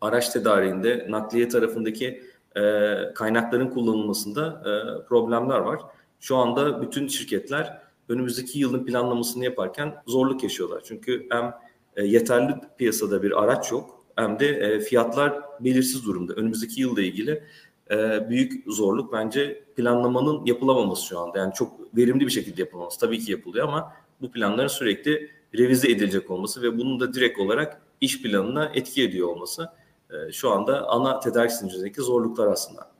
araç 0.00 0.28
tedariğinde, 0.28 1.06
nakliye 1.08 1.48
tarafındaki 1.48 2.22
e, 2.56 2.94
kaynakların 3.14 3.70
kullanılmasında 3.70 4.62
e, 4.64 5.04
problemler 5.06 5.58
var. 5.58 5.80
Şu 6.20 6.36
anda 6.36 6.82
bütün 6.82 7.08
şirketler 7.08 7.82
önümüzdeki 8.08 8.58
yılın 8.58 8.84
planlamasını 8.84 9.44
yaparken 9.44 9.94
zorluk 10.06 10.42
yaşıyorlar. 10.42 10.82
Çünkü 10.84 11.26
hem 11.30 11.54
e, 11.96 12.04
yeterli 12.04 12.54
piyasada 12.78 13.22
bir 13.22 13.42
araç 13.42 13.72
yok 13.72 13.93
hem 14.16 14.38
de 14.38 14.48
e, 14.48 14.80
fiyatlar 14.80 15.40
belirsiz 15.60 16.06
durumda. 16.06 16.32
Önümüzdeki 16.32 16.80
yılda 16.80 17.02
ilgili 17.02 17.42
e, 17.90 18.28
büyük 18.28 18.64
zorluk 18.66 19.12
bence 19.12 19.64
planlamanın 19.76 20.46
yapılamaması 20.46 21.06
şu 21.06 21.18
anda. 21.18 21.38
Yani 21.38 21.54
çok 21.54 21.96
verimli 21.96 22.26
bir 22.26 22.30
şekilde 22.30 22.60
yapılması 22.60 23.00
tabii 23.00 23.18
ki 23.18 23.32
yapılıyor 23.32 23.68
ama 23.68 23.92
bu 24.20 24.30
planların 24.30 24.68
sürekli 24.68 25.30
revize 25.58 25.90
edilecek 25.90 26.30
olması 26.30 26.62
ve 26.62 26.78
bunun 26.78 27.00
da 27.00 27.14
direkt 27.14 27.38
olarak 27.38 27.82
iş 28.00 28.22
planına 28.22 28.72
etki 28.74 29.02
ediyor 29.02 29.28
olması 29.28 29.68
e, 30.10 30.32
şu 30.32 30.50
anda 30.50 30.88
ana 30.88 31.20
tedarik 31.20 31.52
zincirindeki 31.52 32.02
zorluklar 32.02 32.46
aslında. 32.46 32.94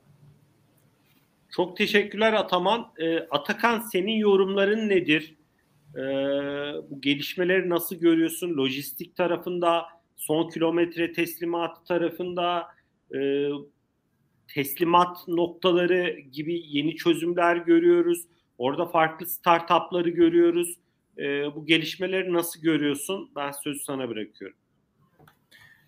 Çok 1.50 1.77
teşekkürler 1.77 2.33
Ataman. 2.33 2.87
E, 2.98 3.18
Atakan 3.18 3.81
senin 3.81 4.16
yorumların 4.16 4.88
nedir? 4.88 5.35
E, 5.94 6.00
bu 6.90 7.00
gelişmeleri 7.00 7.68
nasıl 7.68 7.96
görüyorsun? 7.96 8.57
Lojistik 8.57 9.16
tarafında, 9.16 9.85
son 10.27 10.49
kilometre 10.49 11.13
teslimatı 11.13 11.85
tarafında, 11.85 12.67
e, 13.15 13.49
teslimat 14.55 15.29
noktaları 15.29 16.11
gibi 16.33 16.63
yeni 16.67 16.97
çözümler 16.97 17.57
görüyoruz. 17.57 18.23
Orada 18.59 18.87
farklı 18.87 19.27
startupları 19.27 20.11
görüyoruz. 20.11 20.79
E, 21.19 21.55
bu 21.55 21.67
gelişmeleri 21.67 22.33
nasıl 22.33 22.61
görüyorsun? 22.61 23.31
Ben 23.37 23.51
sözü 23.51 23.81
sana 23.81 24.09
bırakıyorum. 24.09 24.57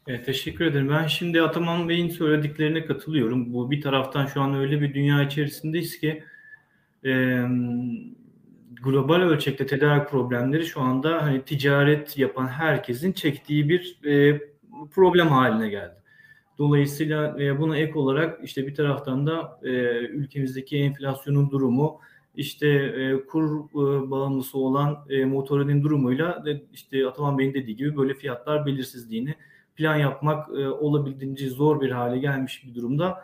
Evet, 0.06 0.26
teşekkür 0.26 0.64
ederim. 0.64 0.88
Ben 0.88 1.06
şimdi 1.06 1.42
Ataman 1.42 1.88
Bey'in 1.88 2.08
söylediklerine 2.08 2.84
katılıyorum. 2.84 3.52
Bu 3.52 3.70
bir 3.70 3.80
taraftan 3.80 4.26
şu 4.26 4.40
an 4.40 4.54
öyle 4.54 4.80
bir 4.80 4.94
dünya 4.94 5.22
içerisindeyiz 5.22 6.00
ki 6.00 6.22
e, 7.04 7.42
global 8.82 9.20
ölçekte 9.20 9.66
tedarik 9.66 10.08
problemleri 10.08 10.66
şu 10.66 10.80
anda 10.80 11.22
hani 11.22 11.42
ticaret 11.42 12.18
yapan 12.18 12.48
herkesin 12.48 13.12
çektiği 13.12 13.68
bir 13.68 13.98
e, 14.04 14.40
problem 14.90 15.28
haline 15.28 15.68
geldi. 15.68 15.94
Dolayısıyla 16.58 17.42
e, 17.42 17.58
buna 17.60 17.76
ek 17.76 17.98
olarak 17.98 18.44
işte 18.44 18.66
bir 18.66 18.74
taraftan 18.74 19.26
da 19.26 19.60
e, 19.62 19.70
ülkemizdeki 19.98 20.78
enflasyonun 20.78 21.50
durumu, 21.50 22.00
işte 22.36 22.68
e, 22.68 23.26
kur 23.26 23.60
e, 23.70 24.10
bağımlısı 24.10 24.58
olan 24.58 25.06
e, 25.10 25.24
motorinin 25.24 25.82
durumuyla 25.82 26.44
de, 26.44 26.62
işte 26.72 27.06
Ataman 27.06 27.38
Bey'in 27.38 27.54
dediği 27.54 27.76
gibi 27.76 27.96
böyle 27.96 28.14
fiyatlar 28.14 28.66
belirsizliğini 28.66 29.34
plan 29.76 29.96
yapmak 29.96 30.48
e, 30.48 30.68
olabildiğince 30.68 31.48
zor 31.48 31.80
bir 31.80 31.90
hale 31.90 32.18
gelmiş 32.18 32.64
bir 32.66 32.74
durumda 32.74 33.18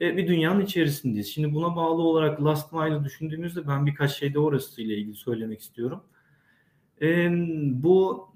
e, 0.00 0.16
bir 0.16 0.28
dünyanın 0.28 0.60
içerisindeyiz. 0.60 1.32
Şimdi 1.32 1.54
buna 1.54 1.76
bağlı 1.76 2.02
olarak 2.02 2.44
last 2.44 2.72
mile'ı 2.72 3.04
düşündüğümüzde 3.04 3.68
ben 3.68 3.86
birkaç 3.86 4.18
şey 4.18 4.34
de 4.34 4.38
orası 4.38 4.82
ile 4.82 4.96
ilgili 4.96 5.14
söylemek 5.14 5.60
istiyorum. 5.60 6.02
E, 7.02 7.30
bu 7.82 8.28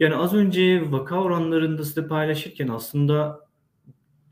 yani 0.00 0.16
az 0.16 0.34
önce 0.34 0.90
vaka 0.92 1.22
oranlarında 1.22 1.84
size 1.84 2.08
paylaşırken 2.08 2.68
aslında 2.68 3.48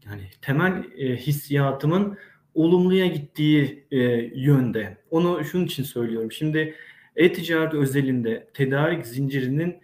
yani 0.04 0.22
temel 0.42 0.84
e, 0.96 1.16
hissiyatımın 1.16 2.18
olumluya 2.54 3.06
gittiği 3.06 3.86
yönde. 4.34 4.96
Onu 5.10 5.44
şunun 5.44 5.64
için 5.64 5.82
söylüyorum. 5.82 6.32
Şimdi 6.32 6.74
e-ticaret 7.16 7.74
özelinde 7.74 8.48
tedarik 8.54 9.06
zincirinin 9.06 9.76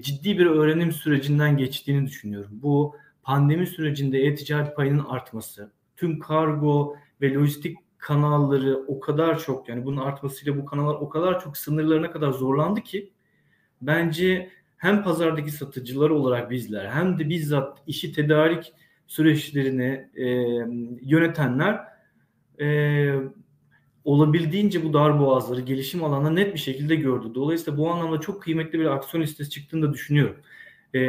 ciddi 0.00 0.38
bir 0.38 0.46
öğrenim 0.46 0.92
sürecinden 0.92 1.56
geçtiğini 1.56 2.06
düşünüyorum. 2.06 2.50
Bu 2.52 2.96
pandemi 3.22 3.66
sürecinde 3.66 4.18
e-ticaret 4.18 4.76
payının 4.76 5.04
artması, 5.04 5.72
tüm 5.96 6.18
kargo 6.18 6.96
ve 7.20 7.34
lojistik 7.34 7.78
kanalları 7.98 8.84
o 8.86 9.00
kadar 9.00 9.38
çok 9.38 9.68
yani 9.68 9.84
bunun 9.84 9.96
artmasıyla 9.96 10.56
bu 10.56 10.64
kanallar 10.64 10.94
o 10.94 11.08
kadar 11.08 11.40
çok 11.40 11.56
sınırlarına 11.56 12.10
kadar 12.10 12.30
zorlandı 12.30 12.80
ki 12.80 13.12
bence 13.82 14.50
hem 14.76 15.02
pazardaki 15.02 15.50
satıcılar 15.50 16.10
olarak 16.10 16.50
bizler 16.50 16.86
hem 16.86 17.18
de 17.18 17.28
bizzat 17.28 17.78
işi 17.86 18.12
tedarik 18.12 18.72
süreçlerini 19.06 20.08
e, 20.14 20.26
yönetenler 21.02 21.80
e, 22.60 23.14
olabildiğince 24.04 24.84
bu 24.84 24.92
dar 24.92 25.20
boğazları 25.20 25.60
gelişim 25.60 26.04
alanına 26.04 26.30
net 26.30 26.54
bir 26.54 26.58
şekilde 26.58 26.96
gördü. 26.96 27.32
Dolayısıyla 27.34 27.78
bu 27.78 27.90
anlamda 27.90 28.20
çok 28.20 28.42
kıymetli 28.42 28.78
bir 28.78 28.86
aksiyon 28.86 29.24
listesi 29.24 29.50
çıktığını 29.50 29.88
da 29.88 29.92
düşünüyorum. 29.92 30.36
E, 30.94 31.00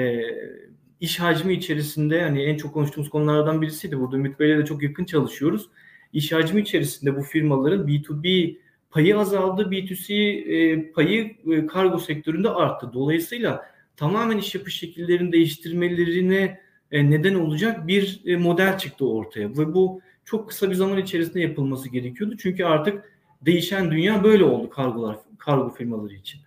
iş 1.02 1.20
hacmi 1.20 1.54
içerisinde 1.54 2.22
hani 2.22 2.44
en 2.44 2.58
çok 2.58 2.74
konuştuğumuz 2.74 3.10
konulardan 3.10 3.62
birisiydi. 3.62 4.00
Burada 4.00 4.18
Ümit 4.18 4.40
Bey'le 4.40 4.58
de 4.58 4.66
çok 4.66 4.84
yakın 4.84 5.06
çalışıyoruz. 5.06 5.70
İş 6.14 6.32
hacmi 6.32 6.62
içerisinde 6.62 7.16
bu 7.16 7.22
firmaların 7.22 7.88
B2B 7.88 8.56
payı 8.92 9.18
azaldı, 9.18 9.62
B2C 9.62 10.14
e, 10.14 10.92
payı 10.92 11.36
e, 11.52 11.66
kargo 11.66 12.00
sektöründe 12.00 12.50
arttı. 12.50 12.92
Dolayısıyla 12.94 13.66
tamamen 13.98 14.38
iş 14.38 14.56
yapış 14.56 14.76
şekillerini 14.76 15.32
değiştirmelerine 15.32 16.60
e, 16.92 17.10
neden 17.10 17.36
olacak 17.36 17.88
bir 17.88 18.36
model 18.36 18.78
çıktı 18.78 19.10
ortaya 19.10 19.50
ve 19.50 19.74
bu 19.74 20.02
çok 20.26 20.50
kısa 20.50 20.70
bir 20.70 20.76
zaman 20.76 20.98
içerisinde 20.98 21.42
yapılması 21.42 21.90
gerekiyordu. 21.90 22.36
Çünkü 22.38 22.64
artık 22.64 23.14
değişen 23.42 23.92
dünya 23.92 24.24
böyle 24.24 24.44
oldu 24.44 24.70
kargolar, 24.70 25.18
kargo 25.38 25.70
firmaları 25.70 26.14
için. 26.14 26.42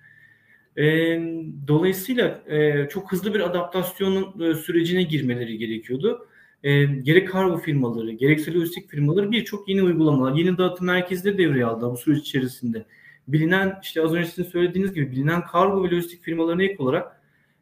E, 0.79 0.85
dolayısıyla 1.69 2.43
e, 2.49 2.89
çok 2.89 3.13
hızlı 3.13 3.35
bir 3.35 3.41
adaptasyon 3.41 4.41
e, 4.41 4.55
sürecine 4.55 5.03
girmeleri 5.03 5.59
gerekiyordu. 5.59 6.29
E, 6.63 6.85
gerek 6.85 7.29
kargo 7.29 7.59
firmaları, 7.59 8.13
gerekse 8.13 8.55
lojistik 8.55 8.91
firmaları 8.91 9.31
birçok 9.31 9.69
yeni 9.69 9.83
uygulamalar, 9.83 10.35
yeni 10.35 10.59
dağıtım 10.59 10.87
merkezleri 10.87 11.39
devreye 11.39 11.65
aldı 11.65 11.91
bu 11.91 11.97
süreç 11.97 12.19
içerisinde. 12.19 12.87
Bilinen, 13.29 13.79
işte 13.83 14.03
az 14.03 14.15
önce 14.15 14.29
sizin 14.29 14.51
söylediğiniz 14.51 14.93
gibi 14.95 15.11
bilinen 15.11 15.47
kargo 15.47 15.85
ve 15.85 15.91
lojistik 15.91 16.23
firmalarına 16.23 16.63
ek 16.63 16.77
olarak 16.79 17.21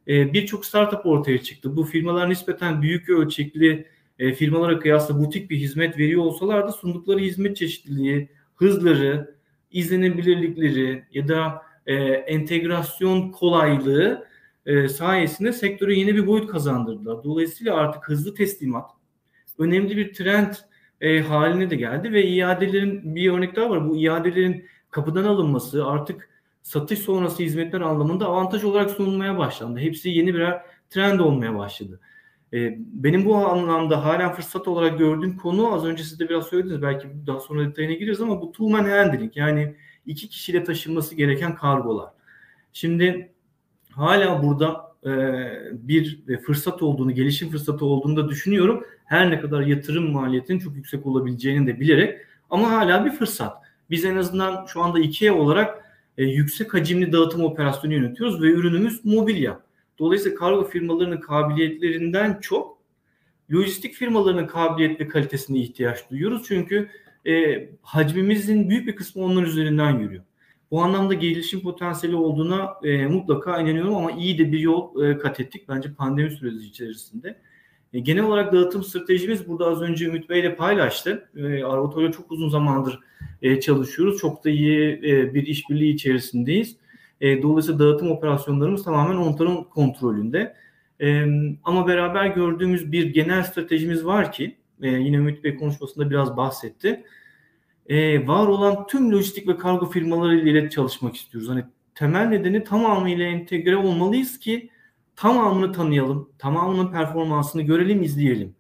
e, 0.09 0.33
birçok 0.33 0.66
startup 0.66 1.07
ortaya 1.07 1.42
çıktı. 1.42 1.77
Bu 1.77 1.85
firmalar 1.85 2.31
nispeten 2.31 2.83
büyük 2.83 3.09
ölçekli 3.09 3.87
e, 4.18 4.33
firmalara 4.33 4.79
kıyasla 4.79 5.18
butik 5.18 5.50
bir 5.50 5.57
hizmet 5.57 5.98
veriyor 5.98 6.22
olsalar 6.22 6.68
da 6.68 6.72
sundukları 6.72 7.18
hizmet 7.18 7.57
çeşitliliği, 7.57 8.29
hızları, 8.55 9.35
izlenebilirlikleri 9.70 11.05
ya 11.12 11.29
da 11.29 11.62
e, 11.87 11.94
entegrasyon 12.05 13.31
kolaylığı 13.31 14.27
e, 14.66 14.88
sayesinde 14.88 15.53
sektöre 15.53 15.94
yeni 15.94 16.14
bir 16.14 16.27
boyut 16.27 16.51
kazandırdılar. 16.51 17.25
Dolayısıyla 17.25 17.75
artık 17.75 18.09
hızlı 18.09 18.35
teslimat 18.35 18.90
önemli 19.59 19.97
bir 19.97 20.14
trend 20.14 20.55
e, 21.01 21.20
haline 21.20 21.70
de 21.70 21.77
geldi 21.77 22.12
ve 22.12 22.27
iadelerin 22.27 23.14
bir 23.14 23.33
örnek 23.33 23.57
daha 23.57 23.70
var. 23.70 23.88
Bu 23.88 23.97
iadelerin 23.97 24.66
kapıdan 24.90 25.25
alınması 25.25 25.87
artık 25.87 26.31
satış 26.62 26.99
sonrası 26.99 27.42
hizmetler 27.42 27.81
anlamında 27.81 28.27
avantaj 28.27 28.64
olarak 28.64 28.90
sunulmaya 28.90 29.38
başlandı. 29.38 29.81
Hepsi 29.81 30.11
yeni 30.11 30.35
birer 30.35 30.62
trend 30.90 31.20
olmaya 31.20 31.59
başladı. 31.59 32.01
Ee, 32.53 32.79
benim 32.79 33.25
bu 33.25 33.37
anlamda 33.37 34.05
halen 34.05 34.33
fırsat 34.33 34.68
olarak 34.68 34.99
gördüğüm 34.99 35.37
konu 35.37 35.75
az 35.75 35.85
önce 35.85 36.03
siz 36.05 36.20
de 36.20 36.29
biraz 36.29 36.47
söylediniz 36.47 36.83
belki 36.83 37.09
daha 37.27 37.40
sonra 37.40 37.68
detayına 37.68 37.92
gireriz 37.92 38.20
ama 38.20 38.40
bu 38.40 38.53
two 38.53 38.68
man 38.68 38.85
handling 38.85 39.37
yani 39.37 39.77
iki 40.07 40.29
kişiyle 40.29 40.64
taşınması 40.64 41.14
gereken 41.14 41.55
kargolar. 41.55 42.11
Şimdi 42.73 43.33
hala 43.90 44.43
burada 44.43 44.95
e, 45.07 45.11
bir 45.73 46.25
fırsat 46.47 46.83
olduğunu, 46.83 47.12
gelişim 47.12 47.51
fırsatı 47.51 47.85
olduğunu 47.85 48.17
da 48.17 48.29
düşünüyorum. 48.29 48.85
Her 49.05 49.31
ne 49.31 49.40
kadar 49.40 49.61
yatırım 49.61 50.12
maliyetinin 50.12 50.59
çok 50.59 50.77
yüksek 50.77 51.07
olabileceğini 51.07 51.67
de 51.67 51.81
bilerek 51.81 52.21
ama 52.51 52.71
hala 52.71 53.05
bir 53.05 53.11
fırsat. 53.11 53.57
Biz 53.90 54.05
en 54.05 54.17
azından 54.17 54.67
şu 54.67 54.83
anda 54.83 54.99
IKEA 54.99 55.35
olarak 55.35 55.85
e, 56.19 56.25
yüksek 56.25 56.75
hacimli 56.75 57.12
dağıtım 57.12 57.45
operasyonu 57.45 57.95
yönetiyoruz 57.95 58.43
ve 58.43 58.47
ürünümüz 58.47 59.05
mobilya. 59.05 59.61
Dolayısıyla 59.99 60.38
kargo 60.38 60.69
firmalarının 60.69 61.21
kabiliyetlerinden 61.21 62.38
çok 62.40 62.79
lojistik 63.53 63.95
firmalarının 63.95 64.47
kabiliyet 64.47 65.01
ve 65.01 65.09
kalitesine 65.09 65.59
ihtiyaç 65.59 66.11
duyuyoruz. 66.11 66.43
Çünkü 66.49 66.88
e, 67.27 67.69
hacmimizin 67.83 68.71
büyük 68.71 68.87
bir 68.87 68.97
kısmı 68.97 69.25
onların 69.25 69.51
üzerinden 69.51 69.99
yürüyor. 69.99 70.25
Bu 70.71 70.83
anlamda 70.83 71.15
gelişim 71.15 71.61
potansiyeli 71.61 72.17
olduğuna 72.17 72.75
e, 72.85 73.07
mutlaka 73.07 73.61
inanıyorum 73.61 73.95
ama 73.95 74.13
iyi 74.13 74.39
de 74.39 74.53
bir 74.53 74.59
yol 74.59 75.05
e, 75.05 75.19
kat 75.19 75.41
ettik 75.41 75.69
bence 75.69 75.95
pandemi 75.95 76.31
süreci 76.31 76.67
içerisinde. 76.67 77.41
E, 77.93 77.99
genel 78.01 78.25
olarak 78.25 78.53
dağıtım 78.53 78.83
stratejimiz 78.83 79.49
burada 79.49 79.67
az 79.67 79.83
önce 79.83 80.05
Ümit 80.05 80.29
Bey 80.29 80.41
ile 80.41 80.57
paylaştı. 80.57 81.29
E, 81.37 81.65
Arvator'la 81.65 82.13
çok 82.13 82.33
uzun 82.33 82.49
zamandır 82.49 83.01
e, 83.43 83.61
çalışıyoruz. 83.61 84.19
Çok 84.19 84.45
da 84.45 84.51
iyi 84.51 85.01
e, 85.05 85.35
bir 85.35 85.47
işbirliği 85.47 85.95
içerisindeyiz. 85.95 86.77
E, 87.21 87.43
dolayısıyla 87.43 87.79
dağıtım 87.79 88.11
operasyonlarımız 88.11 88.85
tamamen 88.85 89.17
onların 89.17 89.65
kontrolünde. 89.65 90.55
E, 91.01 91.27
ama 91.65 91.87
beraber 91.87 92.27
gördüğümüz 92.27 92.93
bir 92.93 93.07
genel 93.07 93.43
stratejimiz 93.43 94.05
var 94.05 94.33
ki 94.33 94.57
e, 94.83 94.89
yine 94.89 95.17
Ümit 95.17 95.45
Bey 95.45 95.57
konuşmasında 95.57 96.11
biraz 96.11 96.37
bahsetti. 96.37 97.05
E, 97.87 98.27
var 98.27 98.47
olan 98.47 98.87
tüm 98.87 99.13
lojistik 99.13 99.49
ve 99.49 99.57
kargo 99.57 99.91
firmaları 99.91 100.49
ile 100.49 100.71
çalışmak 100.71 101.17
istiyoruz. 101.17 101.51
Hani 101.51 101.65
temel 101.95 102.27
nedeni 102.27 102.65
tamamıyla 102.65 103.27
entegre 103.27 103.77
olmalıyız 103.77 104.39
ki 104.39 104.71
tamamını 105.17 105.73
tanıyalım, 105.73 106.31
tamamının 106.39 106.93
performansını 106.93 107.63
görelim, 107.63 108.03
izleyelim. 108.03 108.55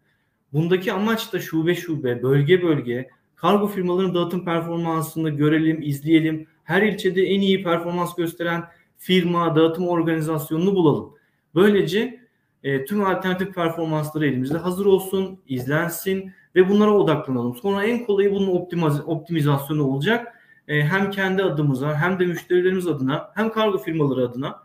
Bundaki 0.52 0.92
amaç 0.92 1.32
da 1.32 1.40
şube 1.40 1.74
şube, 1.74 2.22
bölge 2.22 2.62
bölge, 2.62 3.10
kargo 3.36 3.66
firmalarının 3.66 4.14
dağıtım 4.14 4.44
performansını 4.44 5.30
görelim, 5.30 5.82
izleyelim. 5.82 6.46
Her 6.64 6.82
ilçede 6.82 7.22
en 7.22 7.40
iyi 7.40 7.62
performans 7.62 8.14
gösteren 8.14 8.64
firma, 8.98 9.56
dağıtım 9.56 9.88
organizasyonunu 9.88 10.74
bulalım. 10.74 11.14
Böylece 11.54 12.23
e, 12.64 12.84
tüm 12.84 13.06
alternatif 13.06 13.54
performansları 13.54 14.26
elimizde 14.26 14.58
hazır 14.58 14.86
olsun, 14.86 15.38
izlensin 15.48 16.32
ve 16.54 16.68
bunlara 16.68 16.90
odaklanalım. 16.90 17.56
Sonra 17.56 17.84
en 17.84 18.04
kolayı 18.04 18.32
bunun 18.32 18.46
optimiz 18.46 19.00
optimizasyonu 19.06 19.84
olacak. 19.84 20.40
E, 20.68 20.82
hem 20.82 21.10
kendi 21.10 21.42
adımıza 21.42 22.00
hem 22.00 22.18
de 22.18 22.26
müşterilerimiz 22.26 22.86
adına 22.86 23.30
hem 23.34 23.52
kargo 23.52 23.78
firmaları 23.78 24.28
adına 24.28 24.56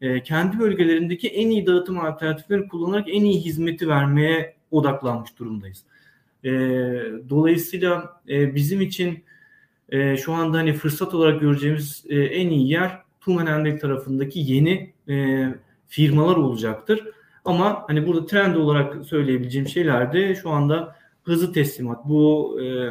e, 0.00 0.22
kendi 0.22 0.58
bölgelerindeki 0.58 1.28
en 1.28 1.50
iyi 1.50 1.66
dağıtım 1.66 2.00
alternatiflerini 2.00 2.68
kullanarak 2.68 3.08
en 3.08 3.24
iyi 3.24 3.40
hizmeti 3.40 3.88
vermeye 3.88 4.54
odaklanmış 4.70 5.38
durumdayız. 5.38 5.84
E, 6.44 6.50
dolayısıyla 7.28 8.20
e, 8.28 8.54
bizim 8.54 8.80
için 8.80 9.24
e, 9.88 10.16
şu 10.16 10.32
anda 10.32 10.58
hani 10.58 10.72
fırsat 10.72 11.14
olarak 11.14 11.40
göreceğimiz 11.40 12.04
e, 12.08 12.20
en 12.20 12.50
iyi 12.50 12.70
yer 12.70 13.02
Tumen 13.20 13.78
tarafındaki 13.78 14.40
yeni 14.40 14.92
e, 15.08 15.46
firmalar 15.88 16.36
olacaktır. 16.36 17.08
Ama 17.44 17.84
hani 17.86 18.06
burada 18.06 18.26
trend 18.26 18.54
olarak 18.54 19.06
söyleyebileceğim 19.06 19.68
şeyler 19.68 20.12
de 20.12 20.34
şu 20.34 20.50
anda 20.50 20.96
hızlı 21.22 21.52
teslimat. 21.52 22.08
Bu 22.08 22.58
e, 22.62 22.90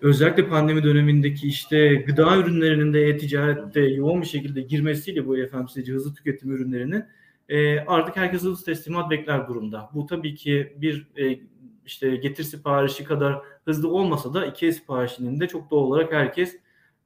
özellikle 0.00 0.48
pandemi 0.48 0.82
dönemindeki 0.82 1.48
işte 1.48 1.94
gıda 1.94 2.36
ürünlerinin 2.36 2.92
de 2.92 3.08
e-ticarette 3.08 3.80
yoğun 3.80 4.22
bir 4.22 4.26
şekilde 4.26 4.60
girmesiyle 4.60 5.26
bu 5.26 5.36
FMCG 5.36 5.88
hızlı 5.88 6.14
tüketim 6.14 6.50
ürünlerinin 6.50 7.04
e, 7.48 7.80
artık 7.80 8.16
herkes 8.16 8.42
hızlı 8.42 8.64
teslimat 8.64 9.10
bekler 9.10 9.48
durumda. 9.48 9.90
Bu 9.94 10.06
tabii 10.06 10.34
ki 10.34 10.72
bir 10.76 11.06
e, 11.16 11.40
işte 11.86 12.16
getir 12.16 12.44
siparişi 12.44 13.04
kadar 13.04 13.38
hızlı 13.64 13.90
olmasa 13.90 14.34
da 14.34 14.46
iki 14.46 14.72
siparişinin 14.72 15.40
de 15.40 15.48
çok 15.48 15.70
doğal 15.70 15.82
olarak 15.82 16.12
herkes 16.12 16.56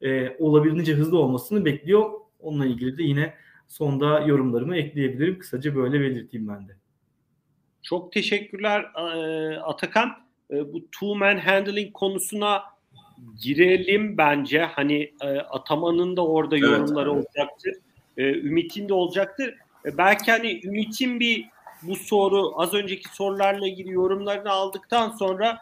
e, 0.03 0.37
olabildiğince 0.39 0.95
hızlı 0.95 1.19
olmasını 1.19 1.65
bekliyor. 1.65 2.11
Onunla 2.41 2.67
ilgili 2.67 2.99
de 2.99 3.03
yine 3.03 3.35
sonda 3.69 4.21
yorumlarımı 4.21 4.77
ekleyebilirim. 4.77 5.39
Kısaca 5.39 5.77
böyle 5.77 6.01
belirteyim 6.01 6.49
ben 6.49 6.69
de. 6.69 6.73
Çok 7.83 8.13
teşekkürler 8.13 8.87
Atakan. 9.65 10.11
Bu 10.51 10.85
two 10.85 11.15
man 11.15 11.37
handling 11.37 11.93
konusuna 11.93 12.63
girelim 13.43 14.19
bence. 14.19 14.61
Hani 14.61 15.13
Ataman'ın 15.51 16.17
da 16.17 16.27
orada 16.27 16.57
evet, 16.57 16.69
yorumları 16.69 17.11
evet. 17.11 17.27
olacaktır. 17.27 17.75
Ümit'in 18.19 18.89
de 18.89 18.95
olacaktır. 18.95 19.55
Belki 19.99 20.31
hani 20.31 20.61
Ümit'in 20.65 21.21
bir 21.21 21.49
bu 21.83 21.97
soru 21.97 22.53
az 22.61 22.75
önceki 22.75 23.15
sorularla 23.15 23.69
ilgili 23.69 23.91
yorumlarını 23.91 24.51
aldıktan 24.51 25.11
sonra 25.11 25.59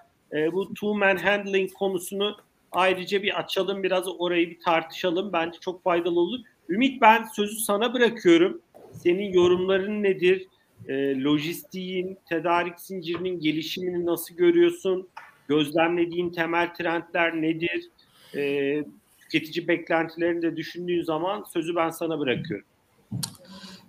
bu 0.53 0.75
two 0.75 0.95
man 0.95 1.17
handling 1.17 1.73
konusunu 1.73 2.37
ayrıca 2.73 3.23
bir 3.23 3.39
açalım 3.39 3.83
biraz 3.83 4.09
orayı 4.19 4.51
bir 4.51 4.61
tartışalım. 4.61 5.33
Bence 5.33 5.59
çok 5.61 5.83
faydalı 5.83 6.21
olur. 6.21 6.41
Ümit 6.69 7.03
ben 7.03 7.25
sözü 7.37 7.57
sana 7.57 7.95
bırakıyorum. 7.95 8.61
Senin 8.93 9.33
yorumların 9.33 10.03
nedir? 10.03 10.47
E, 10.89 11.21
lojistiğin, 11.21 12.19
tedarik 12.29 12.81
zincirinin 12.81 13.41
gelişimini 13.41 14.07
nasıl 14.07 14.35
görüyorsun? 14.35 15.09
Gözlemlediğin 15.49 16.31
temel 16.31 16.75
trendler 16.75 17.43
nedir? 17.43 17.89
E, 18.37 18.85
tüketici 19.19 19.69
beklentilerini 19.69 20.43
de 20.43 20.57
düşündüğün 20.57 21.03
zaman 21.03 21.45
sözü 21.53 21.77
ben 21.77 21.91
sana 21.91 22.19
bırakıyorum. 22.19 22.67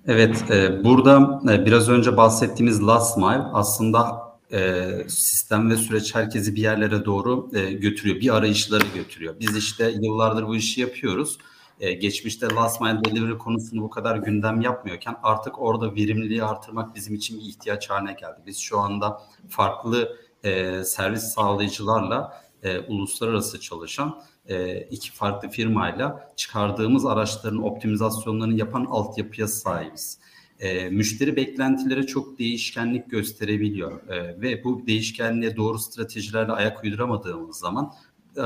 Evet, 0.07 0.51
e, 0.51 0.84
burada 0.84 1.41
e, 1.51 1.65
biraz 1.65 1.89
önce 1.89 2.17
bahsettiğimiz 2.17 2.88
last 2.88 3.17
mile 3.17 3.43
aslında 3.53 4.34
e, 4.51 4.88
sistem 5.07 5.69
ve 5.69 5.76
süreç 5.76 6.15
herkesi 6.15 6.55
bir 6.55 6.61
yerlere 6.61 7.05
doğru 7.05 7.49
e, 7.53 7.71
götürüyor. 7.71 8.19
Bir 8.19 8.36
arayışları 8.36 8.84
götürüyor. 8.95 9.36
Biz 9.39 9.57
işte 9.57 9.93
yıllardır 10.01 10.47
bu 10.47 10.55
işi 10.55 10.82
yapıyoruz. 10.82 11.38
E, 11.80 11.93
geçmişte 11.93 12.47
last 12.47 12.82
mile 12.82 13.05
delivery 13.05 13.38
konusunu 13.38 13.82
bu 13.82 13.89
kadar 13.89 14.17
gündem 14.17 14.61
yapmıyorken 14.61 15.15
artık 15.24 15.61
orada 15.61 15.95
verimliliği 15.95 16.43
artırmak 16.43 16.95
bizim 16.95 17.15
için 17.15 17.39
bir 17.39 17.45
ihtiyaç 17.45 17.89
haline 17.89 18.13
geldi. 18.13 18.39
Biz 18.45 18.57
şu 18.57 18.80
anda 18.80 19.21
farklı 19.49 20.17
e, 20.43 20.84
servis 20.84 21.24
sağlayıcılarla 21.24 22.43
e, 22.63 22.80
uluslararası 22.80 23.59
çalışan 23.59 24.21
e, 24.49 24.78
iki 24.82 25.11
farklı 25.11 25.49
firmayla 25.49 26.34
çıkardığımız 26.36 27.05
araçların 27.05 27.63
optimizasyonlarını 27.63 28.53
yapan 28.53 28.86
altyapıya 28.86 29.47
sahibiz. 29.47 30.19
E, 30.59 30.89
müşteri 30.89 31.36
beklentileri 31.36 32.07
çok 32.07 32.39
değişkenlik 32.39 33.11
gösterebiliyor 33.11 34.07
e, 34.09 34.41
ve 34.41 34.63
bu 34.63 34.88
değişkenliğe 34.88 35.55
doğru 35.55 35.80
stratejilerle 35.80 36.51
ayak 36.51 36.84
uyduramadığımız 36.84 37.57
zaman 37.57 37.93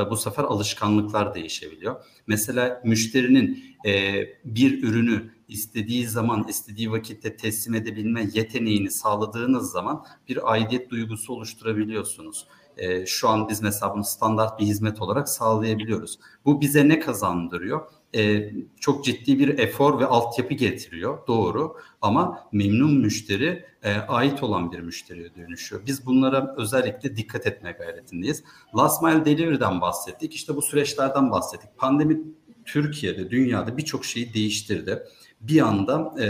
bu 0.09 0.17
sefer 0.17 0.43
alışkanlıklar 0.43 1.35
değişebiliyor. 1.35 2.05
Mesela 2.27 2.81
müşterinin 2.85 3.63
e, 3.85 4.23
bir 4.45 4.83
ürünü 4.83 5.31
istediği 5.47 6.07
zaman, 6.07 6.47
istediği 6.47 6.91
vakitte 6.91 7.37
teslim 7.37 7.75
edebilme 7.75 8.29
yeteneğini 8.33 8.91
sağladığınız 8.91 9.71
zaman 9.71 10.05
bir 10.29 10.51
aidiyet 10.51 10.89
duygusu 10.89 11.33
oluşturabiliyorsunuz. 11.33 12.47
E, 12.77 13.05
şu 13.05 13.29
an 13.29 13.49
biz 13.49 13.61
mesela 13.61 13.93
bunu 13.93 14.03
standart 14.03 14.59
bir 14.59 14.65
hizmet 14.65 15.01
olarak 15.01 15.29
sağlayabiliyoruz. 15.29 16.19
Bu 16.45 16.61
bize 16.61 16.87
ne 16.87 16.99
kazandırıyor? 16.99 17.81
E, 18.15 18.53
çok 18.79 19.05
ciddi 19.05 19.39
bir 19.39 19.59
efor 19.59 19.99
ve 19.99 20.05
altyapı 20.05 20.53
getiriyor. 20.53 21.27
Doğru 21.27 21.75
ama 22.01 22.47
memnun 22.51 22.97
müşteri 22.97 23.65
e, 23.83 23.93
ait 23.93 24.43
olan 24.43 24.71
bir 24.71 24.79
müşteriye 24.79 25.35
dönüşüyor. 25.35 25.81
Biz 25.85 26.05
bunlara 26.05 26.55
özellikle 26.57 27.17
dikkat 27.17 27.47
etme 27.47 27.71
gayretindeyiz. 27.71 28.43
Last 28.77 29.03
mile 29.03 29.25
delivery'den 29.25 29.81
bahsettik. 29.81 30.33
İşte 30.33 30.55
bu 30.55 30.61
süreçlerden 30.61 31.31
bahsettik. 31.31 31.77
Pandemi 31.77 32.21
Türkiye'de, 32.65 33.29
dünyada 33.29 33.77
birçok 33.77 34.05
şeyi 34.05 34.33
değiştirdi. 34.33 35.03
Bir 35.41 35.61
anda 35.61 36.15
e, 36.21 36.27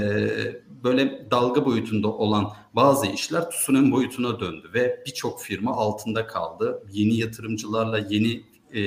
böyle 0.83 1.31
dalga 1.31 1.65
boyutunda 1.65 2.07
olan 2.07 2.51
bazı 2.73 3.07
işler 3.07 3.49
tsunami 3.49 3.91
boyutuna 3.91 4.39
döndü 4.39 4.69
ve 4.73 5.03
birçok 5.05 5.41
firma 5.41 5.71
altında 5.71 6.27
kaldı. 6.27 6.83
Yeni 6.91 7.15
yatırımcılarla 7.15 7.97
yeni 7.97 8.43
e, 8.73 8.81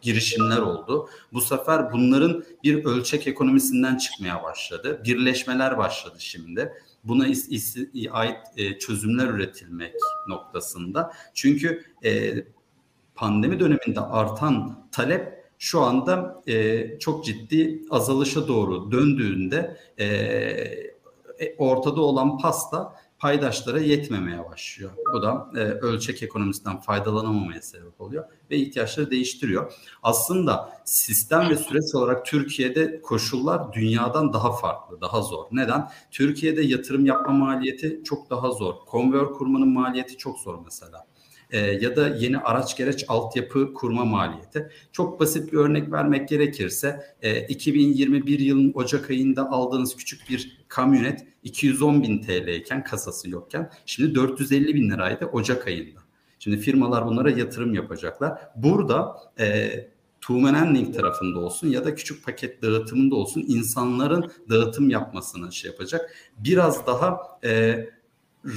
girişimler 0.00 0.58
oldu. 0.58 1.08
Bu 1.32 1.40
sefer 1.40 1.92
bunların 1.92 2.44
bir 2.64 2.84
ölçek 2.84 3.26
ekonomisinden 3.26 3.96
çıkmaya 3.96 4.42
başladı. 4.42 5.02
Birleşmeler 5.04 5.78
başladı 5.78 6.16
şimdi. 6.18 6.72
Buna 7.04 7.26
is, 7.26 7.48
is, 7.48 7.76
ait 8.10 8.36
e, 8.56 8.78
çözümler 8.78 9.26
üretilmek 9.26 9.94
noktasında. 10.28 11.12
Çünkü 11.34 11.84
e, 12.04 12.34
pandemi 13.14 13.60
döneminde 13.60 14.00
artan 14.00 14.86
talep 14.92 15.36
şu 15.58 15.80
anda 15.80 16.42
e, 16.46 16.98
çok 16.98 17.24
ciddi 17.24 17.82
azalışa 17.90 18.48
doğru 18.48 18.92
döndüğünde 18.92 19.76
e, 19.98 20.06
e 21.38 21.56
ortada 21.58 22.00
olan 22.00 22.38
pasta 22.38 22.94
paydaşlara 23.18 23.80
yetmemeye 23.80 24.44
başlıyor. 24.50 24.90
Bu 25.14 25.22
da 25.22 25.50
e, 25.54 25.58
ölçek 25.58 26.22
ekonomisinden 26.22 26.80
faydalanamamaya 26.80 27.62
sebep 27.62 28.00
oluyor 28.00 28.24
ve 28.50 28.56
ihtiyaçları 28.56 29.10
değiştiriyor. 29.10 29.72
Aslında 30.02 30.80
sistem 30.84 31.50
ve 31.50 31.56
süreç 31.56 31.94
olarak 31.94 32.26
Türkiye'de 32.26 33.00
koşullar 33.00 33.72
dünyadan 33.72 34.32
daha 34.32 34.52
farklı, 34.52 35.00
daha 35.00 35.22
zor. 35.22 35.44
Neden? 35.52 35.88
Türkiye'de 36.10 36.62
yatırım 36.62 37.06
yapma 37.06 37.32
maliyeti 37.32 38.00
çok 38.04 38.30
daha 38.30 38.50
zor. 38.50 38.74
Konvör 38.86 39.32
kurmanın 39.32 39.72
maliyeti 39.72 40.16
çok 40.16 40.38
zor 40.38 40.58
mesela 40.64 41.06
e, 41.50 41.58
ya 41.58 41.96
da 41.96 42.08
yeni 42.08 42.38
araç 42.38 42.76
gereç 42.76 43.04
altyapı 43.08 43.74
kurma 43.74 44.04
maliyeti. 44.04 44.70
Çok 44.92 45.20
basit 45.20 45.52
bir 45.52 45.58
örnek 45.58 45.92
vermek 45.92 46.28
gerekirse 46.28 47.00
e, 47.22 47.40
2021 47.46 48.38
yılın 48.38 48.72
Ocak 48.74 49.10
ayında 49.10 49.50
aldığınız 49.50 49.96
küçük 49.96 50.30
bir 50.30 50.64
kamyonet 50.68 51.26
210 51.42 52.02
bin 52.02 52.22
TL 52.22 52.48
iken 52.48 52.84
kasası 52.84 53.30
yokken 53.30 53.70
şimdi 53.86 54.14
450 54.14 54.74
bin 54.74 54.90
liraydı 54.90 55.26
Ocak 55.26 55.66
ayında. 55.66 56.00
Şimdi 56.38 56.58
firmalar 56.58 57.06
bunlara 57.06 57.30
yatırım 57.30 57.74
yapacaklar. 57.74 58.38
Burada 58.56 59.16
e, 59.38 59.70
Tuğmen 60.20 60.74
Link 60.74 60.94
tarafında 60.94 61.38
olsun 61.38 61.68
ya 61.68 61.84
da 61.84 61.94
küçük 61.94 62.24
paket 62.24 62.62
dağıtımında 62.62 63.14
olsun 63.14 63.44
insanların 63.48 64.30
dağıtım 64.50 64.90
yapmasını 64.90 65.52
şey 65.52 65.70
yapacak. 65.70 66.10
Biraz 66.38 66.86
daha 66.86 67.20
e, 67.44 67.78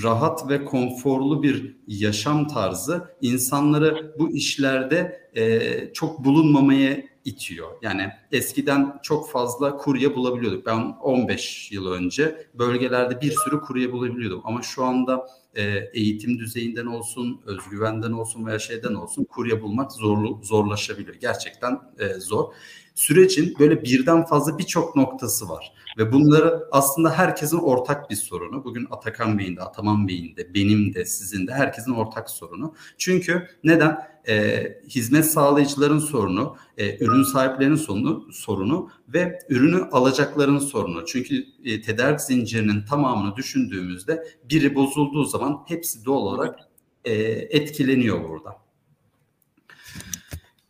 rahat 0.04 0.50
ve 0.50 0.66
konforlu 0.66 1.44
bir 1.44 1.78
yaşam 1.88 2.48
tarzı 2.48 3.16
insanları 3.22 4.16
bu 4.20 4.32
işlerde 4.32 5.30
e, 5.36 5.94
çok 5.94 6.26
bulunmamaya 6.26 7.10
itiyor. 7.26 7.68
Yani 7.82 8.10
eskiden 8.32 9.00
çok 9.04 9.32
fazla 9.32 9.78
kurye 9.78 10.16
bulabiliyorduk. 10.16 10.66
Ben 10.66 10.78
15 11.02 11.72
yıl 11.72 11.92
önce 11.92 12.48
bölgelerde 12.54 13.22
bir 13.22 13.32
sürü 13.32 13.62
kurye 13.62 13.92
bulabiliyordum. 13.92 14.42
Ama 14.44 14.62
şu 14.62 14.84
anda 14.84 15.28
e, 15.56 15.64
eğitim 15.94 16.40
düzeyinden 16.40 16.86
olsun, 16.86 17.42
özgüvenden 17.46 18.12
olsun 18.12 18.46
veya 18.46 18.60
şeyden 18.60 18.94
olsun 18.94 19.24
kurye 19.24 19.62
bulmak 19.62 19.92
zorlu, 19.92 20.40
zorlaşabiliyor. 20.44 21.16
Gerçekten 21.16 21.80
e, 22.00 22.14
zor. 22.14 22.54
Sürecin 23.00 23.56
böyle 23.60 23.84
birden 23.84 24.26
fazla 24.26 24.58
birçok 24.58 24.96
noktası 24.96 25.50
var. 25.50 25.74
Ve 25.98 26.12
bunları 26.12 26.64
aslında 26.72 27.12
herkesin 27.12 27.58
ortak 27.58 28.10
bir 28.10 28.16
sorunu. 28.16 28.64
Bugün 28.64 28.88
Atakan 28.92 29.40
Bey'in 29.40 29.56
de, 29.56 29.62
Ataman 29.62 30.08
Bey'in 30.08 30.36
de, 30.36 30.54
benim 30.54 30.94
de, 30.94 31.06
sizin 31.06 31.48
de 31.48 31.54
herkesin 31.54 31.92
ortak 31.92 32.30
sorunu. 32.30 32.74
Çünkü 32.98 33.48
neden? 33.64 34.10
E, 34.28 34.64
hizmet 34.90 35.26
sağlayıcıların 35.26 36.00
sorunu, 36.00 36.58
e, 36.78 37.06
ürün 37.06 37.24
sahiplerinin 37.24 37.76
sorunu, 37.76 38.28
sorunu 38.32 38.90
ve 39.08 39.40
ürünü 39.50 39.84
alacakların 39.92 40.60
sorunu. 40.60 41.06
Çünkü 41.06 41.46
e, 41.66 41.82
tedarik 41.82 42.22
zincirinin 42.22 42.86
tamamını 42.86 43.36
düşündüğümüzde 43.36 44.28
biri 44.50 44.76
bozulduğu 44.76 45.24
zaman 45.24 45.64
hepsi 45.68 46.06
doğal 46.06 46.18
olarak 46.18 46.60
e, 47.06 47.14
etkileniyor 47.32 48.30
burada. 48.30 48.58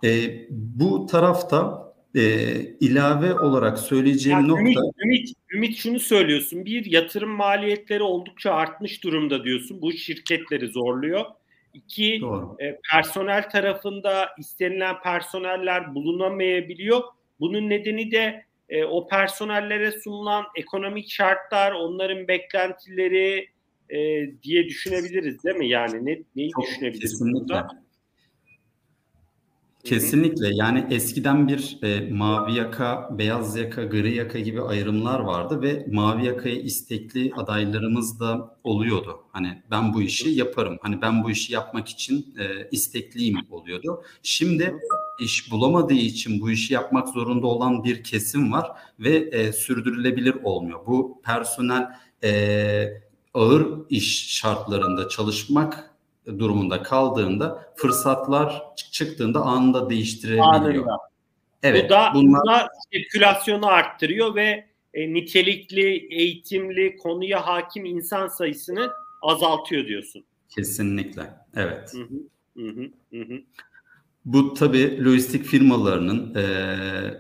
E, 0.04 0.40
bu 0.50 1.06
tarafta 1.06 1.89
e, 2.16 2.22
ilave 2.80 3.34
olarak 3.34 3.80
söyleyeceğim 3.80 4.40
yani 4.40 4.48
nokta... 4.48 4.62
Ümit, 4.62 4.78
Ümit, 5.04 5.30
Ümit 5.54 5.78
şunu 5.78 6.00
söylüyorsun. 6.00 6.66
Bir, 6.66 6.86
yatırım 6.86 7.30
maliyetleri 7.30 8.04
oldukça 8.04 8.54
artmış 8.54 9.04
durumda 9.04 9.44
diyorsun. 9.44 9.82
Bu 9.82 9.92
şirketleri 9.92 10.68
zorluyor. 10.68 11.26
İki, 11.74 12.22
e, 12.60 12.80
personel 12.92 13.50
tarafında 13.50 14.30
istenilen 14.40 15.02
personeller 15.04 15.96
bulunamayabiliyor. 15.96 17.02
Bunun 17.40 17.70
nedeni 17.70 18.12
de 18.12 18.46
e, 18.70 18.84
o 18.84 19.08
personellere 19.08 19.92
sunulan 19.92 20.46
ekonomik 20.56 21.10
şartlar, 21.10 21.72
onların 21.72 22.28
beklentileri 22.28 23.48
e, 23.90 23.98
diye 24.44 24.66
düşünebiliriz 24.66 25.44
değil 25.44 25.56
mi? 25.56 25.70
Yani 25.70 26.06
ne, 26.06 26.20
neyi 26.36 26.52
Çok 26.52 26.64
düşünebiliriz 26.64 27.12
kesinlikle. 27.12 27.40
burada? 27.40 27.68
Kesinlikle 29.84 30.50
yani 30.54 30.88
eskiden 30.90 31.48
bir 31.48 31.78
e, 31.84 32.12
mavi 32.12 32.54
yaka, 32.54 33.10
beyaz 33.18 33.56
yaka, 33.56 33.84
gri 33.84 34.16
yaka 34.16 34.40
gibi 34.40 34.62
ayrımlar 34.62 35.20
vardı 35.20 35.62
ve 35.62 35.86
mavi 35.92 36.26
yakaya 36.26 36.56
istekli 36.56 37.32
adaylarımız 37.38 38.20
da 38.20 38.56
oluyordu. 38.64 39.20
Hani 39.32 39.64
ben 39.72 39.94
bu 39.94 40.02
işi 40.02 40.30
yaparım, 40.30 40.78
hani 40.82 41.02
ben 41.02 41.24
bu 41.24 41.32
işi 41.32 41.54
yapmak 41.54 41.88
için 41.88 42.36
e, 42.40 42.70
istekliyim 42.72 43.38
oluyordu. 43.50 44.04
Şimdi 44.24 44.76
iş 45.20 45.52
bulamadığı 45.52 45.94
için 45.94 46.42
bu 46.42 46.52
işi 46.52 46.74
yapmak 46.74 47.10
zorunda 47.10 47.48
olan 47.48 47.84
bir 47.84 48.04
kesim 48.04 48.52
var 48.52 48.72
ve 49.00 49.16
e, 49.16 49.54
sürdürülebilir 49.54 50.36
olmuyor. 50.44 50.80
Bu 50.88 51.22
personel 51.26 51.88
e, 52.24 53.02
ağır 53.34 53.68
iş 53.90 54.30
şartlarında 54.30 55.10
çalışmak 55.10 55.89
durumunda 56.40 56.84
kaldığında 56.84 57.74
fırsatlar 57.76 58.64
çıktığında 58.92 59.42
anında 59.42 59.90
değiştirebiliyor. 59.90 60.54
Anında. 60.54 60.98
Evet, 61.64 61.86
bu 61.86 61.90
da, 61.90 62.12
bunlar... 62.14 62.42
bu 62.42 62.48
da 62.48 62.68
sirkülasyonu 62.92 63.68
arttırıyor 63.68 64.36
ve 64.36 64.66
e, 64.94 65.14
nitelikli, 65.14 66.08
eğitimli, 66.12 66.98
konuya 66.98 67.48
hakim 67.48 67.86
insan 67.86 68.28
sayısını 68.28 68.92
azaltıyor 69.22 69.88
diyorsun. 69.88 70.24
Kesinlikle. 70.50 71.24
Evet. 71.56 71.94
Hı 71.94 72.02
hı, 72.62 72.90
hı 73.12 73.22
hı, 73.22 73.42
Bu 74.26 74.54
tabii 74.54 75.06
lojistik 75.06 75.46
firmalarının, 75.46 76.36
e, 76.36 76.46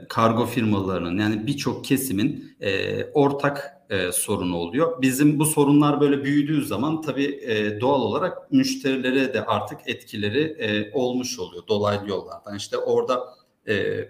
kargo 0.09 0.45
firmalarının 0.45 1.17
yani 1.17 1.47
birçok 1.47 1.85
kesimin 1.85 2.55
e, 2.61 3.03
ortak 3.03 3.78
e, 3.89 4.11
sorunu 4.11 4.55
oluyor. 4.55 5.01
Bizim 5.01 5.39
bu 5.39 5.45
sorunlar 5.45 6.01
böyle 6.01 6.23
büyüdüğü 6.23 6.65
zaman 6.65 7.01
tabii 7.01 7.39
e, 7.43 7.81
doğal 7.81 8.01
olarak 8.01 8.51
müşterilere 8.51 9.33
de 9.33 9.45
artık 9.45 9.79
etkileri 9.85 10.41
e, 10.41 10.91
olmuş 10.93 11.39
oluyor 11.39 11.67
dolaylı 11.67 12.09
yollardan. 12.09 12.55
İşte 12.55 12.77
orada 12.77 13.23
e, 13.67 14.05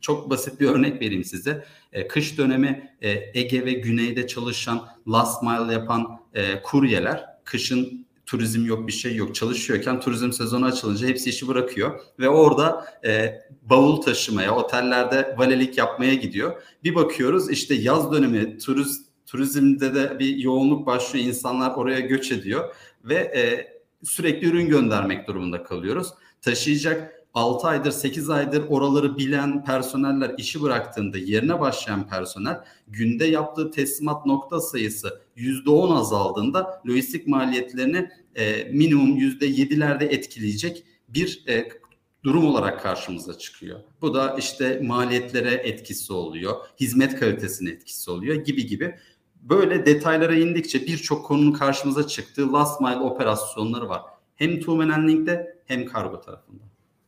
çok 0.00 0.30
basit 0.30 0.60
bir 0.60 0.68
örnek 0.68 1.02
vereyim 1.02 1.24
size. 1.24 1.64
E, 1.92 2.08
kış 2.08 2.38
dönemi 2.38 2.96
e, 3.02 3.40
Ege 3.40 3.64
ve 3.64 3.72
Güney'de 3.72 4.26
çalışan 4.26 4.88
last 5.08 5.42
mile 5.42 5.72
yapan 5.72 6.20
e, 6.34 6.62
kuryeler 6.62 7.24
kışın 7.44 8.06
turizm 8.26 8.66
yok 8.66 8.86
bir 8.86 8.92
şey 8.92 9.16
yok 9.16 9.34
çalışıyorken 9.34 10.00
turizm 10.00 10.32
sezonu 10.32 10.66
açılınca 10.66 11.06
hepsi 11.06 11.30
işi 11.30 11.48
bırakıyor 11.48 12.00
ve 12.18 12.28
orada 12.28 12.86
e, 13.04 13.40
bavul 13.62 13.96
taşımaya 14.00 14.54
otellerde 14.56 15.34
valelik 15.38 15.78
yapmaya 15.78 16.14
gidiyor. 16.14 16.62
Bir 16.84 16.94
bakıyoruz 16.94 17.50
işte 17.50 17.74
yaz 17.74 18.12
dönemi 18.12 18.58
turiz, 18.58 19.05
turizmde 19.26 19.94
de 19.94 20.18
bir 20.18 20.36
yoğunluk 20.36 20.86
başlıyor 20.86 21.26
insanlar 21.26 21.70
oraya 21.70 22.00
göç 22.00 22.32
ediyor 22.32 22.74
ve 23.04 23.14
e, 23.14 23.76
sürekli 24.04 24.46
ürün 24.46 24.68
göndermek 24.68 25.28
durumunda 25.28 25.62
kalıyoruz. 25.62 26.08
Taşıyacak 26.42 27.16
6 27.34 27.66
aydır 27.66 27.90
8 27.90 28.30
aydır 28.30 28.64
oraları 28.68 29.18
bilen 29.18 29.64
personeller 29.64 30.34
işi 30.38 30.62
bıraktığında 30.62 31.18
yerine 31.18 31.60
başlayan 31.60 32.08
personel 32.08 32.60
günde 32.88 33.24
yaptığı 33.24 33.70
teslimat 33.70 34.26
nokta 34.26 34.60
sayısı 34.60 35.20
%10 35.36 35.94
azaldığında 35.94 36.82
lojistik 36.88 37.26
maliyetlerini 37.26 38.10
e, 38.34 38.64
minimum 38.64 39.18
%7'lerde 39.18 40.04
etkileyecek 40.04 40.84
bir 41.08 41.44
e, 41.48 41.68
durum 42.24 42.46
olarak 42.46 42.82
karşımıza 42.82 43.38
çıkıyor. 43.38 43.80
Bu 44.00 44.14
da 44.14 44.36
işte 44.38 44.80
maliyetlere 44.84 45.54
etkisi 45.54 46.12
oluyor, 46.12 46.54
hizmet 46.80 47.20
kalitesine 47.20 47.70
etkisi 47.70 48.10
oluyor 48.10 48.34
gibi 48.34 48.66
gibi. 48.66 48.94
Böyle 49.48 49.86
detaylara 49.86 50.34
indikçe 50.34 50.86
birçok 50.86 51.26
konunun 51.26 51.52
karşımıza 51.52 52.06
çıktığı 52.06 52.52
last 52.52 52.80
mile 52.80 52.96
operasyonları 52.96 53.88
var. 53.88 54.02
Hem 54.36 54.50
Two-Man 54.60 54.88
Handling'de 54.88 55.56
hem 55.66 55.86
kargo 55.86 56.20
tarafında. 56.20 56.62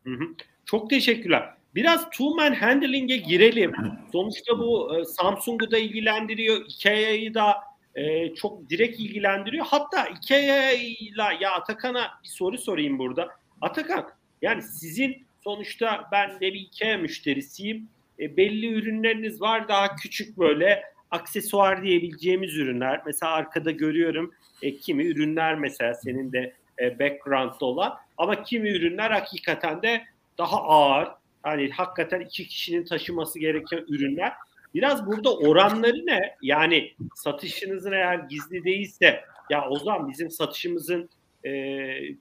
Hı 0.05 0.11
hı. 0.11 0.25
Çok 0.65 0.91
teşekkürler. 0.91 1.55
Biraz 1.75 2.11
two-man 2.11 2.55
handling'e 2.55 3.17
girelim. 3.17 3.73
Sonuçta 4.13 4.59
bu 4.59 4.99
e, 4.99 5.05
Samsung'u 5.05 5.71
da 5.71 5.79
ilgilendiriyor, 5.79 6.65
Ikea'yı 6.69 7.35
da 7.35 7.55
e, 7.95 8.35
çok 8.35 8.71
direkt 8.71 9.01
ilgilendiriyor. 9.01 9.67
Hatta 9.67 10.07
Ikea'yla 10.07 11.33
ya 11.41 11.53
Atakan'a 11.53 12.11
bir 12.25 12.29
soru 12.29 12.59
sorayım 12.59 12.99
burada. 12.99 13.29
Atakan, 13.61 14.11
yani 14.43 14.63
sizin 14.63 15.27
sonuçta 15.45 16.09
ben 16.13 16.31
de 16.31 16.41
bir 16.41 16.61
Ikea 16.61 16.99
müşterisiyim. 16.99 17.89
E, 18.21 18.37
belli 18.37 18.73
ürünleriniz 18.73 19.41
var 19.41 19.69
daha 19.69 19.97
küçük 19.97 20.39
böyle 20.39 20.83
aksesuar 21.11 21.83
diyebileceğimiz 21.83 22.57
ürünler. 22.57 23.03
Mesela 23.07 23.33
arkada 23.33 23.71
görüyorum 23.71 24.35
e, 24.63 24.77
kimi 24.77 25.05
ürünler 25.05 25.55
mesela 25.55 25.95
senin 25.95 26.33
de 26.33 26.53
e, 26.81 26.99
background'da 26.99 27.67
olan 27.67 27.99
ama 28.19 28.43
kimi 28.43 28.69
ürünler 28.69 29.11
hakikaten 29.11 29.83
de 29.83 30.05
daha 30.39 30.63
ağır. 30.63 31.09
Hani 31.43 31.71
hakikaten 31.71 32.21
iki 32.21 32.47
kişinin 32.47 32.85
taşıması 32.85 33.39
gereken 33.39 33.85
ürünler. 33.89 34.33
Biraz 34.75 35.07
burada 35.07 35.37
oranları 35.37 36.07
ne? 36.07 36.37
Yani 36.43 36.93
satışınızın 37.15 37.93
eğer 37.93 38.15
gizli 38.15 38.65
değilse 38.65 39.25
ya 39.51 39.69
o 39.69 39.79
zaman 39.79 40.09
bizim 40.09 40.31
satışımızın 40.31 41.11
e, 41.45 41.51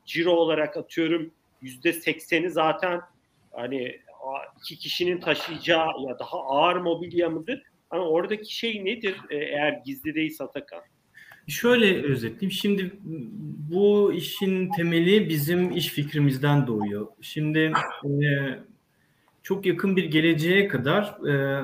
ciro 0.05 0.31
olarak 0.31 0.77
atıyorum 0.77 1.31
yüzde 1.61 1.93
sekseni 1.93 2.49
zaten 2.49 3.01
hani 3.51 3.99
iki 4.59 4.77
kişinin 4.77 5.19
taşıyacağı 5.19 5.87
ya 6.07 6.19
daha 6.19 6.37
ağır 6.37 6.75
mobilya 6.75 7.29
mıdır? 7.29 7.63
Ama 7.89 8.03
oradaki 8.03 8.55
şey 8.55 8.85
nedir 8.85 9.15
e, 9.29 9.35
eğer 9.35 9.81
gizli 9.85 10.15
değilse 10.15 10.43
Atakan? 10.43 10.81
Şöyle 11.47 12.03
özetleyeyim. 12.03 12.51
Şimdi 12.51 12.91
bu 13.71 14.13
işin 14.13 14.71
temeli 14.71 15.29
bizim 15.29 15.71
iş 15.71 15.87
fikrimizden 15.87 16.67
doğuyor. 16.67 17.07
Şimdi 17.21 17.73
e, 18.03 18.19
çok 19.43 19.65
yakın 19.65 19.95
bir 19.95 20.05
geleceğe 20.05 20.67
kadar 20.67 21.27
e, 21.29 21.63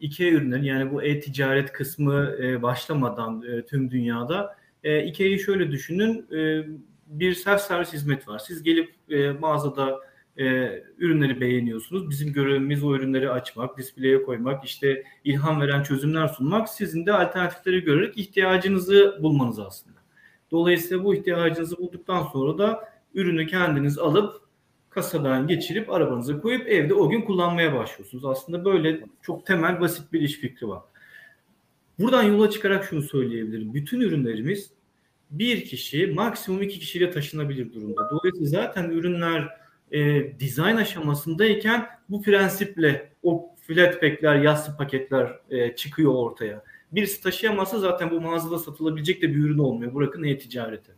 IKEA 0.00 0.30
ürünleri 0.30 0.66
yani 0.66 0.92
bu 0.92 1.02
e-ticaret 1.02 1.72
kısmı 1.72 2.36
e, 2.42 2.62
başlamadan 2.62 3.42
e, 3.42 3.66
tüm 3.66 3.90
dünyada 3.90 4.56
e, 4.84 5.04
IKEA'yı 5.04 5.38
şöyle 5.38 5.70
düşünün. 5.70 6.26
E, 6.36 6.66
bir 7.06 7.34
self 7.34 7.60
servis 7.60 7.92
hizmet 7.92 8.28
var. 8.28 8.38
Siz 8.38 8.62
gelip 8.62 8.94
e, 9.08 9.30
mağazada 9.30 10.00
e, 10.38 10.70
ürünleri 10.98 11.40
beğeniyorsunuz. 11.40 12.10
Bizim 12.10 12.32
görevimiz 12.32 12.84
o 12.84 12.96
ürünleri 12.96 13.30
açmak, 13.30 13.78
displeye 13.78 14.22
koymak, 14.22 14.64
işte 14.64 15.04
ilham 15.24 15.60
veren 15.60 15.82
çözümler 15.82 16.28
sunmak. 16.28 16.68
Sizin 16.68 17.06
de 17.06 17.12
alternatifleri 17.12 17.80
görerek 17.80 18.18
ihtiyacınızı 18.18 19.18
bulmanız 19.22 19.58
aslında. 19.58 20.00
Dolayısıyla 20.50 21.04
bu 21.04 21.14
ihtiyacınızı 21.14 21.78
bulduktan 21.78 22.22
sonra 22.22 22.58
da 22.58 22.88
ürünü 23.14 23.46
kendiniz 23.46 23.98
alıp 23.98 24.40
kasadan 24.90 25.46
geçirip 25.46 25.90
arabanıza 25.92 26.40
koyup 26.40 26.68
evde 26.68 26.94
o 26.94 27.10
gün 27.10 27.22
kullanmaya 27.22 27.74
başlıyorsunuz. 27.74 28.24
Aslında 28.24 28.64
böyle 28.64 29.00
çok 29.22 29.46
temel 29.46 29.80
basit 29.80 30.12
bir 30.12 30.20
iş 30.20 30.34
fikri 30.34 30.68
var. 30.68 30.82
Buradan 31.98 32.22
yola 32.22 32.50
çıkarak 32.50 32.84
şunu 32.84 33.02
söyleyebilirim. 33.02 33.74
Bütün 33.74 34.00
ürünlerimiz 34.00 34.70
bir 35.30 35.64
kişi 35.64 36.06
maksimum 36.06 36.62
iki 36.62 36.78
kişiyle 36.78 37.10
taşınabilir 37.10 37.72
durumda. 37.72 38.10
Dolayısıyla 38.10 38.46
zaten 38.46 38.90
ürünler 38.90 39.48
e, 39.90 40.32
dizayn 40.40 40.76
aşamasındayken 40.76 41.86
bu 42.08 42.22
prensiple 42.22 43.12
o 43.22 43.54
flat 43.66 44.00
pack'ler, 44.00 44.36
yassı 44.36 44.76
paketler 44.76 45.38
e, 45.50 45.76
çıkıyor 45.76 46.14
ortaya. 46.14 46.64
Birisi 46.92 47.22
taşıyamazsa 47.22 47.78
zaten 47.78 48.10
bu 48.10 48.20
mağazada 48.20 48.58
satılabilecek 48.58 49.22
de 49.22 49.28
bir 49.28 49.38
ürün 49.38 49.58
olmuyor. 49.58 49.94
Bırakın 49.94 50.22
e-ticareti. 50.22 50.92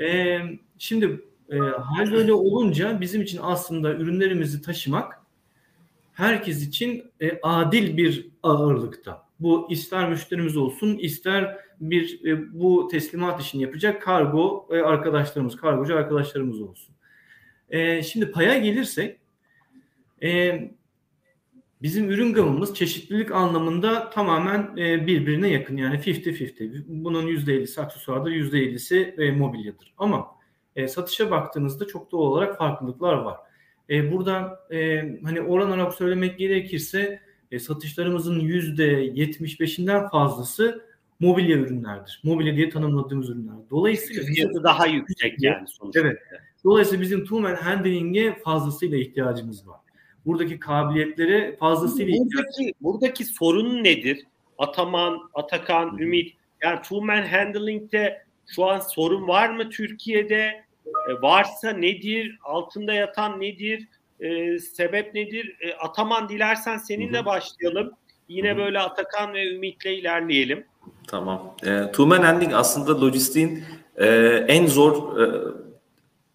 E, 0.00 0.38
şimdi 0.78 1.20
e, 1.50 1.58
hal 1.58 2.12
böyle 2.12 2.32
olunca 2.32 3.00
bizim 3.00 3.22
için 3.22 3.38
aslında 3.42 3.94
ürünlerimizi 3.94 4.62
taşımak 4.62 5.20
herkes 6.12 6.66
için 6.66 7.04
e, 7.20 7.40
adil 7.42 7.96
bir 7.96 8.28
ağırlıkta. 8.42 9.26
Bu 9.40 9.66
ister 9.70 10.10
müşterimiz 10.10 10.56
olsun, 10.56 10.96
ister 10.96 11.58
bir 11.80 12.24
e, 12.24 12.60
bu 12.60 12.88
teslimat 12.88 13.40
işini 13.40 13.62
yapacak 13.62 14.02
kargo 14.02 14.68
e, 14.70 14.80
arkadaşlarımız, 14.80 15.56
kargocu 15.56 15.96
arkadaşlarımız 15.96 16.60
olsun. 16.60 16.95
E, 17.70 18.02
şimdi 18.02 18.30
paya 18.30 18.58
gelirsek 18.58 19.20
e, 20.22 20.60
bizim 21.82 22.10
ürün 22.10 22.32
gamımız 22.32 22.74
çeşitlilik 22.74 23.32
anlamında 23.32 24.10
tamamen 24.10 24.76
e, 24.76 25.06
birbirine 25.06 25.48
yakın. 25.48 25.76
Yani 25.76 25.96
50-50. 25.96 26.84
Bunun 26.88 27.26
%50'si 27.26 27.80
aksesuardır, 27.80 28.30
%50'si 28.30 29.14
e, 29.18 29.32
mobilyadır. 29.32 29.94
Ama 29.98 30.26
e, 30.76 30.88
satışa 30.88 31.30
baktığınızda 31.30 31.86
çok 31.86 32.12
doğal 32.12 32.22
olarak 32.22 32.58
farklılıklar 32.58 33.14
var. 33.14 33.36
E, 33.90 34.12
burada 34.12 34.60
e, 34.72 35.02
hani 35.24 35.40
oran 35.40 35.70
olarak 35.70 35.94
söylemek 35.94 36.38
gerekirse 36.38 37.20
e, 37.50 37.58
satışlarımızın 37.58 38.40
%75'inden 38.40 40.10
fazlası 40.10 40.86
mobilya 41.20 41.56
ürünlerdir. 41.56 42.20
Mobilya 42.24 42.56
diye 42.56 42.70
tanımladığımız 42.70 43.30
ürünler. 43.30 43.54
Dolayısıyla 43.70 44.64
daha 44.64 44.86
yüksek 44.86 45.42
yani 45.42 45.68
sonuçta. 45.68 46.00
Evet. 46.00 46.18
Dolayısıyla 46.64 47.02
bizim 47.02 47.24
two-man 47.24 47.54
handling'e 47.54 48.38
fazlasıyla 48.44 48.98
ihtiyacımız 48.98 49.68
var. 49.68 49.80
Buradaki 50.26 50.58
kabiliyetlere 50.58 51.56
fazlasıyla 51.56 52.18
buradaki, 52.18 52.72
buradaki 52.80 53.24
sorun 53.24 53.84
nedir? 53.84 54.26
Ataman, 54.58 55.18
Atakan, 55.34 55.98
Ümit. 55.98 56.34
Yani 56.62 56.82
two-man 56.82 57.22
handling'de 57.22 58.22
şu 58.46 58.64
an 58.64 58.78
sorun 58.78 59.28
var 59.28 59.48
mı 59.48 59.70
Türkiye'de? 59.70 60.64
E, 61.08 61.22
varsa 61.22 61.70
nedir? 61.70 62.38
Altında 62.44 62.92
yatan 62.92 63.40
nedir? 63.40 63.88
E, 64.20 64.58
sebep 64.58 65.14
nedir? 65.14 65.56
E, 65.60 65.74
Ataman 65.74 66.28
dilersen 66.28 66.78
seninle 66.78 67.18
Hı-hı. 67.18 67.26
başlayalım. 67.26 67.92
Yine 68.28 68.50
Hı-hı. 68.50 68.58
böyle 68.58 68.78
Atakan 68.78 69.34
ve 69.34 69.54
Ümit'le 69.54 69.86
ilerleyelim. 69.86 70.64
Tamam. 71.08 71.54
E, 71.62 71.92
two-man 71.92 72.22
handling 72.22 72.54
aslında 72.54 73.00
lojistiğin 73.00 73.64
e, 73.96 74.06
en 74.48 74.66
zor 74.66 75.20
e, 75.20 75.26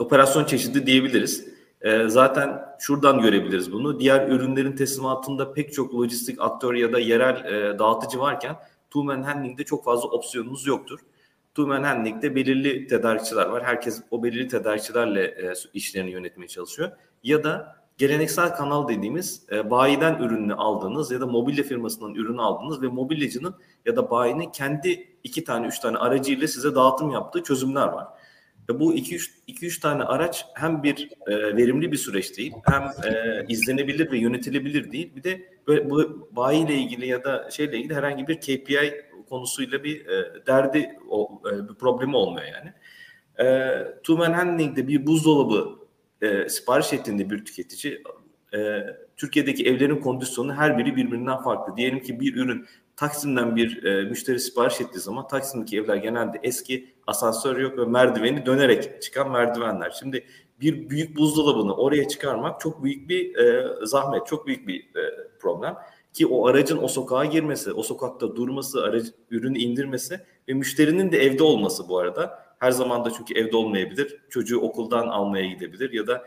operasyon 0.01 0.45
çeşidi 0.45 0.85
diyebiliriz. 0.85 1.47
E, 1.81 2.07
zaten 2.07 2.61
şuradan 2.79 3.21
görebiliriz 3.21 3.71
bunu. 3.71 3.99
Diğer 3.99 4.27
ürünlerin 4.27 4.75
teslimatında 4.75 5.53
pek 5.53 5.73
çok 5.73 5.95
lojistik 5.95 6.41
aktör 6.41 6.73
ya 6.73 6.93
da 6.93 6.99
yerel 6.99 7.45
e, 7.45 7.79
dağıtıcı 7.79 8.19
varken 8.19 8.55
two-man 8.89 9.23
handling'de 9.23 9.63
çok 9.63 9.83
fazla 9.85 10.09
opsiyonunuz 10.09 10.67
yoktur. 10.67 10.99
Two-man 11.55 11.83
handling'de 11.83 12.35
belirli 12.35 12.87
tedarikçiler 12.87 13.45
var. 13.45 13.63
Herkes 13.63 14.01
o 14.11 14.23
belirli 14.23 14.47
tedarikçilerle 14.47 15.23
e, 15.23 15.53
işlerini 15.73 16.11
yönetmeye 16.11 16.47
çalışıyor. 16.47 16.91
Ya 17.23 17.43
da 17.43 17.75
geleneksel 17.97 18.55
kanal 18.55 18.87
dediğimiz 18.87 19.45
e, 19.51 19.69
bayiden 19.69 20.19
ürünü 20.19 20.53
aldığınız 20.53 21.11
ya 21.11 21.21
da 21.21 21.27
mobilya 21.27 21.63
firmasından 21.63 22.15
ürünü 22.15 22.41
aldığınız 22.41 22.81
ve 22.81 22.87
mobilyacının 22.87 23.55
ya 23.85 23.95
da 23.95 24.11
bayinin 24.11 24.51
kendi 24.51 25.07
iki 25.23 25.43
tane 25.43 25.67
üç 25.67 25.79
tane 25.79 25.97
aracıyla 25.97 26.47
size 26.47 26.75
dağıtım 26.75 27.11
yaptığı 27.11 27.43
çözümler 27.43 27.87
var. 27.87 28.07
Ve 28.71 28.79
bu 28.79 28.95
2-3 28.95 29.79
tane 29.81 30.03
araç 30.03 30.45
hem 30.55 30.83
bir 30.83 31.09
e, 31.27 31.57
verimli 31.57 31.91
bir 31.91 31.97
süreç 31.97 32.37
değil, 32.37 32.53
hem 32.63 32.83
e, 32.83 33.45
izlenebilir 33.47 34.11
ve 34.11 34.17
yönetilebilir 34.17 34.91
değil. 34.91 35.15
Bir 35.15 35.23
de 35.23 35.49
böyle 35.67 35.89
bu 35.89 36.29
bayiyle 36.31 36.75
ilgili 36.75 37.07
ya 37.07 37.23
da 37.23 37.49
şeyle 37.51 37.77
ilgili 37.77 37.95
herhangi 37.95 38.27
bir 38.27 38.35
KPI 38.35 39.05
konusuyla 39.29 39.83
bir 39.83 40.05
e, 40.05 40.45
derdi, 40.47 40.89
o, 41.09 41.41
e, 41.51 41.69
bir 41.69 41.73
problemi 41.73 42.15
olmuyor 42.15 42.47
yani. 42.47 42.73
E, 43.49 43.77
Two 43.97 44.17
Man 44.17 44.33
Handling'de 44.33 44.87
bir 44.87 45.05
buzdolabı 45.05 45.79
e, 46.21 46.49
sipariş 46.49 46.93
ettiğinde 46.93 47.29
bir 47.29 47.45
tüketici 47.45 48.03
e, 48.53 48.85
Türkiye'deki 49.17 49.65
evlerin 49.65 49.97
kondisyonu 49.97 50.53
her 50.53 50.77
biri 50.77 50.95
birbirinden 50.95 51.37
farklı. 51.37 51.77
Diyelim 51.77 51.99
ki 51.99 52.19
bir 52.19 52.35
ürün 52.35 52.65
Taksim'den 53.01 53.55
bir 53.55 53.83
e, 53.83 54.03
müşteri 54.03 54.39
sipariş 54.39 54.81
ettiği 54.81 54.99
zaman 54.99 55.27
Taksim'deki 55.27 55.77
evler 55.77 55.95
genelde 55.95 56.39
eski, 56.43 56.93
asansör 57.07 57.57
yok 57.57 57.77
ve 57.77 57.85
merdiveni 57.85 58.45
dönerek 58.45 59.01
çıkan 59.01 59.31
merdivenler. 59.31 59.95
Şimdi 59.99 60.25
bir 60.59 60.89
büyük 60.89 61.17
buzdolabını 61.17 61.75
oraya 61.75 62.07
çıkarmak 62.07 62.59
çok 62.59 62.83
büyük 62.83 63.09
bir 63.09 63.35
e, 63.35 63.67
zahmet, 63.85 64.27
çok 64.27 64.47
büyük 64.47 64.67
bir 64.67 64.79
e, 64.79 65.29
problem. 65.39 65.75
Ki 66.13 66.27
o 66.27 66.47
aracın 66.47 66.83
o 66.83 66.87
sokağa 66.87 67.25
girmesi, 67.25 67.73
o 67.73 67.83
sokakta 67.83 68.35
durması, 68.35 68.83
aracı, 68.83 69.11
ürünü 69.31 69.59
indirmesi 69.59 70.19
ve 70.47 70.53
müşterinin 70.53 71.11
de 71.11 71.23
evde 71.23 71.43
olması 71.43 71.89
bu 71.89 71.99
arada. 71.99 72.45
Her 72.59 72.71
zaman 72.71 73.05
da 73.05 73.11
çünkü 73.11 73.33
evde 73.33 73.57
olmayabilir. 73.57 74.17
Çocuğu 74.29 74.59
okuldan 74.59 75.07
almaya 75.07 75.45
gidebilir 75.45 75.93
ya 75.93 76.07
da 76.07 76.25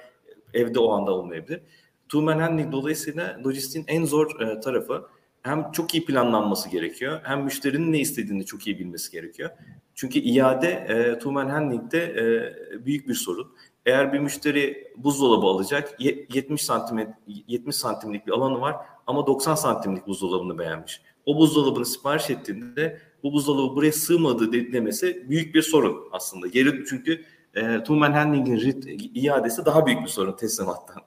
evde 0.54 0.78
o 0.78 0.90
anda 0.90 1.12
olmayabilir. 1.12 1.60
Two 2.08 2.22
man 2.22 2.38
handling 2.38 2.72
dolayısıyla 2.72 3.40
lojistiğin 3.44 3.84
en 3.88 4.04
zor 4.04 4.40
e, 4.40 4.60
tarafı 4.60 5.13
hem 5.44 5.72
çok 5.72 5.94
iyi 5.94 6.04
planlanması 6.04 6.68
gerekiyor 6.68 7.20
hem 7.24 7.44
müşterinin 7.44 7.92
ne 7.92 7.98
istediğini 8.00 8.46
çok 8.46 8.66
iyi 8.66 8.78
bilmesi 8.78 9.12
gerekiyor. 9.12 9.50
Çünkü 9.94 10.18
iade 10.18 10.68
e, 10.68 11.18
two 11.18 11.32
man 11.32 11.48
handling'de 11.48 12.02
e, 12.02 12.86
büyük 12.86 13.08
bir 13.08 13.14
sorun. 13.14 13.52
Eğer 13.86 14.12
bir 14.12 14.18
müşteri 14.18 14.92
buzdolabı 14.96 15.46
alacak 15.46 15.96
70 15.98 16.62
santim 16.62 17.14
70 17.26 17.76
santimlik 17.76 18.26
bir 18.26 18.32
alanı 18.32 18.60
var 18.60 18.76
ama 19.06 19.26
90 19.26 19.54
santimlik 19.54 20.06
buzdolabını 20.06 20.58
beğenmiş. 20.58 21.02
O 21.26 21.38
buzdolabını 21.38 21.86
sipariş 21.86 22.30
ettiğinde 22.30 23.00
bu 23.22 23.32
buzdolabı 23.32 23.76
buraya 23.76 23.92
sığmadı 23.92 24.52
demesi 24.52 25.30
büyük 25.30 25.54
bir 25.54 25.62
sorun 25.62 26.08
aslında. 26.12 26.46
Geri 26.46 26.84
çünkü 26.88 27.24
e, 27.54 27.78
two 27.78 27.94
man 27.94 28.12
handling'in 28.12 29.10
iadesi 29.14 29.66
daha 29.66 29.86
büyük 29.86 30.02
bir 30.02 30.08
sorun 30.08 30.36
teslimattan. 30.36 31.02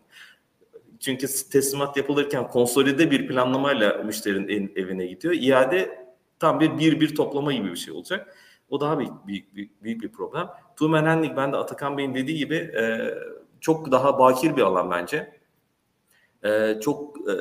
Çünkü 1.08 1.28
teslimat 1.52 1.98
yapılırken 1.98 2.48
konsolide 2.48 3.12
bir 3.12 3.28
planlamayla 3.28 4.04
müşterinin 4.04 4.74
evine 4.76 5.06
gidiyor. 5.06 5.34
İade 5.34 6.08
tam 6.40 6.60
bir 6.60 6.78
bir 6.78 7.02
bir 7.02 7.16
toplama 7.16 7.54
gibi 7.54 7.72
bir 7.72 7.76
şey 7.76 7.94
olacak. 7.94 8.36
O 8.70 8.80
daha 8.80 9.00
büyük, 9.00 9.28
büyük, 9.28 9.56
büyük, 9.56 9.84
büyük 9.84 10.02
bir 10.02 10.12
problem. 10.12 10.48
Two 10.70 10.90
man 10.90 11.06
handling 11.06 11.38
ben 11.38 11.54
de 11.54 11.58
Atakan 11.58 11.98
Bey'in 11.98 12.16
dediği 12.16 12.38
gibi 12.38 12.56
e, 12.56 13.14
çok 13.62 13.92
daha 13.92 14.20
bakir 14.20 14.56
bir 14.56 14.62
alan 14.62 14.92
bence. 14.92 15.40
E, 16.44 16.80
çok 16.82 17.18
e, 17.18 17.34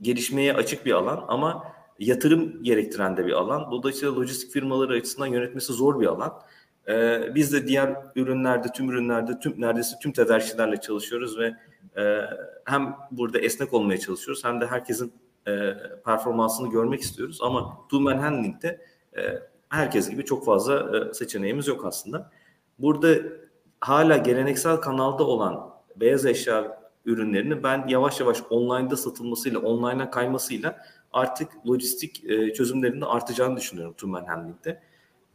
gelişmeye 0.00 0.54
açık 0.54 0.86
bir 0.86 0.92
alan 0.92 1.24
ama 1.28 1.64
yatırım 1.98 2.62
gerektiren 2.62 3.16
de 3.16 3.26
bir 3.26 3.32
alan. 3.32 3.70
Dolayısıyla 3.70 4.16
lojistik 4.16 4.52
firmaları 4.52 4.92
açısından 4.92 5.26
yönetmesi 5.26 5.72
zor 5.72 6.00
bir 6.00 6.06
alan. 6.06 6.42
Ee, 6.88 7.34
biz 7.34 7.52
de 7.52 7.66
diğer 7.66 7.96
ürünlerde, 8.16 8.68
tüm 8.74 8.90
ürünlerde, 8.90 9.38
tüm 9.38 9.60
neredeyse 9.60 9.96
tüm 10.02 10.12
tedarikçilerle 10.12 10.76
çalışıyoruz 10.80 11.38
ve 11.38 11.56
e, 11.96 12.20
hem 12.64 12.96
burada 13.10 13.38
esnek 13.38 13.74
olmaya 13.74 13.98
çalışıyoruz 13.98 14.44
hem 14.44 14.60
de 14.60 14.66
herkesin 14.66 15.12
e, 15.46 15.74
performansını 16.04 16.70
görmek 16.70 17.00
istiyoruz. 17.00 17.38
Ama 17.42 17.78
tool 17.88 18.00
man 18.00 18.18
handling'de 18.18 18.80
e, 19.16 19.22
herkes 19.68 20.10
gibi 20.10 20.24
çok 20.24 20.44
fazla 20.44 20.98
e, 20.98 21.14
seçeneğimiz 21.14 21.68
yok 21.68 21.84
aslında. 21.84 22.30
Burada 22.78 23.14
hala 23.80 24.16
geleneksel 24.16 24.76
kanalda 24.76 25.24
olan 25.26 25.70
beyaz 25.96 26.26
eşya 26.26 26.80
ürünlerini 27.04 27.62
ben 27.62 27.88
yavaş 27.88 28.20
yavaş 28.20 28.38
online'da 28.50 28.96
satılmasıyla, 28.96 29.60
online'a 29.60 30.10
kaymasıyla 30.10 30.76
artık 31.12 31.48
lojistik 31.68 32.24
e, 32.24 32.52
çözümlerinde 32.52 33.06
artacağını 33.06 33.56
düşünüyorum 33.56 33.94
man 34.02 34.24
handling'de. 34.24 34.80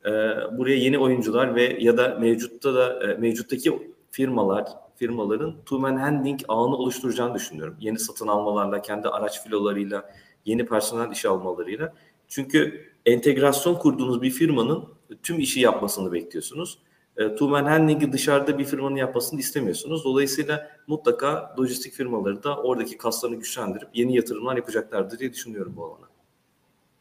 E, 0.05 0.11
buraya 0.57 0.75
yeni 0.75 0.99
oyuncular 0.99 1.55
ve 1.55 1.77
ya 1.79 1.97
da 1.97 2.15
mevcutta 2.19 2.75
da 2.75 3.11
e, 3.11 3.17
mevcuttaki 3.17 3.93
firmalar 4.11 4.67
firmaların 4.95 5.59
two 5.59 5.79
man 5.79 5.95
handling 5.95 6.39
ağını 6.47 6.75
oluşturacağını 6.75 7.35
düşünüyorum. 7.35 7.77
Yeni 7.79 7.99
satın 7.99 8.27
almalarla, 8.27 8.81
kendi 8.81 9.07
araç 9.07 9.43
filolarıyla, 9.43 10.13
yeni 10.45 10.65
personel 10.65 11.11
iş 11.11 11.25
almalarıyla. 11.25 11.93
Çünkü 12.27 12.89
entegrasyon 13.05 13.75
kurduğunuz 13.75 14.21
bir 14.21 14.31
firmanın 14.31 14.85
tüm 15.23 15.39
işi 15.39 15.59
yapmasını 15.59 16.13
bekliyorsunuz. 16.13 16.79
E, 17.17 17.29
two 17.29 17.47
man 17.47 17.65
handling'i 17.65 18.11
dışarıda 18.11 18.59
bir 18.59 18.65
firmanın 18.65 18.95
yapmasını 18.95 19.39
istemiyorsunuz. 19.39 20.05
Dolayısıyla 20.05 20.71
mutlaka 20.87 21.55
lojistik 21.59 21.93
firmaları 21.93 22.43
da 22.43 22.57
oradaki 22.57 22.97
kaslarını 22.97 23.35
güçlendirip 23.35 23.89
yeni 23.93 24.15
yatırımlar 24.15 24.55
yapacaklardır 24.55 25.19
diye 25.19 25.33
düşünüyorum 25.33 25.73
bu 25.75 25.85
alana. 25.85 26.09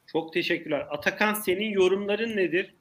Çok 0.06 0.32
teşekkürler. 0.32 0.86
Atakan 0.90 1.34
senin 1.34 1.70
yorumların 1.70 2.36
nedir? 2.36 2.74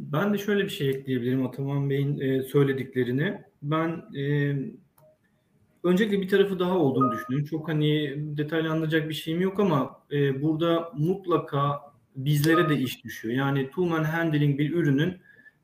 Ben 0.00 0.34
de 0.34 0.38
şöyle 0.38 0.64
bir 0.64 0.70
şey 0.70 0.90
ekleyebilirim 0.90 1.46
Ataman 1.46 1.90
Bey'in 1.90 2.20
e, 2.20 2.42
söylediklerini. 2.42 3.42
Ben 3.62 3.88
e, 4.16 4.54
öncelikle 5.84 6.20
bir 6.20 6.28
tarafı 6.28 6.58
daha 6.58 6.78
olduğunu 6.78 7.12
düşünüyorum. 7.12 7.46
Çok 7.46 7.68
hani 7.68 8.14
detaylı 8.36 8.70
anlayacak 8.70 9.08
bir 9.08 9.14
şeyim 9.14 9.40
yok 9.40 9.60
ama 9.60 10.00
e, 10.12 10.42
burada 10.42 10.92
mutlaka 10.96 11.80
bizlere 12.16 12.68
de 12.68 12.76
iş 12.78 13.04
düşüyor. 13.04 13.34
Yani 13.34 13.66
two 13.66 13.86
man 13.86 14.04
handling 14.04 14.58
bir 14.58 14.72
ürünün 14.72 15.16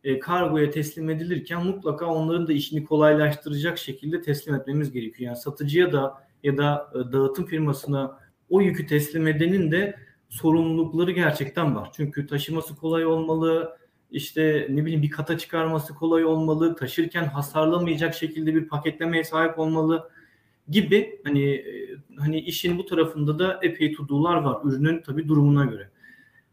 e, 0.04 0.18
kargoya 0.18 0.70
teslim 0.70 1.10
edilirken 1.10 1.66
mutlaka 1.66 2.06
onların 2.06 2.48
da 2.48 2.52
işini 2.52 2.84
kolaylaştıracak 2.84 3.78
şekilde 3.78 4.22
teslim 4.22 4.54
etmemiz 4.54 4.92
gerekiyor. 4.92 5.30
Yani 5.30 5.36
satıcıya 5.36 5.92
da 5.92 6.14
ya 6.42 6.56
da 6.56 6.92
e, 6.94 7.12
dağıtım 7.12 7.46
firmasına 7.46 8.18
o 8.50 8.60
yükü 8.60 8.86
teslim 8.86 9.26
edenin 9.26 9.70
de 9.70 9.94
sorumlulukları 10.28 11.10
gerçekten 11.10 11.76
var. 11.76 11.90
Çünkü 11.96 12.26
taşıması 12.26 12.76
kolay 12.76 13.06
olmalı, 13.06 13.77
işte 14.10 14.66
ne 14.70 14.84
bileyim 14.84 15.02
bir 15.02 15.10
kata 15.10 15.38
çıkarması 15.38 15.94
kolay 15.94 16.24
olmalı, 16.24 16.76
taşırken 16.76 17.24
hasarlamayacak 17.24 18.14
şekilde 18.14 18.54
bir 18.54 18.68
paketlemeye 18.68 19.24
sahip 19.24 19.58
olmalı 19.58 20.10
gibi 20.68 21.20
hani 21.24 21.50
e, 21.50 21.96
hani 22.16 22.40
işin 22.40 22.78
bu 22.78 22.86
tarafında 22.86 23.38
da 23.38 23.60
epey 23.62 23.92
tudular 23.92 24.36
var 24.36 24.58
ürünün 24.64 25.02
tabi 25.02 25.28
durumuna 25.28 25.64
göre. 25.64 25.90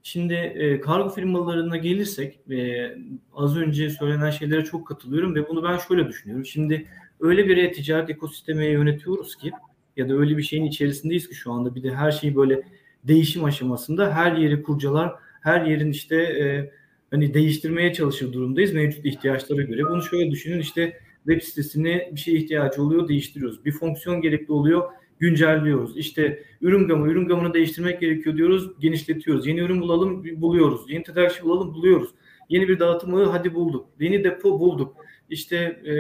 Şimdi 0.04 0.34
e, 0.34 0.80
kargo 0.80 1.10
firmalarına 1.10 1.78
gelirsek 1.78 2.40
e, 2.52 2.90
az 3.34 3.58
önce 3.58 3.90
söylenen 3.90 4.30
şeylere 4.30 4.64
çok 4.64 4.88
katılıyorum 4.88 5.36
ve 5.36 5.50
bunu 5.50 5.64
ben 5.64 5.78
şöyle 5.78 6.08
düşünüyorum. 6.08 6.46
Şimdi 6.46 6.88
öyle 7.20 7.48
bir 7.48 7.58
e-ticaret 7.58 8.10
ekosistemi 8.10 8.66
yönetiyoruz 8.66 9.36
ki 9.36 9.52
ya 9.98 10.10
da 10.10 10.14
öyle 10.14 10.38
bir 10.38 10.44
şeyin 10.44 10.66
içerisindeyiz 10.66 11.30
ki 11.30 11.36
şu 11.36 11.52
anda 11.52 11.76
bir 11.76 11.84
de 11.84 11.96
her 11.96 12.12
şey 12.12 12.36
böyle 12.36 12.62
değişim 13.04 13.44
aşamasında 13.44 14.16
her 14.16 14.36
yeri 14.36 14.64
kurcalar, 14.64 15.16
her 15.42 15.66
yerin 15.66 15.92
işte 15.92 16.16
e, 16.16 16.72
hani 17.16 17.34
değiştirmeye 17.34 17.94
çalışır 17.94 18.34
durumdayız 18.34 18.74
mevcut 18.74 19.06
ihtiyaçlara 19.06 19.62
göre. 19.62 19.84
Bunu 19.84 20.04
şöyle 20.04 20.32
düşünün 20.32 20.60
işte 20.60 21.00
web 21.28 21.42
sitesine 21.42 22.10
bir 22.12 22.20
şey 22.20 22.36
ihtiyacı 22.36 22.82
oluyor 22.82 23.08
değiştiriyoruz. 23.08 23.66
Bir 23.66 23.72
fonksiyon 23.72 24.22
gerekli 24.22 24.52
oluyor 24.52 24.84
güncelliyoruz. 25.20 25.98
İşte 25.98 26.44
ürün 26.62 26.88
gamı, 26.88 27.12
ürün 27.12 27.28
gamını 27.28 27.54
değiştirmek 27.54 28.02
gerekiyor 28.02 28.38
diyoruz, 28.38 28.80
genişletiyoruz. 28.80 29.48
Yeni 29.48 29.60
ürün 29.60 29.82
bulalım, 29.82 30.26
buluyoruz. 30.42 30.82
Yeni 30.88 31.04
tedarikçi 31.04 31.44
bulalım, 31.44 31.74
buluyoruz. 31.74 32.10
Yeni 32.50 32.68
bir 32.68 32.80
dağıtımı 32.80 33.24
hadi 33.24 33.54
bulduk. 33.54 33.90
Yeni 34.00 34.24
depo 34.24 34.60
bulduk. 34.60 34.96
İşte 35.30 35.56
e, 35.86 35.94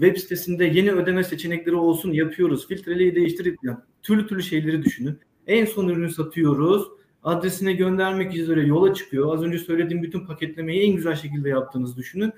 web 0.00 0.16
sitesinde 0.16 0.64
yeni 0.64 0.92
ödeme 0.92 1.24
seçenekleri 1.24 1.76
olsun 1.76 2.12
yapıyoruz. 2.12 2.68
Filtreliği 2.68 3.14
değiştirip 3.14 3.58
yani, 3.62 3.78
türlü 4.02 4.26
türlü 4.26 4.42
şeyleri 4.42 4.82
düşünün. 4.82 5.18
En 5.46 5.64
son 5.64 5.88
ürünü 5.88 6.10
satıyoruz. 6.10 6.95
Adresine 7.26 7.72
göndermek 7.72 8.36
üzere 8.36 8.66
yola 8.66 8.94
çıkıyor. 8.94 9.34
Az 9.34 9.42
önce 9.42 9.58
söylediğim 9.58 10.02
bütün 10.02 10.26
paketlemeyi 10.26 10.82
en 10.82 10.96
güzel 10.96 11.14
şekilde 11.14 11.48
yaptığınızı 11.48 11.96
düşünün. 11.96 12.32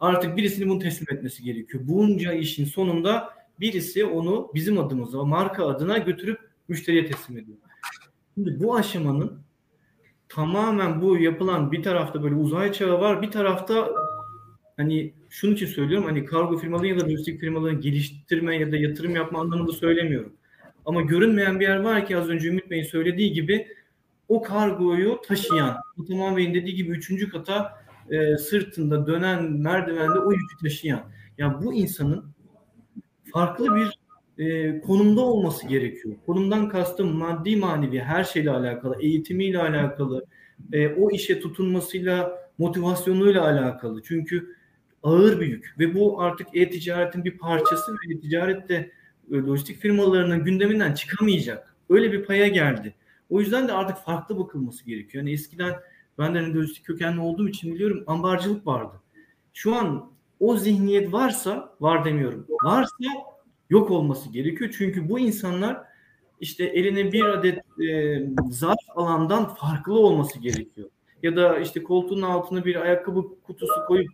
Artık 0.00 0.36
birisinin 0.36 0.68
bunu 0.68 0.78
teslim 0.78 1.16
etmesi 1.16 1.42
gerekiyor. 1.42 1.82
Bunca 1.86 2.32
işin 2.32 2.64
sonunda 2.64 3.28
birisi 3.60 4.04
onu 4.04 4.50
bizim 4.54 4.78
adımıza, 4.78 5.24
marka 5.24 5.66
adına 5.66 5.98
götürüp 5.98 6.38
müşteriye 6.68 7.06
teslim 7.06 7.38
ediyor. 7.38 7.58
Şimdi 8.34 8.60
bu 8.60 8.76
aşamanın 8.76 9.38
tamamen 10.28 11.02
bu 11.02 11.18
yapılan 11.18 11.72
bir 11.72 11.82
tarafta 11.82 12.22
böyle 12.22 12.34
uzay 12.34 12.72
çağı 12.72 13.00
var, 13.00 13.22
bir 13.22 13.30
tarafta 13.30 13.88
hani 14.76 15.14
şunun 15.30 15.54
için 15.54 15.66
söylüyorum 15.66 16.06
hani 16.06 16.24
kargo 16.24 16.58
firmaları 16.58 16.86
ya 16.86 17.00
da 17.00 17.04
lojistik 17.04 17.40
firmaların 17.40 17.80
geliştirme 17.80 18.56
ya 18.56 18.72
da 18.72 18.76
yatırım 18.76 19.16
yapma 19.16 19.40
anlamında 19.40 19.72
söylemiyorum. 19.72 20.32
Ama 20.84 21.02
görünmeyen 21.02 21.60
bir 21.60 21.64
yer 21.64 21.76
var 21.76 22.06
ki 22.06 22.16
az 22.16 22.28
önce 22.28 22.48
Ümit 22.48 22.70
Bey'in 22.70 22.84
söylediği 22.84 23.32
gibi 23.32 23.66
o 24.32 24.42
kargoyu 24.42 25.20
taşıyan, 25.28 25.76
Ataman 26.02 26.36
Bey'in 26.36 26.54
dediği 26.54 26.74
gibi 26.74 26.90
üçüncü 26.90 27.30
kata 27.30 27.82
e, 28.10 28.36
sırtında 28.36 29.06
dönen 29.06 29.52
merdivende 29.52 30.18
o 30.18 30.32
yükü 30.32 30.56
taşıyan. 30.62 31.02
Yani 31.38 31.64
bu 31.64 31.74
insanın 31.74 32.24
farklı 33.32 33.66
bir 33.76 33.98
e, 34.44 34.80
konumda 34.80 35.20
olması 35.20 35.66
gerekiyor. 35.66 36.14
Konumdan 36.26 36.68
kastım 36.68 37.16
maddi 37.16 37.56
manevi 37.56 38.00
her 38.00 38.24
şeyle 38.24 38.50
alakalı, 38.50 38.96
eğitimiyle 39.00 39.58
alakalı, 39.58 40.24
e, 40.72 40.88
o 40.88 41.10
işe 41.10 41.40
tutunmasıyla, 41.40 42.32
motivasyonuyla 42.58 43.44
alakalı. 43.44 44.02
Çünkü 44.02 44.56
ağır 45.02 45.40
bir 45.40 45.46
yük 45.46 45.74
ve 45.78 45.94
bu 45.94 46.22
artık 46.22 46.46
e-ticaretin 46.54 47.24
bir 47.24 47.38
parçası 47.38 47.92
ve 47.92 48.20
ticarette 48.20 48.90
e, 49.32 49.36
lojistik 49.36 49.78
firmalarının 49.78 50.44
gündeminden 50.44 50.94
çıkamayacak. 50.94 51.76
Öyle 51.90 52.12
bir 52.12 52.24
paya 52.24 52.48
geldi. 52.48 52.94
O 53.32 53.40
yüzden 53.40 53.68
de 53.68 53.72
artık 53.72 53.96
farklı 53.96 54.38
bakılması 54.38 54.86
gerekiyor. 54.86 55.24
Yani 55.24 55.32
eskiden 55.32 55.74
ben 56.18 56.34
de 56.34 56.40
hani 56.40 56.54
lojistik 56.54 56.84
kökenli 56.84 57.20
olduğum 57.20 57.48
için 57.48 57.74
biliyorum 57.74 58.04
ambarcılık 58.06 58.66
vardı. 58.66 59.00
Şu 59.52 59.74
an 59.74 60.10
o 60.40 60.56
zihniyet 60.56 61.12
varsa 61.12 61.74
var 61.80 62.04
demiyorum. 62.04 62.46
Varsa 62.64 62.94
yok 63.70 63.90
olması 63.90 64.28
gerekiyor. 64.28 64.74
Çünkü 64.78 65.08
bu 65.08 65.18
insanlar 65.18 65.82
işte 66.40 66.64
eline 66.64 67.12
bir 67.12 67.24
adet 67.24 67.58
e, 67.80 68.18
zarf 68.50 68.78
alandan 68.94 69.54
farklı 69.54 69.98
olması 69.98 70.38
gerekiyor. 70.38 70.88
Ya 71.22 71.36
da 71.36 71.58
işte 71.58 71.82
koltuğun 71.82 72.22
altına 72.22 72.64
bir 72.64 72.76
ayakkabı 72.76 73.42
kutusu 73.42 73.86
koyup 73.88 74.10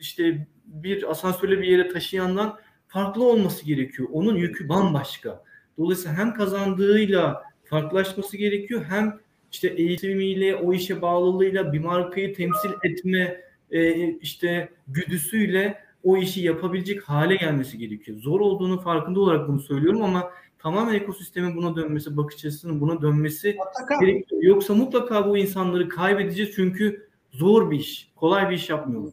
işte 0.00 0.46
bir 0.66 1.10
asansörle 1.10 1.58
bir 1.58 1.66
yere 1.66 1.88
taşıyandan 1.88 2.58
farklı 2.88 3.24
olması 3.24 3.66
gerekiyor. 3.66 4.08
Onun 4.12 4.36
yükü 4.36 4.68
bambaşka. 4.68 5.44
Dolayısıyla 5.78 6.16
hem 6.16 6.34
kazandığıyla 6.34 7.51
farklılaşması 7.72 8.36
gerekiyor 8.36 8.84
hem 8.88 9.20
işte 9.52 9.68
eğitimiyle, 9.68 10.56
o 10.56 10.72
işe 10.72 11.02
bağlılığıyla 11.02 11.72
bir 11.72 11.78
markayı 11.78 12.34
temsil 12.34 12.70
etme 12.84 13.40
e, 13.70 14.10
işte 14.10 14.68
güdüsüyle 14.88 15.78
o 16.04 16.16
işi 16.16 16.40
yapabilecek 16.40 17.02
hale 17.02 17.36
gelmesi 17.36 17.78
gerekiyor. 17.78 18.18
Zor 18.18 18.40
olduğunu 18.40 18.80
farkında 18.80 19.20
olarak 19.20 19.48
bunu 19.48 19.60
söylüyorum 19.60 20.02
ama 20.02 20.30
tamamen 20.58 20.94
ekosistemin 20.94 21.56
buna 21.56 21.76
dönmesi, 21.76 22.16
bakış 22.16 22.36
açısının 22.36 22.80
buna 22.80 23.02
dönmesi 23.02 23.56
gerekiyor. 24.00 24.42
Yoksa 24.42 24.74
mutlaka 24.74 25.28
bu 25.28 25.38
insanları 25.38 25.88
kaybedeceğiz 25.88 26.52
çünkü 26.56 27.08
zor 27.32 27.70
bir 27.70 27.78
iş, 27.78 28.08
kolay 28.16 28.50
bir 28.50 28.54
iş 28.54 28.70
yapmıyorlar. 28.70 29.12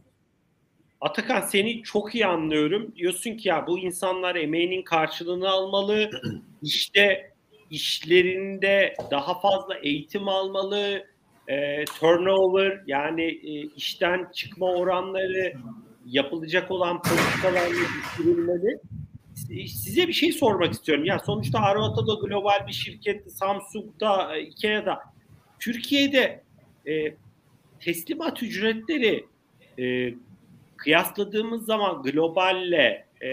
Atakan 1.00 1.40
seni 1.40 1.82
çok 1.82 2.14
iyi 2.14 2.26
anlıyorum. 2.26 2.92
Diyorsun 2.96 3.36
ki 3.36 3.48
ya 3.48 3.66
bu 3.66 3.78
insanlar 3.78 4.36
emeğinin 4.36 4.82
karşılığını 4.82 5.48
almalı. 5.48 6.10
İşte 6.62 7.29
işlerinde 7.70 8.94
daha 9.10 9.40
fazla 9.40 9.78
eğitim 9.78 10.28
almalı. 10.28 11.06
E, 11.48 11.84
turnover 11.84 12.82
yani 12.86 13.22
e, 13.22 13.66
işten 13.76 14.28
çıkma 14.34 14.66
oranları 14.66 15.54
yapılacak 16.06 16.70
olan 16.70 17.02
politikalarla 17.02 17.84
düşürülmeli. 17.98 18.80
Size 19.68 20.08
bir 20.08 20.12
şey 20.12 20.32
sormak 20.32 20.72
istiyorum. 20.72 21.04
Ya 21.04 21.18
sonuçta 21.18 21.58
Arvata'da 21.58 22.14
global 22.14 22.66
bir 22.66 22.72
şirket, 22.72 23.32
Samsung'da, 23.32 24.36
Ikea'da 24.36 24.98
Türkiye'de 25.60 26.42
e, 26.86 27.14
teslimat 27.80 28.42
ücretleri 28.42 29.26
e, 29.78 30.14
kıyasladığımız 30.76 31.64
zaman 31.66 32.02
globalle 32.02 33.06
e, 33.22 33.30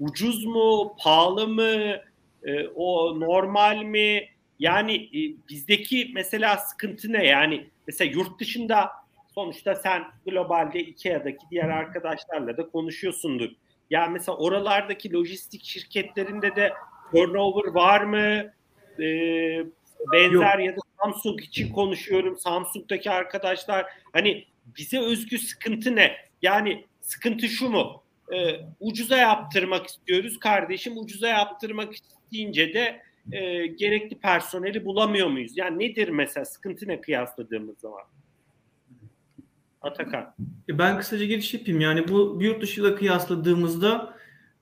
ucuz 0.00 0.44
mu, 0.44 0.94
pahalı 1.02 1.48
mı, 1.48 1.96
e, 2.44 2.68
o 2.68 3.20
normal 3.20 3.82
mi? 3.82 4.28
Yani 4.58 4.94
e, 4.94 5.18
bizdeki 5.48 6.10
mesela 6.14 6.56
sıkıntı 6.56 7.12
ne? 7.12 7.26
Yani 7.26 7.66
mesela 7.86 8.10
yurt 8.12 8.40
dışında 8.40 8.90
sonuçta 9.34 9.74
sen 9.74 10.04
globalde 10.26 10.80
Ikea'daki 10.80 11.46
diğer 11.50 11.68
arkadaşlarla 11.68 12.56
da 12.56 12.68
konuşuyorsundur. 12.68 13.50
Ya 13.90 14.06
mesela 14.06 14.38
oralardaki 14.38 15.12
lojistik 15.12 15.64
şirketlerinde 15.64 16.56
de 16.56 16.72
turnover 17.12 17.74
var 17.74 18.00
mı? 18.00 18.52
E, 18.98 19.06
benzer 20.12 20.58
Yok. 20.58 20.66
ya 20.66 20.76
da 20.76 20.80
Samsung 21.02 21.40
için 21.40 21.72
konuşuyorum. 21.72 22.38
Samsung'daki 22.38 23.10
arkadaşlar 23.10 23.86
hani 24.12 24.44
bize 24.78 25.00
özgü 25.00 25.38
sıkıntı 25.38 25.96
ne? 25.96 26.16
Yani 26.42 26.84
sıkıntı 27.00 27.48
şu 27.48 27.68
mu? 27.68 28.02
Ee, 28.32 28.60
ucuza 28.80 29.16
yaptırmak 29.16 29.86
istiyoruz 29.86 30.38
kardeşim. 30.38 30.98
Ucuza 30.98 31.28
yaptırmak 31.28 31.94
isteyince 32.34 32.74
de 32.74 33.02
e, 33.32 33.66
gerekli 33.66 34.18
personeli 34.18 34.84
bulamıyor 34.84 35.28
muyuz? 35.28 35.52
Yani 35.56 35.78
nedir 35.78 36.08
mesela 36.08 36.44
sıkıntı 36.44 36.88
ne 36.88 37.00
kıyasladığımız 37.00 37.78
zaman? 37.78 38.02
Atakan. 39.82 40.34
E, 40.68 40.78
ben 40.78 40.98
kısaca 40.98 41.24
giriş 41.24 41.54
yapayım. 41.54 41.80
Yani 41.80 42.08
bu 42.08 42.38
yurt 42.40 42.62
dışıyla 42.62 42.96
kıyasladığımızda 42.96 44.16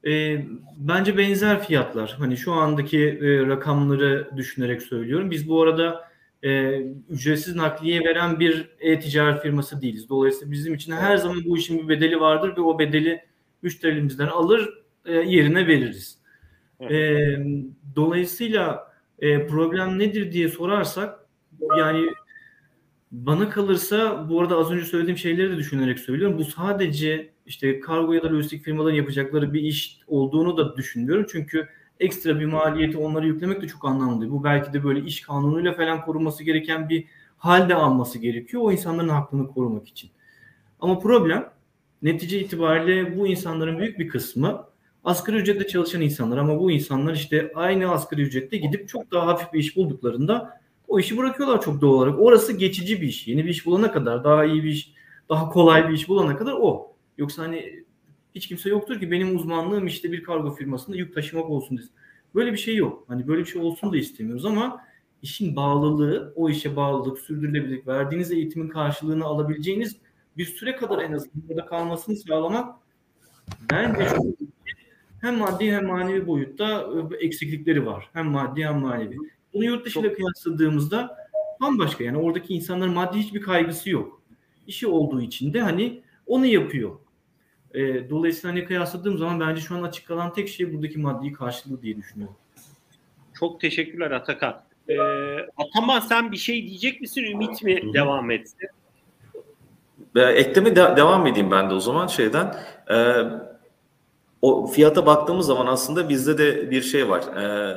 e, 0.06 0.38
bence 0.76 1.18
benzer 1.18 1.62
fiyatlar. 1.64 2.16
Hani 2.18 2.36
şu 2.36 2.52
andaki 2.52 2.98
e, 2.98 3.46
rakamları 3.46 4.30
düşünerek 4.36 4.82
söylüyorum. 4.82 5.30
Biz 5.30 5.48
bu 5.48 5.62
arada 5.62 6.08
e, 6.42 6.80
ücretsiz 7.10 7.56
nakliye 7.56 8.00
veren 8.00 8.40
bir 8.40 8.70
e-ticaret 8.80 9.42
firması 9.42 9.82
değiliz. 9.82 10.08
Dolayısıyla 10.08 10.52
bizim 10.52 10.74
için 10.74 10.92
her 10.92 11.16
zaman 11.16 11.44
bu 11.44 11.56
işin 11.56 11.78
bir 11.78 11.88
bedeli 11.88 12.20
vardır 12.20 12.56
ve 12.56 12.60
o 12.60 12.78
bedeli 12.78 13.24
müşterilerimizden 13.62 14.26
alır 14.26 14.82
e, 15.06 15.12
yerine 15.12 15.66
veririz. 15.66 16.21
E, 16.90 17.36
dolayısıyla 17.96 18.92
e, 19.18 19.46
problem 19.46 19.98
nedir 19.98 20.32
diye 20.32 20.48
sorarsak 20.48 21.26
yani 21.78 22.06
bana 23.12 23.48
kalırsa 23.50 24.28
bu 24.28 24.40
arada 24.40 24.56
az 24.56 24.70
önce 24.70 24.84
söylediğim 24.84 25.18
şeyleri 25.18 25.50
de 25.50 25.56
düşünerek 25.56 25.98
söylüyorum. 25.98 26.38
Bu 26.38 26.44
sadece 26.44 27.30
işte 27.46 27.80
kargo 27.80 28.12
ya 28.12 28.22
da 28.22 28.32
lojistik 28.32 28.64
firmaların 28.64 28.96
yapacakları 28.96 29.52
bir 29.52 29.62
iş 29.62 30.00
olduğunu 30.06 30.56
da 30.56 30.76
düşünmüyorum. 30.76 31.26
Çünkü 31.32 31.68
ekstra 32.00 32.40
bir 32.40 32.44
maliyeti 32.44 32.98
onlara 32.98 33.26
yüklemek 33.26 33.62
de 33.62 33.66
çok 33.66 33.84
anlamlı. 33.84 34.30
Bu 34.30 34.44
belki 34.44 34.72
de 34.72 34.84
böyle 34.84 35.00
iş 35.00 35.20
kanunuyla 35.20 35.72
falan 35.72 36.04
korunması 36.04 36.44
gereken 36.44 36.88
bir 36.88 37.04
halde 37.38 37.74
alması 37.74 38.18
gerekiyor 38.18 38.62
o 38.62 38.72
insanların 38.72 39.08
hakkını 39.08 39.48
korumak 39.48 39.88
için. 39.88 40.10
Ama 40.80 40.98
problem 40.98 41.50
netice 42.02 42.40
itibariyle 42.40 43.18
bu 43.18 43.26
insanların 43.26 43.78
büyük 43.78 43.98
bir 43.98 44.08
kısmı 44.08 44.64
asgari 45.04 45.36
ücretle 45.36 45.66
çalışan 45.66 46.00
insanlar 46.00 46.38
ama 46.38 46.60
bu 46.60 46.70
insanlar 46.70 47.14
işte 47.14 47.52
aynı 47.54 47.90
asgari 47.90 48.22
ücretle 48.22 48.56
gidip 48.56 48.88
çok 48.88 49.12
daha 49.12 49.26
hafif 49.26 49.52
bir 49.52 49.58
iş 49.58 49.76
bulduklarında 49.76 50.60
o 50.88 50.98
işi 50.98 51.18
bırakıyorlar 51.18 51.60
çok 51.60 51.80
doğal 51.80 51.92
olarak. 51.92 52.20
Orası 52.20 52.52
geçici 52.52 53.02
bir 53.02 53.08
iş. 53.08 53.28
Yeni 53.28 53.44
bir 53.44 53.50
iş 53.50 53.66
bulana 53.66 53.92
kadar, 53.92 54.24
daha 54.24 54.44
iyi 54.44 54.64
bir 54.64 54.68
iş, 54.68 54.92
daha 55.28 55.48
kolay 55.48 55.88
bir 55.88 55.94
iş 55.94 56.08
bulana 56.08 56.36
kadar 56.36 56.52
o. 56.52 56.96
Yoksa 57.18 57.42
hani 57.42 57.84
hiç 58.34 58.48
kimse 58.48 58.70
yoktur 58.70 59.00
ki 59.00 59.10
benim 59.10 59.36
uzmanlığım 59.36 59.86
işte 59.86 60.12
bir 60.12 60.22
kargo 60.22 60.54
firmasında 60.54 60.96
yük 60.96 61.14
taşımak 61.14 61.50
olsun 61.50 61.78
desin. 61.78 61.90
Böyle 62.34 62.52
bir 62.52 62.58
şey 62.58 62.76
yok. 62.76 63.04
Hani 63.08 63.28
böyle 63.28 63.40
bir 63.40 63.48
şey 63.48 63.62
olsun 63.62 63.92
da 63.92 63.96
istemiyoruz 63.96 64.44
ama 64.44 64.80
işin 65.22 65.56
bağlılığı, 65.56 66.32
o 66.36 66.50
işe 66.50 66.76
bağlılık, 66.76 67.18
sürdürülebilirlik, 67.18 67.86
verdiğiniz 67.86 68.32
eğitimin 68.32 68.68
karşılığını 68.68 69.24
alabileceğiniz 69.24 69.96
bir 70.36 70.44
süre 70.44 70.76
kadar 70.76 70.98
en 70.98 71.12
azından 71.12 71.48
burada 71.48 71.66
kalmasını 71.66 72.16
sağlamak 72.16 72.74
bence 73.70 74.08
çok 74.08 74.26
hem 75.22 75.38
maddi 75.38 75.72
hem 75.72 75.86
manevi 75.86 76.26
boyutta 76.26 76.86
eksiklikleri 77.20 77.86
var. 77.86 78.10
Hem 78.12 78.26
maddi 78.26 78.64
hem 78.66 78.78
manevi. 78.78 79.16
Bunu 79.54 79.64
yurt 79.64 79.86
dışıyla 79.86 80.14
kıyasladığımızda 80.14 81.16
bambaşka 81.60 82.04
yani 82.04 82.18
oradaki 82.18 82.54
insanların 82.54 82.92
maddi 82.92 83.18
hiçbir 83.18 83.40
kaygısı 83.40 83.90
yok. 83.90 84.22
İşi 84.66 84.86
olduğu 84.86 85.20
için 85.20 85.54
de 85.54 85.60
hani 85.60 86.02
onu 86.26 86.46
yapıyor. 86.46 86.98
E, 87.74 88.10
dolayısıyla 88.10 88.56
hani 88.56 88.64
kıyasladığım 88.64 89.18
zaman 89.18 89.40
bence 89.40 89.60
şu 89.60 89.74
an 89.74 89.82
açık 89.82 90.06
kalan 90.06 90.32
tek 90.32 90.48
şey 90.48 90.74
buradaki 90.74 90.98
maddi 90.98 91.32
karşılığı 91.32 91.82
diye 91.82 91.96
düşünüyorum. 91.96 92.36
Çok 93.34 93.60
teşekkürler 93.60 94.10
Atakan. 94.10 94.62
Ee, 94.88 94.96
Ataman 95.56 96.00
sen 96.00 96.32
bir 96.32 96.36
şey 96.36 96.66
diyecek 96.68 97.00
misin? 97.00 97.24
Ümit 97.24 97.62
mi 97.62 97.82
Hı-hı. 97.82 97.92
devam 97.94 98.30
etsin? 98.30 98.68
Ekleme 100.16 100.76
de- 100.76 100.96
devam 100.96 101.26
edeyim 101.26 101.50
ben 101.50 101.70
de 101.70 101.74
o 101.74 101.80
zaman 101.80 102.06
şeyden. 102.06 102.56
E, 102.90 102.96
o 104.42 104.66
fiyata 104.66 105.06
baktığımız 105.06 105.46
zaman 105.46 105.66
aslında 105.66 106.08
bizde 106.08 106.38
de 106.38 106.70
bir 106.70 106.82
şey 106.82 107.08
var. 107.08 107.22
E, 107.22 107.76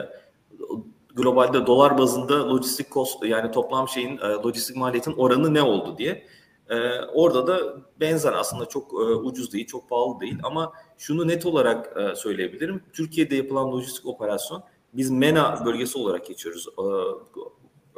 globalde 1.15 1.65
dolar 1.65 1.97
bazında 1.97 2.49
lojistik 2.49 2.91
cost 2.91 3.25
yani 3.25 3.51
toplam 3.51 3.87
şeyin 3.87 4.17
e, 4.17 4.27
lojistik 4.27 4.75
maliyetin 4.75 5.13
oranı 5.13 5.53
ne 5.53 5.61
oldu 5.61 5.97
diye. 5.97 6.25
E, 6.69 7.01
orada 7.13 7.47
da 7.47 7.59
benzer 7.99 8.33
aslında 8.33 8.65
çok 8.65 8.93
e, 8.93 8.95
ucuz 8.95 9.53
değil, 9.53 9.67
çok 9.67 9.89
pahalı 9.89 10.19
değil 10.19 10.37
ama 10.43 10.73
şunu 10.97 11.27
net 11.27 11.45
olarak 11.45 11.97
e, 11.97 12.15
söyleyebilirim. 12.15 12.83
Türkiye'de 12.93 13.35
yapılan 13.35 13.71
lojistik 13.71 14.05
operasyon 14.05 14.63
biz 14.93 15.09
MENA 15.09 15.65
bölgesi 15.65 15.97
olarak 15.97 16.25
geçiyoruz. 16.25 16.67
E, 16.77 16.83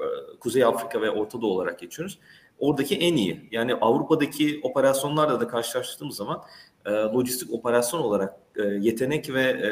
e, 0.03 0.37
Kuzey 0.39 0.63
Afrika 0.63 1.01
ve 1.01 1.11
Orta 1.11 1.41
Doğu 1.41 1.51
olarak 1.51 1.79
geçiyoruz. 1.79 2.19
Oradaki 2.59 2.95
en 2.95 3.15
iyi. 3.15 3.49
Yani 3.51 3.75
Avrupa'daki 3.75 4.59
operasyonlarla 4.63 5.39
da 5.39 5.47
karşılaştığımız 5.47 6.15
zaman 6.15 6.43
e, 6.87 6.91
lojistik 6.91 7.53
operasyon 7.53 8.01
olarak 8.01 8.35
e, 8.55 8.63
yetenek 8.63 9.33
ve 9.33 9.43
e, 9.43 9.71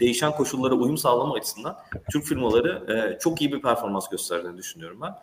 değişen 0.00 0.32
koşullara 0.32 0.74
uyum 0.74 0.98
sağlama 0.98 1.34
açısından 1.34 1.76
Türk 2.12 2.24
firmaları 2.24 2.92
e, 2.92 3.18
çok 3.18 3.40
iyi 3.40 3.52
bir 3.52 3.62
performans 3.62 4.08
gösterdiğini 4.08 4.56
düşünüyorum 4.56 5.00
ben. 5.02 5.14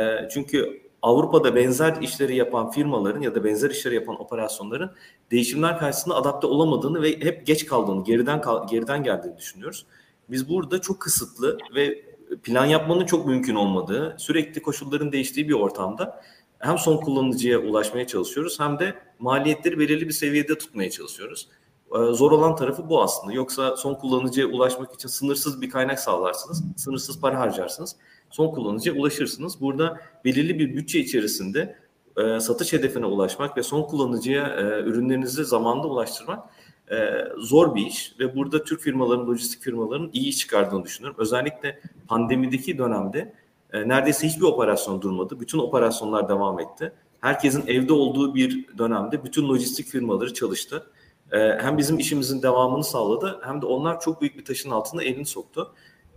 E, 0.00 0.28
çünkü 0.28 0.84
Avrupa'da 1.02 1.54
benzer 1.54 1.96
işleri 2.02 2.36
yapan 2.36 2.70
firmaların 2.70 3.20
ya 3.20 3.34
da 3.34 3.44
benzer 3.44 3.70
işleri 3.70 3.94
yapan 3.94 4.20
operasyonların 4.20 4.90
değişimler 5.30 5.78
karşısında 5.78 6.14
adapte 6.14 6.46
olamadığını 6.46 7.02
ve 7.02 7.20
hep 7.20 7.46
geç 7.46 7.66
kaldığını, 7.66 8.04
geriden 8.04 8.40
kal 8.40 8.68
geriden 8.68 9.02
geldiğini 9.02 9.36
düşünüyoruz. 9.36 9.86
Biz 10.28 10.48
burada 10.48 10.80
çok 10.80 11.00
kısıtlı 11.00 11.58
ve 11.74 12.02
plan 12.42 12.66
yapmanın 12.66 13.06
çok 13.06 13.26
mümkün 13.26 13.54
olmadığı, 13.54 14.16
sürekli 14.18 14.62
koşulların 14.62 15.12
değiştiği 15.12 15.48
bir 15.48 15.54
ortamda 15.54 16.22
hem 16.64 16.78
son 16.78 16.96
kullanıcıya 16.96 17.58
ulaşmaya 17.58 18.06
çalışıyoruz 18.06 18.60
hem 18.60 18.78
de 18.78 18.94
maliyetleri 19.18 19.78
belirli 19.78 20.08
bir 20.08 20.12
seviyede 20.12 20.58
tutmaya 20.58 20.90
çalışıyoruz. 20.90 21.48
Ee, 21.94 22.12
zor 22.12 22.32
olan 22.32 22.56
tarafı 22.56 22.88
bu 22.88 23.02
aslında. 23.02 23.32
Yoksa 23.32 23.76
son 23.76 23.94
kullanıcıya 23.94 24.46
ulaşmak 24.46 24.94
için 24.94 25.08
sınırsız 25.08 25.62
bir 25.62 25.70
kaynak 25.70 26.00
sağlarsınız, 26.00 26.64
sınırsız 26.76 27.20
para 27.20 27.40
harcarsınız 27.40 27.96
son 28.34 28.50
kullanıcıya 28.50 28.94
ulaşırsınız. 28.94 29.60
Burada 29.60 30.00
belirli 30.24 30.58
bir 30.58 30.76
bütçe 30.76 31.00
içerisinde 31.00 31.76
e, 32.16 32.40
satış 32.40 32.72
hedefine 32.72 33.06
ulaşmak 33.06 33.56
ve 33.56 33.62
son 33.62 33.82
kullanıcıya 33.82 34.48
e, 34.48 34.62
ürünlerinizi 34.82 35.44
zamanında 35.44 35.88
ulaştırmak 35.88 36.44
e, 36.90 36.96
zor 37.38 37.74
bir 37.74 37.86
iş 37.86 38.14
ve 38.20 38.36
burada 38.36 38.64
Türk 38.64 38.80
firmaların, 38.80 39.26
lojistik 39.26 39.62
firmaların 39.62 40.10
iyi 40.12 40.28
iş 40.28 40.38
çıkardığını 40.38 40.84
düşünüyorum. 40.84 41.16
Özellikle 41.20 41.80
pandemideki 42.08 42.78
dönemde 42.78 43.34
e, 43.74 43.88
neredeyse 43.88 44.26
hiçbir 44.26 44.44
operasyon 44.44 45.02
durmadı. 45.02 45.40
Bütün 45.40 45.58
operasyonlar 45.58 46.28
devam 46.28 46.60
etti. 46.60 46.92
Herkesin 47.20 47.66
evde 47.66 47.92
olduğu 47.92 48.34
bir 48.34 48.78
dönemde 48.78 49.24
bütün 49.24 49.48
lojistik 49.48 49.86
firmaları 49.86 50.34
çalıştı. 50.34 50.86
E, 51.32 51.38
hem 51.38 51.78
bizim 51.78 51.98
işimizin 51.98 52.42
devamını 52.42 52.84
sağladı 52.84 53.40
hem 53.44 53.62
de 53.62 53.66
onlar 53.66 54.00
çok 54.00 54.20
büyük 54.20 54.38
bir 54.38 54.44
taşın 54.44 54.70
altına 54.70 55.02
elini 55.02 55.26
soktu. 55.26 55.74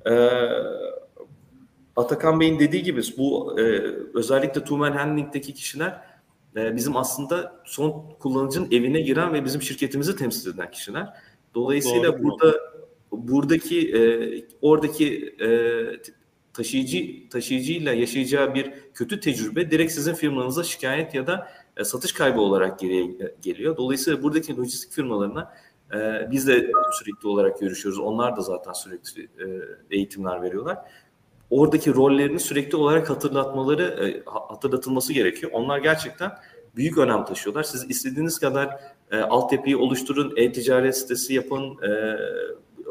E, 0.10 0.30
Atakan 1.96 2.40
Bey'in 2.40 2.60
dediği 2.60 2.84
gibi 2.84 3.02
bu 3.18 3.60
e, 3.60 3.64
özellikle 4.14 4.64
Tumen 4.64 4.92
Handling'deki 4.92 5.54
kişiler 5.54 6.02
e, 6.56 6.76
bizim 6.76 6.98
aslında 6.98 7.62
son 7.66 8.06
kullanıcının 8.20 8.72
evine 8.72 9.02
giren 9.02 9.34
ve 9.34 9.46
bizim 9.46 9.62
şirketimizi 9.62 10.16
temsil 10.16 10.54
eden 10.54 10.72
kişiler. 10.72 11.08
Dolayısıyla 11.56 12.14
Doğru. 12.14 12.24
burada 12.24 12.58
buradaki 13.12 13.92
e, 13.98 14.02
oradaki 14.62 15.36
e, 15.42 15.50
taşıyıcı 16.58 17.30
taşıyıcıyla 17.30 17.94
yaşayacağı 17.94 18.54
bir 18.54 18.74
kötü 18.94 19.20
tecrübe 19.20 19.72
direkt 19.72 19.92
sizin 19.92 20.14
firmanıza 20.14 20.64
şikayet 20.64 21.16
ya 21.16 21.28
da 21.28 21.48
e, 21.78 21.84
satış 21.84 22.12
kaybı 22.12 22.42
olarak 22.42 22.80
geriye 22.80 23.04
e, 23.04 23.36
geliyor. 23.42 23.78
Dolayısıyla 23.78 24.24
buradaki 24.24 24.58
lojistik 24.58 24.92
firmalarına 24.92 25.54
e, 25.94 25.98
biz 26.32 26.48
de 26.48 26.72
sürekli 27.00 27.28
olarak 27.28 27.60
görüşüyoruz. 27.60 28.00
Onlar 28.00 28.38
da 28.38 28.42
zaten 28.42 28.74
sürekli 28.74 29.24
e, 29.24 29.46
eğitimler 29.92 30.42
veriyorlar. 30.42 30.78
Oradaki 31.50 31.94
rollerini 31.94 32.40
sürekli 32.40 32.76
olarak 32.76 33.10
hatırlatmaları, 33.10 33.84
e, 33.84 34.24
hatırlatılması 34.26 35.14
gerekiyor. 35.14 35.52
Onlar 35.56 35.78
gerçekten 35.78 36.32
büyük 36.76 36.98
önem 36.98 37.26
taşıyorlar. 37.26 37.64
Siz 37.64 37.90
istediğiniz 37.90 38.40
kadar 38.40 38.80
e, 39.12 39.18
altyapıyı 39.18 39.80
oluşturun, 39.80 40.34
e-ticaret 40.38 40.98
sitesi 40.98 41.34
yapın, 41.34 41.78
e, 41.84 42.18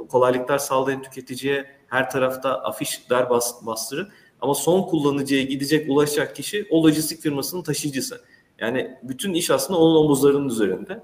kolaylıklar 0.08 0.58
sağlayın 0.58 1.02
tüketiciye, 1.02 1.75
her 1.88 2.10
tarafta 2.10 2.62
afişler 2.62 3.30
bas, 3.30 3.66
bastırın. 3.66 4.08
Ama 4.40 4.54
son 4.54 4.82
kullanıcıya 4.82 5.42
gidecek, 5.42 5.90
ulaşacak 5.90 6.36
kişi 6.36 6.66
o 6.70 6.84
lojistik 6.84 7.20
firmasının 7.20 7.62
taşıyıcısı. 7.62 8.20
Yani 8.58 8.98
bütün 9.02 9.34
iş 9.34 9.50
aslında 9.50 9.80
onun 9.80 10.04
omuzlarının 10.04 10.48
üzerinde. 10.48 11.02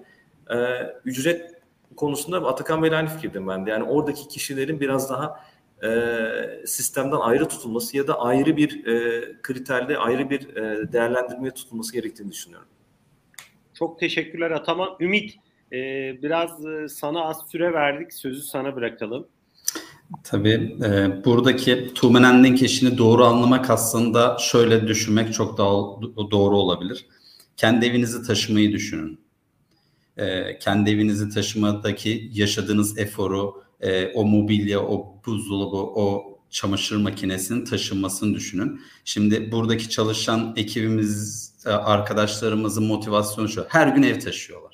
Ee, 0.50 0.56
ücret 1.04 1.52
konusunda 1.96 2.46
Atakan 2.46 2.82
Bey'le 2.82 2.92
aynı 2.92 3.08
fikirdim 3.08 3.48
ben 3.48 3.66
de. 3.66 3.70
Yani 3.70 3.84
oradaki 3.84 4.28
kişilerin 4.28 4.80
biraz 4.80 5.10
daha 5.10 5.44
e, 5.84 6.66
sistemden 6.66 7.16
ayrı 7.16 7.48
tutulması 7.48 7.96
ya 7.96 8.06
da 8.06 8.20
ayrı 8.20 8.56
bir 8.56 8.86
e, 8.86 9.24
kriterle 9.42 9.98
ayrı 9.98 10.30
bir 10.30 10.56
e, 10.56 10.92
değerlendirmeye 10.92 11.50
tutulması 11.50 11.92
gerektiğini 11.92 12.32
düşünüyorum. 12.32 12.68
Çok 13.74 13.98
teşekkürler 13.98 14.50
Ataman. 14.50 14.96
Ümit 15.00 15.34
e, 15.72 15.78
biraz 16.22 16.66
e, 16.66 16.88
sana 16.88 17.24
az 17.24 17.50
süre 17.50 17.72
verdik. 17.72 18.12
Sözü 18.12 18.42
sana 18.42 18.76
bırakalım. 18.76 19.28
Tabii 20.24 20.76
e, 20.84 21.24
buradaki 21.24 21.94
Tumen 21.94 22.22
Ending 22.22 22.62
işini 22.62 22.98
doğru 22.98 23.24
anlamak 23.24 23.70
aslında 23.70 24.36
şöyle 24.40 24.88
düşünmek 24.88 25.34
çok 25.34 25.58
daha 25.58 25.70
doğru 26.30 26.58
olabilir. 26.58 27.06
Kendi 27.56 27.86
evinizi 27.86 28.26
taşımayı 28.26 28.72
düşünün. 28.72 29.20
E, 30.16 30.58
kendi 30.58 30.90
evinizi 30.90 31.28
taşımadaki 31.30 32.30
yaşadığınız 32.32 32.98
eforu, 32.98 33.62
e, 33.80 34.06
o 34.06 34.24
mobilya, 34.24 34.80
o 34.80 35.22
buzdolabı, 35.26 35.76
o 35.76 36.38
çamaşır 36.50 36.96
makinesinin 36.96 37.64
taşınmasını 37.64 38.34
düşünün. 38.34 38.80
Şimdi 39.04 39.52
buradaki 39.52 39.88
çalışan 39.90 40.54
ekibimiz, 40.56 41.52
e, 41.66 41.70
arkadaşlarımızın 41.70 42.84
motivasyonu 42.84 43.48
şu. 43.48 43.66
Her 43.68 43.88
gün 43.88 44.02
ev 44.02 44.20
taşıyorlar. 44.20 44.71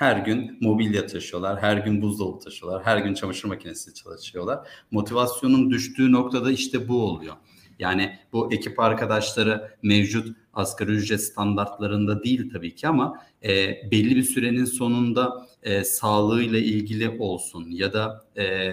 Her 0.00 0.16
gün 0.16 0.58
mobilya 0.60 1.06
taşıyorlar, 1.06 1.62
her 1.62 1.76
gün 1.76 2.02
buzdolabı 2.02 2.44
taşıyorlar, 2.44 2.86
her 2.86 2.98
gün 2.98 3.14
çamaşır 3.14 3.48
makinesi 3.48 3.94
çalışıyorlar. 3.94 4.68
Motivasyonun 4.90 5.70
düştüğü 5.70 6.12
noktada 6.12 6.50
işte 6.50 6.88
bu 6.88 7.02
oluyor. 7.02 7.36
Yani 7.78 8.18
bu 8.32 8.52
ekip 8.52 8.80
arkadaşları 8.80 9.78
mevcut 9.82 10.36
asgari 10.52 10.90
ücret 10.90 11.24
standartlarında 11.24 12.22
değil 12.24 12.50
tabii 12.52 12.74
ki 12.74 12.88
ama 12.88 13.24
e, 13.44 13.50
belli 13.90 14.16
bir 14.16 14.22
sürenin 14.22 14.64
sonunda 14.64 15.46
e, 15.62 15.84
sağlığıyla 15.84 16.58
ilgili 16.58 17.08
olsun 17.08 17.66
ya 17.70 17.92
da 17.92 18.24
e, 18.36 18.72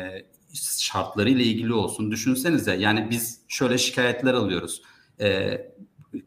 şartlarıyla 0.77 1.45
ilgili 1.45 1.73
olsun. 1.73 2.11
Düşünsenize 2.11 2.75
yani 2.75 3.07
biz 3.09 3.41
şöyle 3.47 3.77
şikayetler 3.77 4.33
alıyoruz. 4.33 4.81
E, 5.19 5.57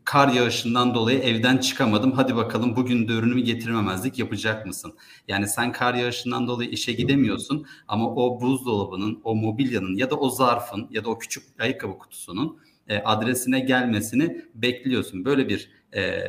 kar 0.05 0.29
yağışından 0.29 0.95
dolayı 0.95 1.19
evden 1.19 1.59
çıkamadım. 1.59 2.13
Hadi 2.13 2.37
bakalım 2.37 2.77
bugün 2.77 3.09
de 3.09 3.13
ürünümü 3.13 3.41
getirmemezlik 3.41 4.19
yapacak 4.19 4.67
mısın? 4.67 4.95
Yani 5.29 5.49
sen 5.49 5.73
kar 5.73 5.95
yağışından 5.95 6.47
dolayı 6.47 6.71
işe 6.71 6.93
gidemiyorsun 6.93 7.67
ama 7.89 8.15
o 8.15 8.41
buzdolabının, 8.41 9.21
o 9.25 9.35
mobilyanın 9.35 9.97
ya 9.97 10.11
da 10.11 10.17
o 10.17 10.31
zarfın 10.31 10.89
ya 10.91 11.05
da 11.05 11.11
o 11.11 11.19
küçük 11.19 11.45
ayakkabı 11.59 11.99
kutusunun 11.99 12.59
e, 12.89 12.99
adresine 12.99 13.61
gelmesini 13.61 14.45
bekliyorsun. 14.55 15.25
Böyle 15.25 15.49
bir 15.49 15.71
e, 15.95 16.23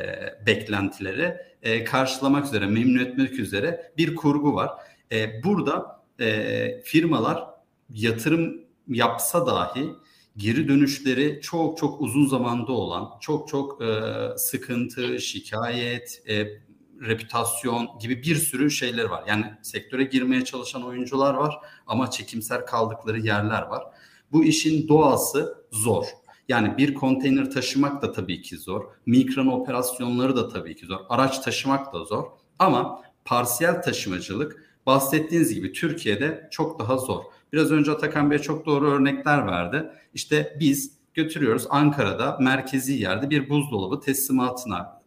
beklentileri 0.46 1.36
e, 1.62 1.84
karşılamak 1.84 2.46
üzere, 2.46 2.66
memnun 2.66 2.98
etmek 3.04 3.38
üzere 3.38 3.92
bir 3.98 4.14
kurgu 4.14 4.54
var. 4.54 4.70
E, 5.12 5.42
burada 5.44 6.04
e, 6.20 6.80
firmalar 6.84 7.44
yatırım 7.90 8.62
yapsa 8.88 9.46
dahi 9.46 9.90
geri 10.36 10.68
dönüşleri 10.68 11.40
çok 11.42 11.78
çok 11.78 12.00
uzun 12.00 12.26
zamanda 12.26 12.72
olan, 12.72 13.10
çok 13.20 13.48
çok 13.48 13.82
e, 13.82 14.02
sıkıntı, 14.36 15.20
şikayet, 15.20 16.22
e, 16.28 16.46
reputasyon 17.02 17.88
gibi 18.00 18.22
bir 18.22 18.36
sürü 18.36 18.70
şeyler 18.70 19.04
var. 19.04 19.24
Yani 19.28 19.44
sektöre 19.62 20.04
girmeye 20.04 20.44
çalışan 20.44 20.84
oyuncular 20.84 21.34
var 21.34 21.58
ama 21.86 22.10
çekimser 22.10 22.66
kaldıkları 22.66 23.20
yerler 23.20 23.62
var. 23.62 23.82
Bu 24.32 24.44
işin 24.44 24.88
doğası 24.88 25.64
zor. 25.70 26.04
Yani 26.48 26.78
bir 26.78 26.94
konteyner 26.94 27.50
taşımak 27.50 28.02
da 28.02 28.12
tabii 28.12 28.42
ki 28.42 28.58
zor. 28.58 28.84
Mikron 29.06 29.46
operasyonları 29.46 30.36
da 30.36 30.48
tabii 30.48 30.76
ki 30.76 30.86
zor. 30.86 31.00
Araç 31.08 31.38
taşımak 31.38 31.92
da 31.92 32.04
zor. 32.04 32.24
Ama 32.58 33.02
parsiyel 33.24 33.82
taşımacılık 33.82 34.72
bahsettiğiniz 34.86 35.54
gibi 35.54 35.72
Türkiye'de 35.72 36.48
çok 36.50 36.78
daha 36.78 36.98
zor. 36.98 37.22
Biraz 37.52 37.70
önce 37.70 37.90
Atakan 37.90 38.30
Bey 38.30 38.38
çok 38.38 38.66
doğru 38.66 38.90
örnekler 38.90 39.46
verdi. 39.46 39.90
İşte 40.14 40.56
biz 40.60 40.92
götürüyoruz 41.14 41.66
Ankara'da 41.70 42.36
merkezi 42.40 42.92
yerde 42.92 43.30
bir 43.30 43.48
buzdolabı 43.48 44.00
teslimatına 44.00 45.02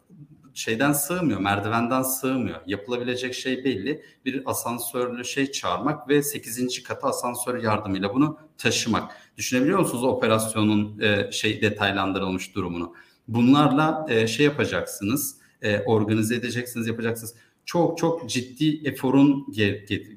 şeyden 0.53 0.93
sığmıyor, 0.93 1.39
merdivenden 1.39 2.01
sığmıyor. 2.01 2.59
Yapılabilecek 2.67 3.33
şey 3.33 3.63
belli. 3.63 4.01
Bir 4.25 4.41
asansörlü 4.45 5.25
şey 5.25 5.51
çağırmak 5.51 6.09
ve 6.09 6.23
8. 6.23 6.83
kata 6.83 7.07
asansör 7.07 7.63
yardımıyla 7.63 8.13
bunu 8.13 8.37
taşımak. 8.57 9.11
Düşünebiliyor 9.37 9.79
musunuz 9.79 10.03
operasyonun 10.03 10.99
e, 10.99 11.31
şey 11.31 11.61
detaylandırılmış 11.61 12.55
durumunu? 12.55 12.93
Bunlarla 13.27 14.05
e, 14.09 14.27
şey 14.27 14.45
yapacaksınız, 14.45 15.37
e, 15.61 15.79
organize 15.79 16.35
edeceksiniz, 16.35 16.87
yapacaksınız. 16.87 17.35
Çok 17.65 17.97
çok 17.97 18.29
ciddi 18.29 18.87
eforun 18.87 19.51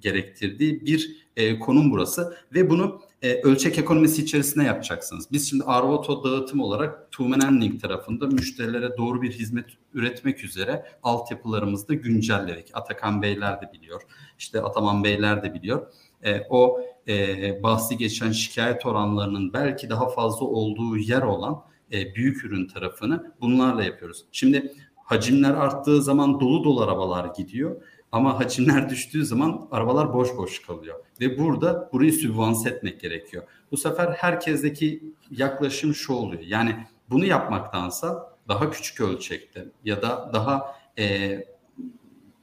gerektirdiği 0.00 0.86
bir 0.86 1.27
e, 1.38 1.58
konum 1.58 1.90
burası 1.90 2.36
ve 2.54 2.70
bunu 2.70 3.00
e, 3.22 3.42
ölçek 3.42 3.78
ekonomisi 3.78 4.22
içerisinde 4.22 4.64
yapacaksınız. 4.64 5.32
Biz 5.32 5.50
şimdi 5.50 5.64
Arvoto 5.64 6.24
dağıtım 6.24 6.60
olarak 6.60 7.12
Tumen 7.12 7.40
Ending 7.40 7.82
tarafında 7.82 8.26
müşterilere 8.26 8.96
doğru 8.96 9.22
bir 9.22 9.32
hizmet 9.32 9.66
üretmek 9.94 10.44
üzere 10.44 10.86
altyapılarımızı 11.02 11.88
da 11.88 11.94
güncelledik. 11.94 12.70
Atakan 12.74 13.22
Beyler 13.22 13.62
de 13.62 13.72
biliyor, 13.72 14.02
işte 14.38 14.62
Ataman 14.62 15.04
Beyler 15.04 15.42
de 15.42 15.54
biliyor. 15.54 15.92
E, 16.22 16.40
o 16.50 16.80
e, 17.08 17.62
bahsi 17.62 17.96
geçen 17.96 18.32
şikayet 18.32 18.86
oranlarının 18.86 19.52
belki 19.52 19.90
daha 19.90 20.08
fazla 20.08 20.46
olduğu 20.46 20.96
yer 20.96 21.22
olan 21.22 21.62
e, 21.92 22.14
büyük 22.14 22.44
ürün 22.44 22.68
tarafını 22.68 23.32
bunlarla 23.40 23.84
yapıyoruz. 23.84 24.24
Şimdi 24.32 24.72
hacimler 24.96 25.50
arttığı 25.50 26.02
zaman 26.02 26.40
dolu 26.40 26.64
dolu 26.64 26.82
arabalar 26.82 27.34
gidiyor. 27.36 27.82
Ama 28.12 28.40
hacimler 28.40 28.88
düştüğü 28.88 29.24
zaman 29.24 29.68
arabalar 29.70 30.14
boş 30.14 30.36
boş 30.36 30.62
kalıyor. 30.62 30.96
Ve 31.20 31.38
burada 31.38 31.90
burayı 31.92 32.12
sübvanse 32.12 32.68
etmek 32.70 33.00
gerekiyor. 33.00 33.42
Bu 33.72 33.76
sefer 33.76 34.12
herkesteki 34.12 35.12
yaklaşım 35.30 35.94
şu 35.94 36.12
oluyor. 36.12 36.42
Yani 36.42 36.76
bunu 37.10 37.24
yapmaktansa 37.24 38.36
daha 38.48 38.70
küçük 38.70 39.00
ölçekte 39.00 39.64
ya 39.84 40.02
da 40.02 40.30
daha 40.32 40.76
e, 40.98 41.38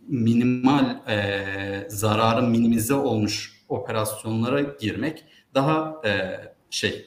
minimal 0.08 1.10
e, 1.10 1.88
zararın 1.90 2.50
minimize 2.50 2.94
olmuş 2.94 3.62
operasyonlara 3.70 4.62
girmek 4.62 5.26
daha 5.54 6.02
e, 6.06 6.40
şey 6.70 7.06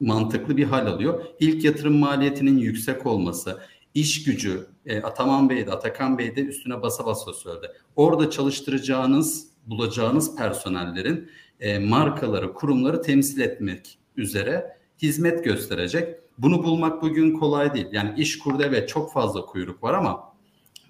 mantıklı 0.00 0.56
bir 0.56 0.64
hal 0.64 0.86
alıyor. 0.86 1.24
İlk 1.40 1.64
yatırım 1.64 1.98
maliyetinin 1.98 2.58
yüksek 2.58 3.06
olması, 3.06 3.60
iş 3.94 4.24
gücü 4.24 4.66
e, 4.88 5.02
Ataman 5.02 5.50
Bey 5.50 5.66
de 5.66 5.72
Atakan 5.72 6.18
Bey 6.18 6.36
de 6.36 6.40
üstüne 6.40 6.82
basa 6.82 7.06
basa 7.06 7.32
söyledi. 7.32 7.72
Orada 7.96 8.30
çalıştıracağınız, 8.30 9.48
bulacağınız 9.66 10.36
personellerin 10.36 11.30
e, 11.60 11.78
markaları, 11.78 12.54
kurumları 12.54 13.02
temsil 13.02 13.40
etmek 13.40 13.98
üzere 14.16 14.78
hizmet 15.02 15.44
gösterecek. 15.44 16.14
Bunu 16.38 16.64
bulmak 16.64 17.02
bugün 17.02 17.32
kolay 17.32 17.74
değil. 17.74 17.86
Yani 17.92 18.14
iş 18.20 18.38
kurdu 18.38 18.62
evet 18.66 18.88
çok 18.88 19.12
fazla 19.12 19.46
kuyruk 19.46 19.82
var 19.82 19.94
ama 19.94 20.34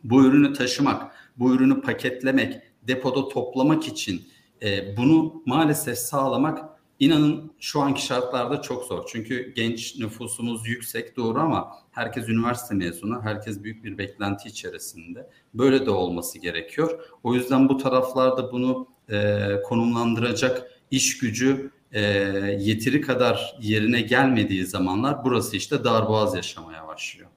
bu 0.05 0.24
ürünü 0.24 0.53
taşımak, 0.53 1.12
bu 1.36 1.55
ürünü 1.55 1.80
paketlemek, 1.80 2.61
depoda 2.82 3.28
toplamak 3.28 3.88
için 3.88 4.22
e, 4.62 4.96
bunu 4.96 5.42
maalesef 5.46 5.99
sağlamak 5.99 6.78
inanın 7.01 7.53
şu 7.61 7.80
anki 7.80 8.05
şartlarda 8.05 8.62
çok 8.62 8.84
zor. 8.84 9.05
Çünkü 9.12 9.53
genç 9.57 9.99
nüfusumuz 9.99 10.68
yüksek 10.68 11.16
doğru 11.16 11.38
ama 11.40 11.72
herkes 11.99 12.28
üniversite 12.28 12.74
mezunu, 12.74 13.22
herkes 13.22 13.62
büyük 13.62 13.84
bir 13.84 13.99
beklenti 13.99 14.49
içerisinde. 14.49 15.30
Böyle 15.55 15.86
de 15.86 15.90
olması 15.90 16.38
gerekiyor. 16.38 17.01
O 17.22 17.34
yüzden 17.34 17.68
bu 17.68 17.76
taraflarda 17.76 18.53
bunu 18.53 18.88
e, 19.11 19.46
konumlandıracak 19.64 20.70
iş 20.90 21.18
gücü 21.18 21.70
e, 21.92 22.01
yeteri 22.61 23.01
kadar 23.01 23.57
yerine 23.61 24.01
gelmediği 24.01 24.66
zamanlar 24.66 25.24
burası 25.24 25.57
işte 25.57 25.84
darboğaz 25.84 26.34
yaşamaya 26.34 26.86
başlıyor. 26.86 27.28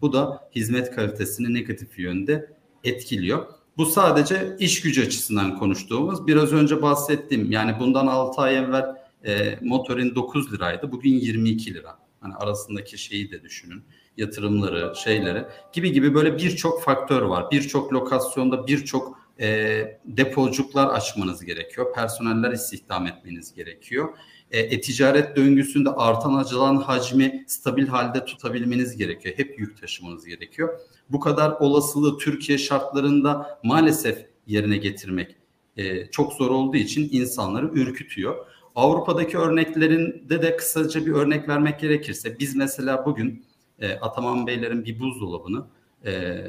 Bu 0.00 0.12
da 0.12 0.48
hizmet 0.56 0.90
kalitesini 0.96 1.54
negatif 1.54 1.98
yönde 1.98 2.52
etkiliyor. 2.84 3.46
Bu 3.76 3.86
sadece 3.86 4.56
iş 4.58 4.80
gücü 4.80 5.06
açısından 5.06 5.58
konuştuğumuz. 5.58 6.26
Biraz 6.26 6.52
önce 6.52 6.82
bahsettiğim 6.82 7.52
yani 7.52 7.74
bundan 7.78 8.06
6 8.06 8.40
ay 8.40 8.58
evvel 8.58 8.96
e, 9.26 9.58
motorin 9.62 10.14
9 10.14 10.52
liraydı. 10.52 10.92
Bugün 10.92 11.10
22 11.10 11.74
lira. 11.74 11.98
Hani 12.20 12.34
arasındaki 12.34 12.98
şeyi 12.98 13.30
de 13.30 13.42
düşünün. 13.42 13.84
Yatırımları, 14.20 14.92
şeyleri 14.96 15.44
gibi 15.72 15.92
gibi 15.92 16.14
böyle 16.14 16.38
birçok 16.38 16.82
faktör 16.82 17.22
var. 17.22 17.50
Birçok 17.50 17.92
lokasyonda 17.92 18.66
birçok 18.66 19.18
e, 19.40 20.00
depoculuklar 20.04 20.86
açmanız 20.86 21.44
gerekiyor. 21.44 21.94
Personeller 21.94 22.52
istihdam 22.52 23.06
etmeniz 23.06 23.54
gerekiyor. 23.54 24.08
E, 24.50 24.58
e-ticaret 24.58 25.36
döngüsünde 25.36 25.90
artan 25.90 26.34
acılan 26.34 26.76
hacmi 26.76 27.44
stabil 27.46 27.86
halde 27.86 28.24
tutabilmeniz 28.24 28.96
gerekiyor. 28.96 29.34
Hep 29.38 29.58
yük 29.58 29.80
taşımanız 29.80 30.24
gerekiyor. 30.26 30.80
Bu 31.10 31.20
kadar 31.20 31.50
olasılığı 31.50 32.18
Türkiye 32.18 32.58
şartlarında 32.58 33.60
maalesef 33.62 34.26
yerine 34.46 34.76
getirmek 34.76 35.36
e, 35.76 36.06
çok 36.06 36.32
zor 36.32 36.50
olduğu 36.50 36.76
için 36.76 37.08
insanları 37.12 37.66
ürkütüyor. 37.66 38.46
Avrupa'daki 38.74 39.38
örneklerinde 39.38 40.42
de 40.42 40.56
kısaca 40.56 41.06
bir 41.06 41.12
örnek 41.12 41.48
vermek 41.48 41.80
gerekirse 41.80 42.38
biz 42.38 42.56
mesela 42.56 43.06
bugün 43.06 43.44
e, 43.80 43.92
Ataman 43.94 44.46
Beylerin 44.46 44.84
bir 44.84 45.00
buzdolabını 45.00 45.66
e, 46.06 46.42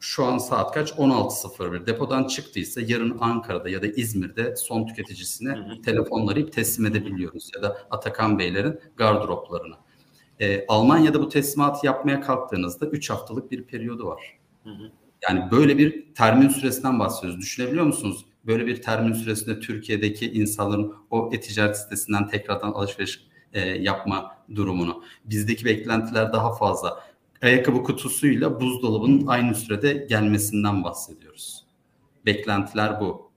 şu 0.00 0.24
an 0.24 0.38
saat 0.38 0.74
kaç? 0.74 0.90
16.01. 0.90 1.86
Depodan 1.86 2.24
çıktıysa 2.24 2.80
yarın 2.80 3.18
Ankara'da 3.20 3.68
ya 3.68 3.82
da 3.82 3.86
İzmir'de 3.86 4.56
son 4.56 4.86
tüketicisine 4.86 5.50
hı 5.50 5.60
hı. 5.60 5.82
telefonları 5.82 6.50
teslim 6.50 6.86
edebiliyoruz. 6.86 7.50
Ya 7.56 7.62
da 7.62 7.78
Atakan 7.90 8.38
Beylerin 8.38 8.80
gardıroplarını. 8.96 9.74
E, 10.40 10.66
Almanya'da 10.68 11.22
bu 11.22 11.28
teslimatı 11.28 11.86
yapmaya 11.86 12.20
kalktığınızda 12.20 12.86
3 12.86 13.10
haftalık 13.10 13.50
bir 13.50 13.64
periyodu 13.64 14.06
var. 14.06 14.38
Hı 14.64 14.70
hı. 14.70 14.90
Yani 15.28 15.50
böyle 15.50 15.78
bir 15.78 16.14
termin 16.14 16.48
süresinden 16.48 16.98
bahsediyoruz. 16.98 17.40
Düşünebiliyor 17.40 17.84
musunuz? 17.84 18.26
Böyle 18.46 18.66
bir 18.66 18.82
termin 18.82 19.12
süresinde 19.12 19.60
Türkiye'deki 19.60 20.32
insanların 20.32 20.94
o 21.10 21.30
e-ticaret 21.32 21.76
sitesinden 21.76 22.28
tekrardan 22.28 22.72
alışveriş 22.72 23.26
e, 23.54 23.60
yapma 23.60 24.36
durumunu. 24.54 25.02
Bizdeki 25.24 25.64
beklentiler 25.64 26.32
daha 26.32 26.52
fazla 26.52 27.00
ayakkabı 27.42 27.82
kutusuyla 27.82 28.60
buzdolabının 28.60 29.26
aynı 29.26 29.54
sürede 29.54 30.06
gelmesinden 30.08 30.84
bahsediyoruz. 30.84 31.64
Beklentiler 32.26 33.00
bu. 33.00 33.30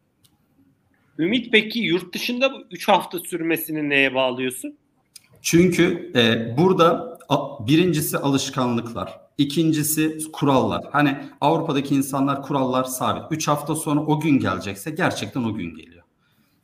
Ümit 1.19 1.51
peki 1.51 1.79
yurt 1.79 2.13
dışında 2.13 2.51
3 2.71 2.87
hafta 2.87 3.19
sürmesini 3.19 3.89
neye 3.89 4.13
bağlıyorsun? 4.13 4.77
Çünkü 5.41 6.11
e, 6.15 6.57
burada 6.57 7.17
birincisi 7.67 8.17
alışkanlıklar, 8.17 9.19
ikincisi 9.37 10.17
kurallar. 10.31 10.83
Hani 10.91 11.17
Avrupa'daki 11.41 11.95
insanlar 11.95 12.41
kurallar 12.41 12.83
sabit. 12.83 13.23
3 13.31 13.47
hafta 13.47 13.75
sonra 13.75 13.99
o 13.99 14.19
gün 14.19 14.39
gelecekse 14.39 14.91
gerçekten 14.91 15.43
o 15.43 15.53
gün 15.53 15.75
geliyor. 15.75 15.96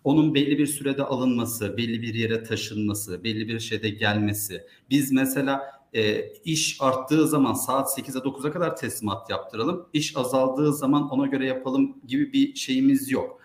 Onun 0.04 0.34
belli 0.34 0.58
bir 0.58 0.68
sürede 0.68 1.04
alınması, 1.04 1.78
belli 1.78 2.02
bir 2.02 2.14
yere 2.14 2.44
taşınması, 2.44 3.24
belli 3.24 3.48
bir 3.48 3.60
şeyde 3.60 3.90
gelmesi. 3.90 4.64
Biz 4.90 5.12
mesela 5.12 5.62
e, 5.94 6.30
iş 6.46 6.78
arttığı 6.80 7.28
zaman 7.28 7.54
saat 7.54 8.00
8'e 8.00 8.20
9'a 8.20 8.52
kadar 8.52 8.76
teslimat 8.76 9.30
yaptıralım. 9.30 9.86
İş 9.94 10.18
azaldığı 10.18 10.74
zaman 10.74 11.10
ona 11.10 11.28
göre 11.28 11.46
yapalım 11.46 11.98
gibi 12.08 12.34
bir 12.34 12.56
şeyimiz 12.56 13.12
yok. 13.12 13.40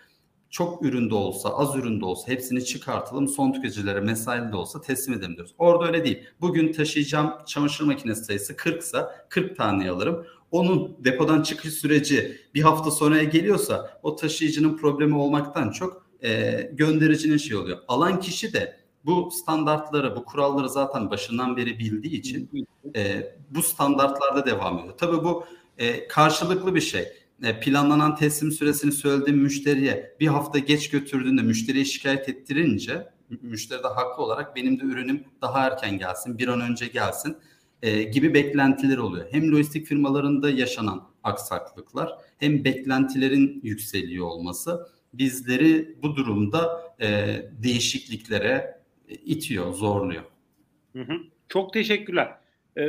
Çok 0.50 0.84
üründe 0.84 1.14
olsa, 1.14 1.48
az 1.48 1.76
üründe 1.76 2.04
olsa 2.04 2.32
hepsini 2.32 2.64
çıkartalım. 2.64 3.28
Son 3.28 3.52
tüketicilere 3.52 4.00
mesaili 4.00 4.52
de 4.52 4.56
olsa 4.56 4.80
teslim 4.80 5.14
edelim 5.14 5.36
diyoruz. 5.36 5.54
Orada 5.58 5.86
öyle 5.86 6.04
değil. 6.04 6.24
Bugün 6.40 6.72
taşıyacağım 6.72 7.32
çamaşır 7.46 7.84
makinesi 7.84 8.24
sayısı 8.24 8.56
40 8.56 8.82
ise 8.82 8.98
40 9.28 9.56
tane 9.56 9.90
alırım. 9.90 10.26
Onun 10.50 10.96
depodan 11.04 11.42
çıkış 11.42 11.74
süreci 11.74 12.40
bir 12.54 12.62
hafta 12.62 12.90
sonraya 12.90 13.24
geliyorsa 13.24 14.00
o 14.02 14.16
taşıyıcının 14.16 14.76
problemi 14.76 15.16
olmaktan 15.16 15.70
çok 15.70 16.07
e, 16.22 16.62
göndericinin 16.72 17.36
şey 17.36 17.56
oluyor. 17.56 17.78
Alan 17.88 18.20
kişi 18.20 18.52
de 18.52 18.76
bu 19.04 19.30
standartları, 19.30 20.16
bu 20.16 20.24
kuralları 20.24 20.68
zaten 20.68 21.10
başından 21.10 21.56
beri 21.56 21.78
bildiği 21.78 22.16
için 22.16 22.66
e, 22.96 23.32
bu 23.50 23.62
standartlarda 23.62 24.46
devam 24.46 24.78
ediyor. 24.78 24.94
Tabii 24.98 25.24
bu 25.24 25.44
e, 25.78 26.08
karşılıklı 26.08 26.74
bir 26.74 26.80
şey. 26.80 27.08
E, 27.42 27.60
planlanan 27.60 28.16
teslim 28.16 28.52
süresini 28.52 28.92
söylediğim 28.92 29.38
müşteriye 29.38 30.16
bir 30.20 30.26
hafta 30.26 30.58
geç 30.58 30.90
götürdüğünde 30.90 31.42
müşteriye 31.42 31.84
şikayet 31.84 32.28
ettirince 32.28 33.08
müşteri 33.42 33.82
de 33.82 33.88
haklı 33.88 34.22
olarak 34.22 34.56
benim 34.56 34.80
de 34.80 34.84
ürünüm 34.84 35.24
daha 35.42 35.66
erken 35.66 35.98
gelsin, 35.98 36.38
bir 36.38 36.48
an 36.48 36.60
önce 36.60 36.86
gelsin 36.86 37.36
e, 37.82 38.02
gibi 38.02 38.34
beklentiler 38.34 38.98
oluyor. 38.98 39.26
Hem 39.30 39.52
lojistik 39.52 39.86
firmalarında 39.86 40.50
yaşanan 40.50 41.08
aksaklıklar 41.22 42.12
hem 42.38 42.64
beklentilerin 42.64 43.60
yükseliyor 43.62 44.26
olması 44.26 44.88
bizleri 45.14 46.02
bu 46.02 46.16
durumda 46.16 46.92
e, 47.00 47.36
değişikliklere 47.62 48.78
itiyor, 49.08 49.72
zorluyor. 49.72 50.24
Hı 50.92 51.02
hı. 51.02 51.20
Çok 51.48 51.72
teşekkürler. 51.72 52.34
Ee, 52.78 52.88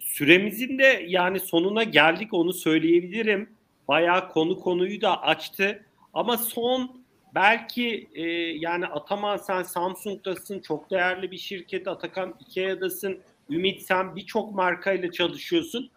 süremizin 0.00 0.78
de 0.78 1.04
yani 1.08 1.40
sonuna 1.40 1.82
geldik 1.82 2.34
onu 2.34 2.52
söyleyebilirim. 2.52 3.50
Bayağı 3.88 4.28
konu 4.28 4.60
konuyu 4.60 5.00
da 5.00 5.22
açtı. 5.22 5.84
Ama 6.14 6.36
son 6.36 7.02
belki 7.34 8.08
e, 8.14 8.22
yani 8.58 8.86
Ataman 8.86 9.36
sen 9.36 9.62
Samsung'dasın 9.62 10.60
çok 10.60 10.90
değerli 10.90 11.30
bir 11.30 11.38
şirket. 11.38 11.88
Atakan 11.88 12.34
Ikea'dasın. 12.40 13.18
Ümit 13.50 13.82
sen 13.82 14.16
birçok 14.16 14.54
markayla 14.54 15.10
çalışıyorsun. 15.10 15.90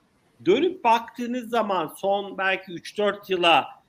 Dönüp 0.45 0.83
baktığınız 0.83 1.49
zaman 1.49 1.93
son 1.97 2.37
belki 2.37 2.71
3-4 2.71 3.31
yıla 3.31 3.80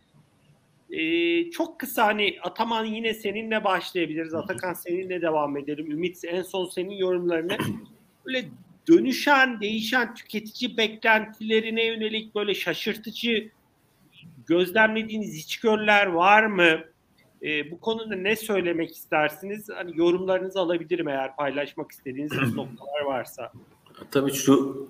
ee, 0.93 1.51
çok 1.51 1.81
kısa 1.81 2.07
hani 2.07 2.37
Ataman 2.43 2.85
yine 2.85 3.15
seninle 3.15 3.65
başlayabiliriz. 3.65 4.35
Atakan 4.35 4.75
seninle 4.75 5.23
devam 5.23 5.57
edelim. 5.57 5.91
Ümit 5.91 6.25
en 6.25 6.43
son 6.43 6.67
senin 6.67 6.95
yorumlarını 6.95 7.57
böyle 8.27 8.45
dönüşen, 8.89 9.61
değişen 9.61 10.15
tüketici 10.15 10.77
beklentilerine 10.77 11.85
yönelik 11.85 12.35
böyle 12.35 12.55
şaşırtıcı 12.55 13.51
gözlemlediğiniz 14.47 15.37
içgörüler 15.37 16.07
var 16.07 16.47
mı? 16.47 16.81
Ee, 17.43 17.71
bu 17.71 17.81
konuda 17.81 18.17
ne 18.17 18.37
söylemek 18.37 18.97
istersiniz? 18.97 19.69
Hani 19.75 19.91
yorumlarınızı 19.95 20.61
alabilirim 20.61 21.09
eğer 21.09 21.37
paylaşmak 21.37 21.91
istediğiniz 21.91 22.33
noktalar 22.55 23.01
varsa. 23.01 23.53
Tabii 24.11 24.33
şu 24.33 24.89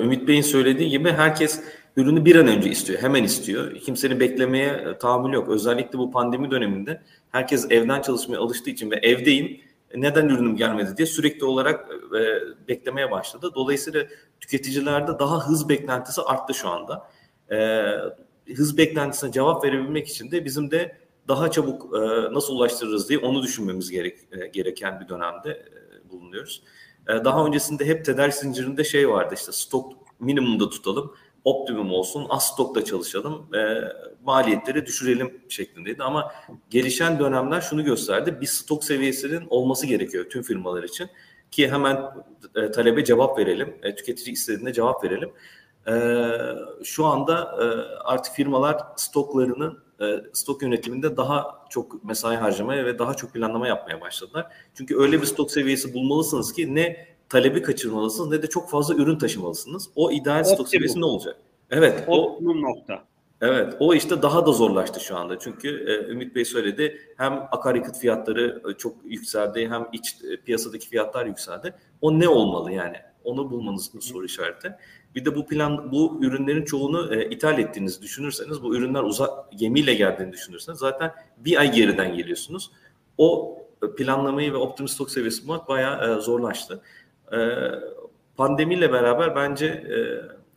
Ümit 0.00 0.28
Bey'in 0.28 0.42
söylediği 0.42 0.90
gibi 0.90 1.12
herkes 1.12 1.64
ürünü 1.96 2.24
bir 2.24 2.36
an 2.36 2.46
önce 2.46 2.70
istiyor, 2.70 3.02
hemen 3.02 3.24
istiyor. 3.24 3.74
Kimsenin 3.74 4.20
beklemeye 4.20 4.68
e, 4.68 4.98
tahammül 4.98 5.32
yok. 5.32 5.48
Özellikle 5.48 5.98
bu 5.98 6.10
pandemi 6.10 6.50
döneminde 6.50 7.02
herkes 7.30 7.70
evden 7.70 8.02
çalışmaya 8.02 8.38
alıştığı 8.38 8.70
için 8.70 8.90
ve 8.90 8.96
evdeyim 8.96 9.60
neden 9.94 10.28
ürünüm 10.28 10.56
gelmedi 10.56 10.96
diye 10.96 11.06
sürekli 11.06 11.44
olarak 11.44 11.90
e, 11.90 12.68
beklemeye 12.68 13.10
başladı. 13.10 13.50
Dolayısıyla 13.54 14.06
tüketicilerde 14.40 15.18
daha 15.18 15.48
hız 15.48 15.68
beklentisi 15.68 16.22
arttı 16.22 16.54
şu 16.54 16.68
anda. 16.68 17.10
E, 17.50 17.84
hız 18.54 18.78
beklentisine 18.78 19.32
cevap 19.32 19.64
verebilmek 19.64 20.08
için 20.08 20.30
de 20.30 20.44
bizim 20.44 20.70
de 20.70 20.96
daha 21.28 21.50
çabuk 21.50 21.96
e, 21.96 21.98
nasıl 22.34 22.54
ulaştırırız 22.54 23.08
diye 23.08 23.18
onu 23.18 23.42
düşünmemiz 23.42 23.90
gerek, 23.90 24.18
e, 24.32 24.46
gereken 24.46 25.00
bir 25.00 25.08
dönemde 25.08 25.50
e, 25.50 26.10
bulunuyoruz. 26.10 26.62
E, 27.08 27.24
daha 27.24 27.46
öncesinde 27.46 27.84
hep 27.84 28.04
tedarik 28.04 28.34
zincirinde 28.34 28.84
şey 28.84 29.08
vardı 29.08 29.34
işte 29.38 29.52
stok 29.52 29.92
minimumda 30.20 30.70
tutalım 30.70 31.14
optimum 31.44 31.92
olsun, 31.92 32.26
az 32.28 32.46
stokta 32.46 32.84
çalışalım, 32.84 33.54
e, 33.54 33.80
maliyetleri 34.24 34.86
düşürelim 34.86 35.40
şeklindeydi. 35.48 36.02
Ama 36.02 36.32
gelişen 36.70 37.18
dönemler 37.18 37.60
şunu 37.60 37.84
gösterdi. 37.84 38.38
Bir 38.40 38.46
stok 38.46 38.84
seviyesinin 38.84 39.46
olması 39.50 39.86
gerekiyor 39.86 40.30
tüm 40.30 40.42
firmalar 40.42 40.82
için. 40.82 41.10
Ki 41.50 41.70
hemen 41.70 42.00
e, 42.56 42.70
talebe 42.70 43.04
cevap 43.04 43.38
verelim, 43.38 43.76
e, 43.82 43.94
tüketici 43.94 44.32
istediğinde 44.32 44.72
cevap 44.72 45.04
verelim. 45.04 45.30
E, 45.88 45.94
şu 46.84 47.06
anda 47.06 47.56
e, 47.60 47.64
artık 48.04 48.34
firmalar 48.34 48.76
stoklarının 48.96 49.78
e, 50.00 50.04
stok 50.32 50.62
yönetiminde 50.62 51.16
daha 51.16 51.66
çok 51.70 52.04
mesai 52.04 52.36
harcamaya 52.36 52.84
ve 52.84 52.98
daha 52.98 53.14
çok 53.14 53.32
planlama 53.32 53.68
yapmaya 53.68 54.00
başladılar. 54.00 54.46
Çünkü 54.74 54.98
öyle 54.98 55.20
bir 55.20 55.26
stok 55.26 55.50
seviyesi 55.50 55.94
bulmalısınız 55.94 56.52
ki 56.52 56.74
ne 56.74 57.13
talebi 57.28 57.62
kaçırmalısınız 57.62 58.30
ne 58.30 58.42
de 58.42 58.46
çok 58.46 58.70
fazla 58.70 58.94
ürün 58.94 59.18
taşımalısınız. 59.18 59.90
O 59.96 60.10
ideal 60.10 60.38
Optimum. 60.38 60.54
stok 60.54 60.68
seviyesi 60.68 61.00
ne 61.00 61.04
olacak? 61.04 61.36
Evet. 61.70 62.04
Optimum 62.08 62.64
o, 62.64 62.68
nokta. 62.68 63.04
Evet, 63.40 63.74
o 63.80 63.94
işte 63.94 64.22
daha 64.22 64.46
da 64.46 64.52
zorlaştı 64.52 65.00
şu 65.00 65.16
anda. 65.16 65.38
Çünkü 65.38 65.68
e, 65.68 66.12
Ümit 66.12 66.34
Bey 66.34 66.44
söyledi, 66.44 67.00
hem 67.16 67.32
akaryakıt 67.52 67.98
fiyatları 67.98 68.62
e, 68.70 68.72
çok 68.78 68.96
yükseldi, 69.04 69.68
hem 69.68 69.86
iç 69.92 70.16
e, 70.30 70.36
piyasadaki 70.36 70.88
fiyatlar 70.88 71.26
yükseldi. 71.26 71.74
O 72.00 72.20
ne 72.20 72.28
olmalı 72.28 72.72
yani? 72.72 72.96
Onu 73.24 73.50
bulmanız 73.50 73.94
bir 73.94 74.00
soru 74.00 74.24
işareti. 74.24 74.74
Bir 75.14 75.24
de 75.24 75.34
bu 75.34 75.46
plan, 75.46 75.92
bu 75.92 76.18
ürünlerin 76.22 76.64
çoğunu 76.64 77.14
e, 77.14 77.30
ithal 77.30 77.58
ettiğinizi 77.58 78.02
düşünürseniz, 78.02 78.62
bu 78.62 78.76
ürünler 78.76 79.02
uzak 79.02 79.52
gemiyle 79.52 79.94
geldiğini 79.94 80.32
düşünürseniz 80.32 80.78
zaten 80.78 81.12
bir 81.36 81.56
ay 81.56 81.72
geriden 81.72 82.16
geliyorsunuz. 82.16 82.70
O 83.18 83.58
planlamayı 83.96 84.52
ve 84.52 84.56
optimum 84.56 84.88
stok 84.88 85.10
seviyesi 85.10 85.48
bulmak 85.48 85.68
bayağı 85.68 86.18
e, 86.18 86.20
zorlaştı. 86.20 86.82
E, 87.34 87.38
pandemiyle 88.36 88.92
beraber 88.92 89.36
bence 89.36 89.66
e, 89.66 89.96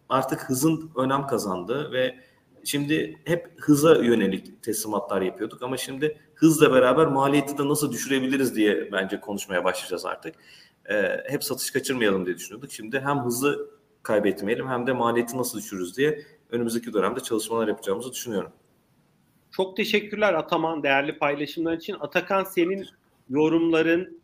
artık 0.10 0.50
hızın 0.50 0.92
önem 0.96 1.28
kazandığı 1.28 1.92
ve 1.92 2.28
Şimdi 2.68 3.18
hep 3.26 3.50
hıza 3.62 3.96
yönelik 3.96 4.64
teslimatlar 4.64 5.22
yapıyorduk 5.22 5.64
ama 5.64 5.78
şimdi 5.78 6.18
hızla 6.36 6.74
beraber 6.74 7.06
maliyeti 7.06 7.58
de 7.58 7.68
nasıl 7.68 7.92
düşürebiliriz 7.92 8.56
diye 8.56 8.92
bence 8.92 9.20
konuşmaya 9.20 9.64
başlayacağız 9.64 10.06
artık. 10.06 10.36
Ee, 10.90 11.24
hep 11.30 11.44
satış 11.44 11.72
kaçırmayalım 11.72 12.26
diye 12.26 12.36
düşünüyorduk. 12.36 12.72
Şimdi 12.72 13.00
hem 13.00 13.20
hızı 13.20 13.70
kaybetmeyelim 14.04 14.68
hem 14.68 14.88
de 14.88 14.94
maliyeti 14.94 15.38
nasıl 15.38 15.60
düşürürüz 15.60 15.98
diye 15.98 16.22
önümüzdeki 16.52 16.94
dönemde 16.94 17.20
çalışmalar 17.20 17.68
yapacağımızı 17.68 18.12
düşünüyorum. 18.12 18.52
Çok 19.52 19.78
teşekkürler 19.78 20.34
Ataman 20.34 20.84
değerli 20.84 21.18
paylaşımlar 21.18 21.74
için. 21.74 21.96
Atakan 22.00 22.44
senin 22.44 22.88
yorumların 23.30 24.22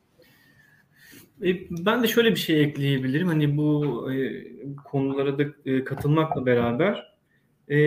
ben 1.69 2.03
de 2.03 2.07
şöyle 2.07 2.31
bir 2.31 2.39
şey 2.39 2.63
ekleyebilirim. 2.63 3.27
Hani 3.27 3.57
bu 3.57 4.11
e, 4.13 4.43
konulara 4.83 5.39
da 5.39 5.43
e, 5.65 5.83
katılmakla 5.83 6.45
beraber 6.45 7.13
e, 7.69 7.77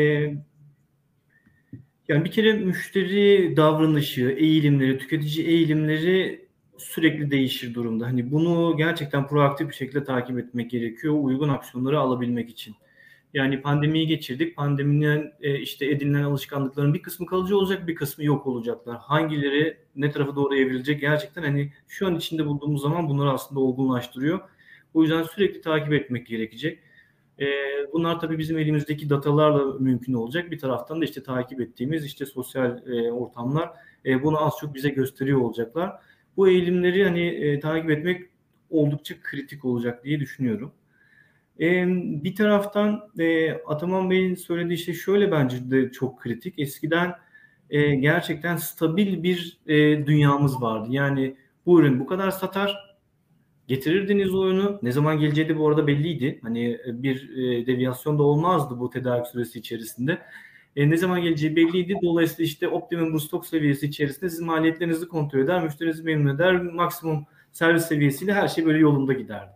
yani 2.09 2.25
bir 2.25 2.31
kere 2.31 2.53
müşteri 2.53 3.57
davranışı, 3.57 4.31
eğilimleri, 4.39 4.99
tüketici 4.99 5.47
eğilimleri 5.47 6.47
sürekli 6.79 7.31
değişir 7.31 7.75
durumda. 7.75 8.07
Hani 8.07 8.31
bunu 8.31 8.77
gerçekten 8.77 9.27
proaktif 9.27 9.69
bir 9.69 9.75
şekilde 9.75 10.05
takip 10.05 10.39
etmek 10.39 10.71
gerekiyor 10.71 11.15
uygun 11.23 11.49
aksiyonları 11.49 12.01
alabilmek 12.01 12.51
için. 12.51 12.75
Yani 13.37 13.63
pandemiyi 13.63 14.07
geçirdik. 14.07 14.57
Pandemiden 14.57 15.33
e, 15.41 15.59
işte 15.59 15.87
edinilen 15.87 16.23
alışkanlıkların 16.23 16.95
bir 16.95 17.03
kısmı 17.03 17.27
kalıcı 17.27 17.59
olacak, 17.59 17.87
bir 17.87 17.95
kısmı 17.95 18.25
yok 18.25 18.47
olacaklar. 18.47 18.99
Hangileri 18.99 19.77
ne 19.97 20.11
tarafa 20.11 20.37
doğru 20.37 20.57
evrilecek 20.57 21.01
gerçekten 21.01 21.43
hani 21.43 21.73
şu 21.89 22.07
an 22.07 22.15
içinde 22.17 22.47
bulduğumuz 22.47 22.83
zaman 22.83 23.09
bunları 23.09 23.31
aslında 23.31 23.61
olgunlaştırıyor. 23.61 24.41
O 24.95 25.03
yüzden 25.03 25.23
sürekli 25.23 25.61
takip 25.61 25.93
etmek 25.93 26.27
gerekecek. 26.27 26.79
E, 27.41 27.47
bunlar 27.93 28.21
tabii 28.21 28.39
bizim 28.39 28.59
elimizdeki 28.59 29.11
datalarla 29.11 29.79
mümkün 29.79 30.13
olacak. 30.13 30.51
Bir 30.51 30.59
taraftan 30.59 31.01
da 31.01 31.05
işte 31.05 31.23
takip 31.23 31.61
ettiğimiz 31.61 32.05
işte 32.05 32.27
sosyal 32.27 32.89
e, 32.89 33.13
ortamlar 33.13 33.71
e, 34.07 34.23
bunu 34.23 34.47
az 34.47 34.53
çok 34.61 34.75
bize 34.75 34.89
gösteriyor 34.89 35.41
olacaklar. 35.41 35.93
Bu 36.37 36.49
eğilimleri 36.49 37.05
hani 37.05 37.27
e, 37.27 37.61
takip 37.61 37.91
etmek 37.91 38.23
oldukça 38.71 39.15
kritik 39.23 39.65
olacak 39.65 40.05
diye 40.05 40.21
düşünüyorum. 40.21 40.73
E, 41.61 41.87
bir 42.25 42.35
taraftan 42.35 43.11
e, 43.19 43.53
Ataman 43.53 44.11
Bey'in 44.11 44.35
söylediği 44.35 44.79
şey 44.79 44.95
şöyle 44.95 45.33
bence 45.33 45.71
de 45.71 45.93
çok 45.93 46.21
kritik. 46.21 46.59
Eskiden 46.59 47.15
e, 47.71 47.95
gerçekten 47.95 48.57
stabil 48.57 49.23
bir 49.23 49.59
e, 49.67 50.07
dünyamız 50.07 50.63
vardı. 50.63 50.89
Yani 50.91 51.37
bu 51.67 51.81
ürün 51.81 52.01
bu 52.01 52.07
kadar 52.07 52.31
satar, 52.31 52.87
Getirirdiniz 53.69 54.35
oyunu. 54.35 54.79
Ne 54.83 54.93
zaman 54.93 55.19
geleceği 55.19 55.49
de 55.49 55.59
bu 55.59 55.69
arada 55.69 55.87
belliydi. 55.87 56.39
Hani 56.43 56.69
e, 56.87 57.03
bir 57.03 57.37
e, 57.37 57.67
deviyasyon 57.67 58.19
da 58.19 58.23
olmazdı 58.23 58.79
bu 58.79 58.91
tedarik 58.91 59.27
süresi 59.27 59.59
içerisinde. 59.59 60.19
E, 60.77 60.91
ne 60.91 60.97
zaman 60.97 61.23
geleceği 61.23 61.57
belliydi. 61.57 61.95
Dolayısıyla 62.03 62.45
işte 62.45 62.69
optimum 62.69 63.13
bu 63.13 63.21
stok 63.21 63.47
seviyesi 63.47 63.87
içerisinde 63.87 64.31
siz 64.31 64.41
maliyetlerinizi 64.41 65.09
kontrol 65.09 65.41
eder, 65.41 65.65
müşterinizi 65.65 66.03
memnun 66.03 66.35
eder, 66.35 66.63
maksimum 66.63 67.27
servis 67.53 67.85
seviyesiyle 67.85 68.35
her 68.35 68.49
şey 68.49 68.67
böyle 68.67 68.79
yolunda 68.79 69.13
giderdi. 69.13 69.56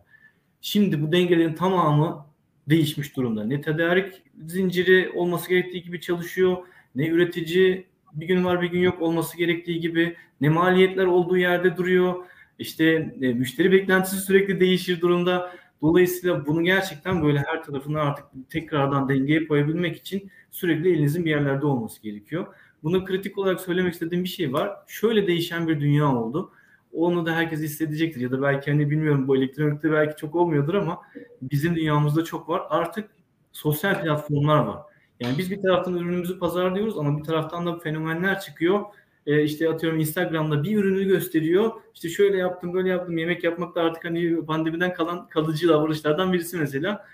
Şimdi 0.61 1.01
bu 1.01 1.11
dengelerin 1.11 1.53
tamamı 1.53 2.25
değişmiş 2.69 3.15
durumda. 3.15 3.43
Ne 3.43 3.61
tedarik 3.61 4.21
zinciri 4.45 5.11
olması 5.15 5.49
gerektiği 5.49 5.83
gibi 5.83 6.01
çalışıyor, 6.01 6.57
ne 6.95 7.07
üretici 7.07 7.85
bir 8.13 8.27
gün 8.27 8.45
var 8.45 8.61
bir 8.61 8.71
gün 8.71 8.79
yok 8.79 9.01
olması 9.01 9.37
gerektiği 9.37 9.79
gibi, 9.79 10.15
ne 10.41 10.49
maliyetler 10.49 11.05
olduğu 11.05 11.37
yerde 11.37 11.77
duruyor 11.77 12.15
işte 12.59 13.15
e, 13.21 13.33
müşteri 13.33 13.71
beklentisi 13.71 14.17
sürekli 14.17 14.59
değişir 14.59 15.01
durumda. 15.01 15.51
Dolayısıyla 15.81 16.45
bunu 16.45 16.63
gerçekten 16.63 17.23
böyle 17.23 17.39
her 17.39 17.63
tarafını 17.63 18.01
artık 18.01 18.25
tekrardan 18.49 19.09
dengeye 19.09 19.47
koyabilmek 19.47 19.97
için 19.97 20.31
sürekli 20.51 20.89
elinizin 20.91 21.25
bir 21.25 21.29
yerlerde 21.29 21.65
olması 21.65 22.01
gerekiyor. 22.01 22.47
Bunu 22.83 23.05
kritik 23.05 23.37
olarak 23.37 23.61
söylemek 23.61 23.93
istediğim 23.93 24.23
bir 24.23 24.29
şey 24.29 24.53
var. 24.53 24.71
Şöyle 24.87 25.27
değişen 25.27 25.67
bir 25.67 25.79
dünya 25.79 26.15
oldu. 26.15 26.51
Onu 26.93 27.25
da 27.25 27.35
herkes 27.35 27.59
hissedecektir 27.59 28.21
ya 28.21 28.31
da 28.31 28.41
belki 28.41 28.71
hani 28.71 28.89
bilmiyorum 28.89 29.27
bu 29.27 29.37
elektronikte 29.37 29.91
belki 29.91 30.15
çok 30.15 30.35
olmuyordur 30.35 30.73
ama 30.73 31.01
bizim 31.41 31.75
dünyamızda 31.75 32.23
çok 32.23 32.49
var. 32.49 32.61
Artık 32.69 33.09
sosyal 33.51 34.03
platformlar 34.03 34.59
var. 34.59 34.81
Yani 35.19 35.37
biz 35.37 35.51
bir 35.51 35.61
taraftan 35.61 35.97
ürünümüzü 35.97 36.39
pazarlıyoruz 36.39 36.97
ama 36.97 37.17
bir 37.17 37.23
taraftan 37.23 37.65
da 37.65 37.79
fenomenler 37.79 38.39
çıkıyor 38.39 38.85
e, 39.25 39.43
işte 39.43 39.69
atıyorum 39.69 39.99
Instagram'da 39.99 40.63
bir 40.63 40.77
ürünü 40.77 41.03
gösteriyor. 41.03 41.71
İşte 41.93 42.09
şöyle 42.09 42.37
yaptım, 42.37 42.73
böyle 42.73 42.89
yaptım. 42.89 43.17
Yemek 43.17 43.43
yapmak 43.43 43.75
da 43.75 43.81
artık 43.81 44.05
hani 44.05 44.45
pandemiden 44.45 44.93
kalan 44.93 45.29
kalıcı 45.29 45.67
davranışlardan 45.67 46.33
birisi 46.33 46.57
mesela. 46.57 47.05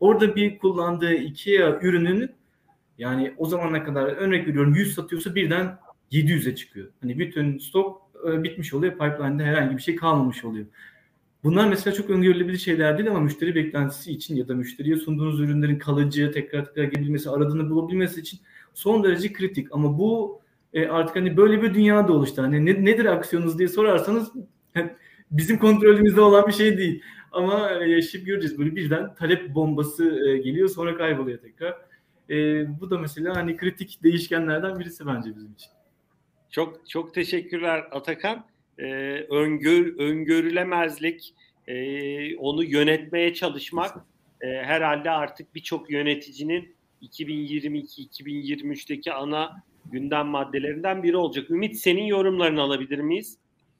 Orada 0.00 0.36
bir 0.36 0.58
kullandığı 0.58 1.14
IKEA 1.14 1.80
ürününün 1.82 2.30
yani 2.98 3.34
o 3.38 3.46
zamana 3.46 3.84
kadar 3.84 4.02
örnek 4.04 4.48
veriyorum 4.48 4.74
100 4.74 4.94
satıyorsa 4.94 5.34
birden 5.34 5.78
700'e 6.12 6.54
çıkıyor. 6.54 6.88
Hani 7.00 7.18
bütün 7.18 7.58
stok 7.58 8.02
bitmiş 8.24 8.74
oluyor. 8.74 8.92
Pipeline'de 8.92 9.44
herhangi 9.44 9.76
bir 9.76 9.82
şey 9.82 9.96
kalmamış 9.96 10.44
oluyor. 10.44 10.66
Bunlar 11.44 11.68
mesela 11.68 11.94
çok 11.94 12.10
öngörülebilir 12.10 12.58
şeyler 12.58 12.98
değil 12.98 13.10
ama 13.10 13.20
müşteri 13.20 13.54
beklentisi 13.54 14.12
için 14.12 14.36
ya 14.36 14.48
da 14.48 14.54
müşteriye 14.54 14.96
sunduğunuz 14.96 15.40
ürünlerin 15.40 15.78
kalıcı, 15.78 16.32
tekrar 16.32 16.64
tekrar 16.64 16.84
gelebilmesi, 16.84 17.30
aradığını 17.30 17.70
bulabilmesi 17.70 18.20
için 18.20 18.40
son 18.74 19.04
derece 19.04 19.32
kritik. 19.32 19.68
Ama 19.70 19.98
bu 19.98 20.40
e, 20.72 20.86
artık 20.86 21.16
hani 21.16 21.36
böyle 21.36 21.62
bir 21.62 21.74
dünya 21.74 22.08
da 22.08 22.12
oluştu. 22.12 22.42
Hani 22.42 22.66
ne, 22.66 22.84
nedir 22.84 23.04
aksiyonunuz 23.04 23.58
diye 23.58 23.68
sorarsanız 23.68 24.32
bizim 25.30 25.58
kontrolümüzde 25.58 26.20
olan 26.20 26.46
bir 26.46 26.52
şey 26.52 26.78
değil. 26.78 27.02
Ama 27.32 27.70
e, 27.70 27.90
yaşayıp 27.90 28.26
göreceğiz. 28.26 28.58
Böyle 28.58 28.76
birden 28.76 29.14
talep 29.14 29.54
bombası 29.54 30.28
e, 30.28 30.38
geliyor 30.38 30.68
sonra 30.68 30.96
kayboluyor 30.96 31.38
tekrar. 31.38 31.76
E, 32.30 32.66
bu 32.80 32.90
da 32.90 32.98
mesela 32.98 33.36
hani 33.36 33.56
kritik 33.56 34.02
değişkenlerden 34.02 34.80
birisi 34.80 35.06
bence 35.06 35.36
bizim 35.36 35.52
için. 35.52 35.70
Çok 36.52 36.88
çok 36.88 37.14
teşekkürler 37.14 37.84
Atakan. 37.90 38.44
Ee, 38.78 38.84
öngör, 39.30 39.98
öngörülemezlik, 39.98 41.34
e, 41.66 42.36
onu 42.36 42.64
yönetmeye 42.64 43.34
çalışmak 43.34 43.96
e, 44.40 44.46
herhalde 44.46 45.10
artık 45.10 45.54
birçok 45.54 45.90
yöneticinin 45.90 46.74
2022-2023'teki 47.02 49.12
ana 49.12 49.62
gündem 49.92 50.26
maddelerinden 50.26 51.02
biri 51.02 51.16
olacak. 51.16 51.50
Ümit 51.50 51.76
senin 51.76 52.04
yorumlarını 52.04 52.60
alabilir 52.60 52.98
miyiz? 52.98 53.38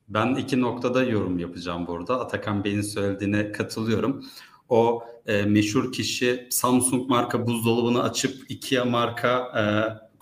Ben 0.09 0.35
iki 0.35 0.61
noktada 0.61 1.05
yorum 1.05 1.39
yapacağım 1.39 1.87
burada. 1.87 2.21
Atakan 2.21 2.65
Bey'in 2.65 2.81
söylediğine 2.81 3.53
katılıyorum. 3.53 4.25
O 4.69 5.05
e, 5.27 5.43
meşhur 5.43 5.93
kişi 5.93 6.47
Samsung 6.51 7.09
marka 7.09 7.47
buzdolabını 7.47 8.03
açıp 8.03 8.51
Ikea 8.51 8.85
marka 8.85 9.39
e, 9.39 9.63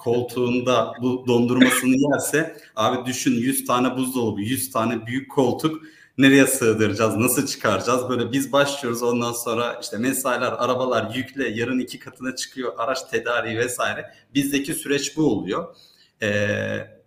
koltuğunda 0.00 0.92
bu 1.02 1.24
dondurmasını 1.26 1.96
yerse 1.96 2.56
abi 2.76 3.06
düşün 3.06 3.34
100 3.34 3.66
tane 3.66 3.96
buzdolabı, 3.96 4.40
100 4.40 4.70
tane 4.70 5.06
büyük 5.06 5.30
koltuk 5.30 5.82
nereye 6.18 6.46
sığdıracağız, 6.46 7.16
nasıl 7.16 7.46
çıkaracağız? 7.46 8.08
Böyle 8.08 8.32
biz 8.32 8.52
başlıyoruz 8.52 9.02
ondan 9.02 9.32
sonra 9.32 9.78
işte 9.82 9.98
mesailer, 9.98 10.52
arabalar 10.52 11.14
yükle, 11.14 11.48
yarın 11.48 11.78
iki 11.78 11.98
katına 11.98 12.36
çıkıyor, 12.36 12.72
araç 12.78 12.98
tedariği 13.10 13.58
vesaire. 13.58 14.14
Bizdeki 14.34 14.74
süreç 14.74 15.16
bu 15.16 15.22
oluyor. 15.22 15.76
Ee, 16.22 17.00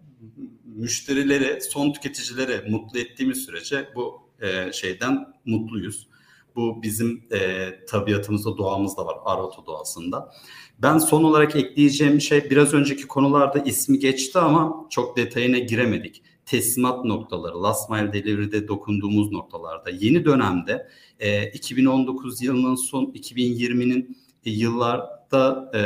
müşterileri, 0.66 1.62
son 1.62 1.94
tüketicileri 1.94 2.70
mutlu 2.70 3.00
ettiğimiz 3.00 3.46
sürece 3.46 3.90
bu 3.96 4.30
e, 4.42 4.74
şeyden 4.74 5.34
mutluyuz. 5.46 6.08
Bu 6.56 6.84
bizim 6.84 7.24
e, 7.32 7.70
tabiatımızda, 7.86 8.58
doğamızda 8.58 9.06
var, 9.06 9.18
Arvato 9.26 9.66
doğasında. 9.66 10.32
Ben 10.80 10.98
son 10.98 11.24
olarak 11.24 11.56
ekleyeceğim 11.56 12.22
şey 12.22 12.50
biraz 12.50 12.74
önceki 12.74 13.08
konularda 13.08 13.60
ismi 13.60 14.00
geçti 14.00 14.40
ama 14.40 14.86
çok 14.90 15.18
detayına 15.18 15.58
giremedik 15.58 16.24
teslimat 16.46 17.06
noktaları, 17.06 17.64
last 17.64 17.90
mile 17.90 18.14
delivery'de 18.14 18.68
dokunduğumuz 18.68 19.32
noktalarda 19.32 19.90
yeni 19.90 20.26
dönemde 20.26 20.88
e, 21.20 21.52
2019 21.52 22.42
yılının 22.42 22.76
son 22.76 23.06
2020'nin 23.06 24.18
yıllar 24.46 25.02
da 25.34 25.72
e, 25.76 25.82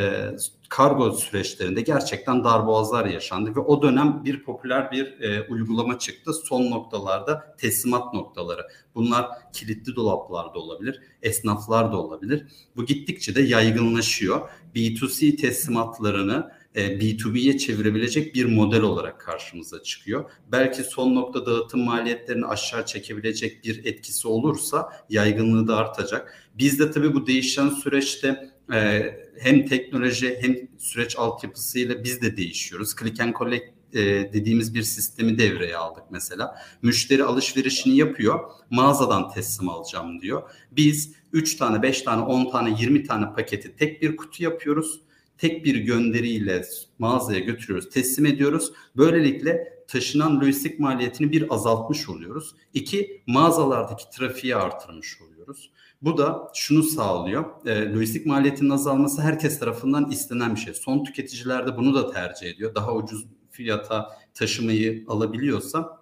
kargo 0.70 1.12
süreçlerinde 1.12 1.82
gerçekten 1.82 2.44
darboğazlar 2.44 3.06
yaşandı 3.06 3.56
ve 3.56 3.60
o 3.60 3.82
dönem 3.82 4.22
bir 4.26 4.44
popüler 4.44 4.92
bir 4.92 5.22
e, 5.22 5.48
uygulama 5.50 6.00
çıktı. 6.00 6.34
Son 6.34 6.72
noktalarda 6.72 7.56
teslimat 7.58 8.14
noktaları. 8.14 8.62
Bunlar 8.96 9.28
kilitli 9.54 9.96
dolaplarda 9.96 10.60
olabilir, 10.60 11.02
esnaflar 11.22 11.92
da 11.92 11.98
olabilir. 11.98 12.46
Bu 12.76 12.86
gittikçe 12.86 13.36
de 13.36 13.42
yaygınlaşıyor. 13.42 14.50
B2C 14.76 15.36
teslimatlarını 15.36 16.52
e, 16.76 16.82
B2B'ye 16.82 17.58
çevirebilecek 17.58 18.36
bir 18.36 18.46
model 18.46 18.82
olarak 18.82 19.20
karşımıza 19.20 19.84
çıkıyor. 19.84 20.32
Belki 20.52 20.84
son 20.84 21.16
nokta 21.16 21.46
dağıtım 21.46 21.84
maliyetlerini 21.84 22.46
aşağı 22.46 22.86
çekebilecek 22.86 23.64
bir 23.64 23.86
etkisi 23.86 24.28
olursa 24.28 24.90
yaygınlığı 25.10 25.68
da 25.68 25.78
artacak. 25.78 26.52
Biz 26.54 26.80
de 26.80 26.92
tabii 26.92 27.14
bu 27.14 27.28
değişen 27.28 27.70
süreçte 27.70 28.57
e, 28.74 29.12
hem 29.40 29.66
teknoloji 29.66 30.38
hem 30.42 30.56
süreç 30.78 31.18
altyapısıyla 31.18 32.04
biz 32.04 32.22
de 32.22 32.38
değişiyoruz. 32.38 32.96
Click 33.00 33.22
and 33.22 33.34
Collect 33.34 33.66
e, 33.94 34.00
dediğimiz 34.34 34.74
bir 34.74 34.84
sistemi 34.84 35.38
devreye 35.38 35.78
aldık 35.78 36.04
mesela. 36.10 36.56
Müşteri 36.82 37.24
alışverişini 37.24 37.98
yapıyor, 37.98 38.40
mağazadan 38.70 39.30
teslim 39.30 39.70
alacağım 39.70 40.22
diyor. 40.22 40.50
Biz 40.72 41.14
3 41.34 41.56
tane, 41.56 41.82
5 41.82 42.02
tane, 42.02 42.22
10 42.22 42.52
tane, 42.52 42.76
20 42.80 43.04
tane 43.04 43.34
paketi 43.34 43.76
tek 43.76 44.02
bir 44.02 44.18
kutu 44.18 44.44
yapıyoruz 44.44 45.02
tek 45.38 45.66
bir 45.66 45.76
gönderiyle 45.76 46.66
mağazaya 47.00 47.40
götürüyoruz, 47.40 47.90
teslim 47.90 48.26
ediyoruz. 48.26 48.72
Böylelikle 48.98 49.84
taşınan 49.88 50.42
lojistik 50.42 50.80
maliyetini 50.80 51.32
bir 51.32 51.54
azaltmış 51.54 52.10
oluyoruz. 52.10 52.56
İki, 52.74 53.24
mağazalardaki 53.28 54.04
trafiği 54.18 54.56
artırmış 54.56 55.22
oluyoruz. 55.22 55.72
Bu 56.02 56.18
da 56.18 56.52
şunu 56.54 56.84
sağlıyor. 56.84 57.46
E, 57.66 57.94
lojistik 57.94 58.26
maliyetinin 58.26 58.70
azalması 58.70 59.22
herkes 59.22 59.60
tarafından 59.60 60.12
istenen 60.12 60.56
bir 60.56 60.60
şey. 60.60 60.74
Son 60.74 61.04
tüketiciler 61.04 61.68
de 61.68 61.78
bunu 61.78 61.96
da 61.96 62.12
tercih 62.12 62.48
ediyor. 62.48 62.76
Daha 62.76 62.96
ucuz 62.96 63.26
fiyata 63.52 64.18
taşımayı 64.34 65.06
alabiliyorsa 65.08 65.98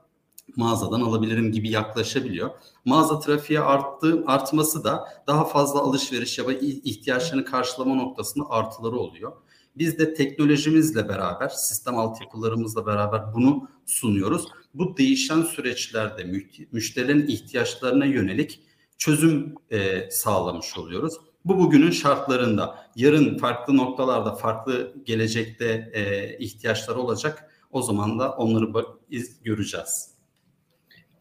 mağazadan 0.55 1.01
alabilirim 1.01 1.51
gibi 1.51 1.69
yaklaşabiliyor. 1.69 2.49
Mağaza 2.85 3.19
trafiği 3.19 3.59
arttı, 3.59 4.23
artması 4.27 4.83
da 4.83 5.07
daha 5.27 5.45
fazla 5.45 5.79
alışveriş 5.79 6.37
ya 6.37 6.47
da 6.47 6.53
ihtiyaçlarını 6.53 7.45
karşılama 7.45 7.95
noktasında 7.95 8.45
artıları 8.49 8.95
oluyor. 8.95 9.31
Biz 9.75 9.99
de 9.99 10.13
teknolojimizle 10.13 11.09
beraber, 11.09 11.49
sistem 11.49 11.97
altyapılarımızla 11.97 12.85
beraber 12.85 13.33
bunu 13.33 13.67
sunuyoruz. 13.85 14.45
Bu 14.73 14.97
değişen 14.97 15.41
süreçlerde 15.41 16.43
müşterilerin 16.71 17.27
ihtiyaçlarına 17.27 18.05
yönelik 18.05 18.59
çözüm 18.97 19.55
e, 19.71 20.09
sağlamış 20.09 20.77
oluyoruz. 20.77 21.13
Bu 21.45 21.59
bugünün 21.59 21.91
şartlarında. 21.91 22.89
Yarın 22.95 23.37
farklı 23.37 23.77
noktalarda, 23.77 24.35
farklı 24.35 24.93
gelecekte 25.05 25.91
e, 25.93 26.37
ihtiyaçları 26.37 26.99
olacak. 26.99 27.51
O 27.71 27.81
zaman 27.81 28.19
da 28.19 28.31
onları 28.31 28.85
iz, 29.09 29.43
göreceğiz. 29.43 30.15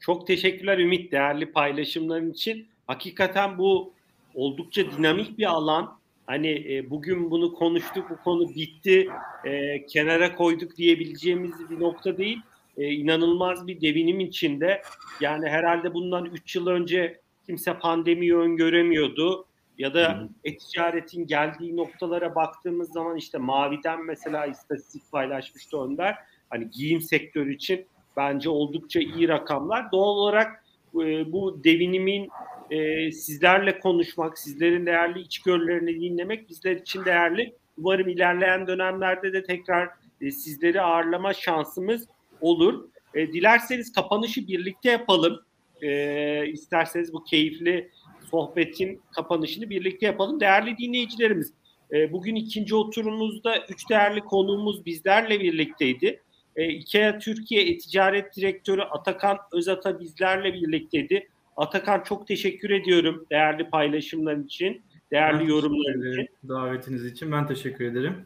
Çok 0.00 0.26
teşekkürler 0.26 0.78
Ümit 0.78 1.12
değerli 1.12 1.52
paylaşımların 1.52 2.30
için. 2.30 2.68
Hakikaten 2.86 3.58
bu 3.58 3.92
oldukça 4.34 4.90
dinamik 4.90 5.38
bir 5.38 5.44
alan. 5.44 5.98
Hani 6.26 6.76
e, 6.76 6.90
bugün 6.90 7.30
bunu 7.30 7.54
konuştuk, 7.54 8.10
bu 8.10 8.16
konu 8.24 8.54
bitti, 8.54 9.08
e, 9.44 9.86
kenara 9.86 10.34
koyduk 10.34 10.76
diyebileceğimiz 10.76 11.70
bir 11.70 11.80
nokta 11.80 12.18
değil. 12.18 12.38
E, 12.76 12.90
inanılmaz 12.90 13.66
bir 13.66 13.80
devinim 13.80 14.20
içinde. 14.20 14.82
Yani 15.20 15.48
herhalde 15.48 15.94
bundan 15.94 16.24
3 16.24 16.56
yıl 16.56 16.66
önce 16.66 17.20
kimse 17.46 17.78
pandemiyi 17.78 18.36
öngöremiyordu. 18.36 19.46
Ya 19.78 19.94
da 19.94 20.28
e-ticaretin 20.44 21.26
geldiği 21.26 21.76
noktalara 21.76 22.34
baktığımız 22.34 22.92
zaman 22.92 23.16
işte 23.16 23.38
Mavi'den 23.38 24.04
mesela 24.04 24.46
istatistik 24.46 25.12
paylaşmıştı 25.12 25.82
Önder. 25.82 26.16
Hani 26.50 26.70
giyim 26.70 27.00
sektörü 27.00 27.54
için 27.54 27.86
bence 28.16 28.50
oldukça 28.50 29.00
iyi 29.00 29.28
rakamlar. 29.28 29.92
Doğal 29.92 30.16
olarak 30.16 30.64
e, 30.94 31.32
bu 31.32 31.64
devinimin 31.64 32.28
e, 32.70 33.12
sizlerle 33.12 33.80
konuşmak, 33.80 34.38
sizlerin 34.38 34.86
değerli 34.86 35.20
içgörülerini 35.20 36.00
dinlemek 36.00 36.48
bizler 36.48 36.76
için 36.76 37.04
değerli. 37.04 37.54
Umarım 37.78 38.08
ilerleyen 38.08 38.66
dönemlerde 38.66 39.32
de 39.32 39.42
tekrar 39.42 39.88
e, 40.20 40.30
sizleri 40.30 40.82
ağırlama 40.82 41.32
şansımız 41.32 42.08
olur. 42.40 42.88
E, 43.14 43.32
dilerseniz 43.32 43.92
kapanışı 43.92 44.48
birlikte 44.48 44.90
yapalım. 44.90 45.40
E, 45.82 46.46
isterseniz 46.46 47.12
bu 47.12 47.24
keyifli 47.24 47.90
sohbetin 48.30 49.02
kapanışını 49.14 49.70
birlikte 49.70 50.06
yapalım. 50.06 50.40
Değerli 50.40 50.78
dinleyicilerimiz, 50.78 51.52
e, 51.92 52.12
bugün 52.12 52.34
ikinci 52.34 52.74
oturumumuzda 52.74 53.58
üç 53.68 53.90
değerli 53.90 54.20
konuğumuz 54.20 54.86
bizlerle 54.86 55.40
birlikteydi. 55.40 56.20
E, 56.56 56.68
IKEA 56.68 57.18
Türkiye 57.18 57.62
E-Ticaret 57.62 58.36
Direktörü 58.36 58.80
Atakan 58.82 59.38
Özata 59.52 60.00
bizlerle 60.00 60.54
birlikteydi. 60.54 61.28
Atakan 61.56 62.02
çok 62.02 62.26
teşekkür 62.26 62.70
ediyorum 62.70 63.26
değerli 63.30 63.70
paylaşımların 63.70 64.44
için, 64.44 64.82
değerli 65.12 65.50
yorumların 65.50 66.12
için. 66.12 66.28
Davetiniz 66.48 67.04
için 67.06 67.32
ben 67.32 67.46
teşekkür 67.46 67.84
ederim. 67.84 68.24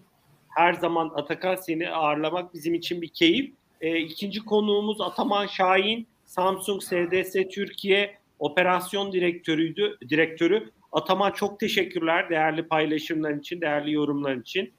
Her 0.48 0.72
zaman 0.72 1.12
Atakan 1.14 1.54
seni 1.54 1.90
ağırlamak 1.90 2.54
bizim 2.54 2.74
için 2.74 3.02
bir 3.02 3.08
keyif. 3.08 3.52
E, 3.80 3.98
ikinci 3.98 4.44
konuğumuz 4.44 5.00
Ataman 5.00 5.46
Şahin, 5.46 6.06
Samsung 6.28 6.82
SDS 6.82 7.32
Türkiye 7.55 8.18
Operasyon 8.38 9.12
Direktörüydü, 9.12 9.98
direktörü. 10.09 10.70
Ataman 10.92 11.30
çok 11.30 11.60
teşekkürler 11.60 12.30
değerli 12.30 12.68
paylaşımların 12.68 13.38
için, 13.38 13.60
değerli 13.60 13.92
yorumların 13.92 14.40
için. 14.40 14.72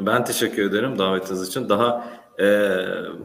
Ben 0.00 0.24
teşekkür 0.24 0.70
ederim 0.70 0.98
davetiniz 0.98 1.48
için. 1.48 1.68
Daha 1.68 2.08
e, 2.38 2.46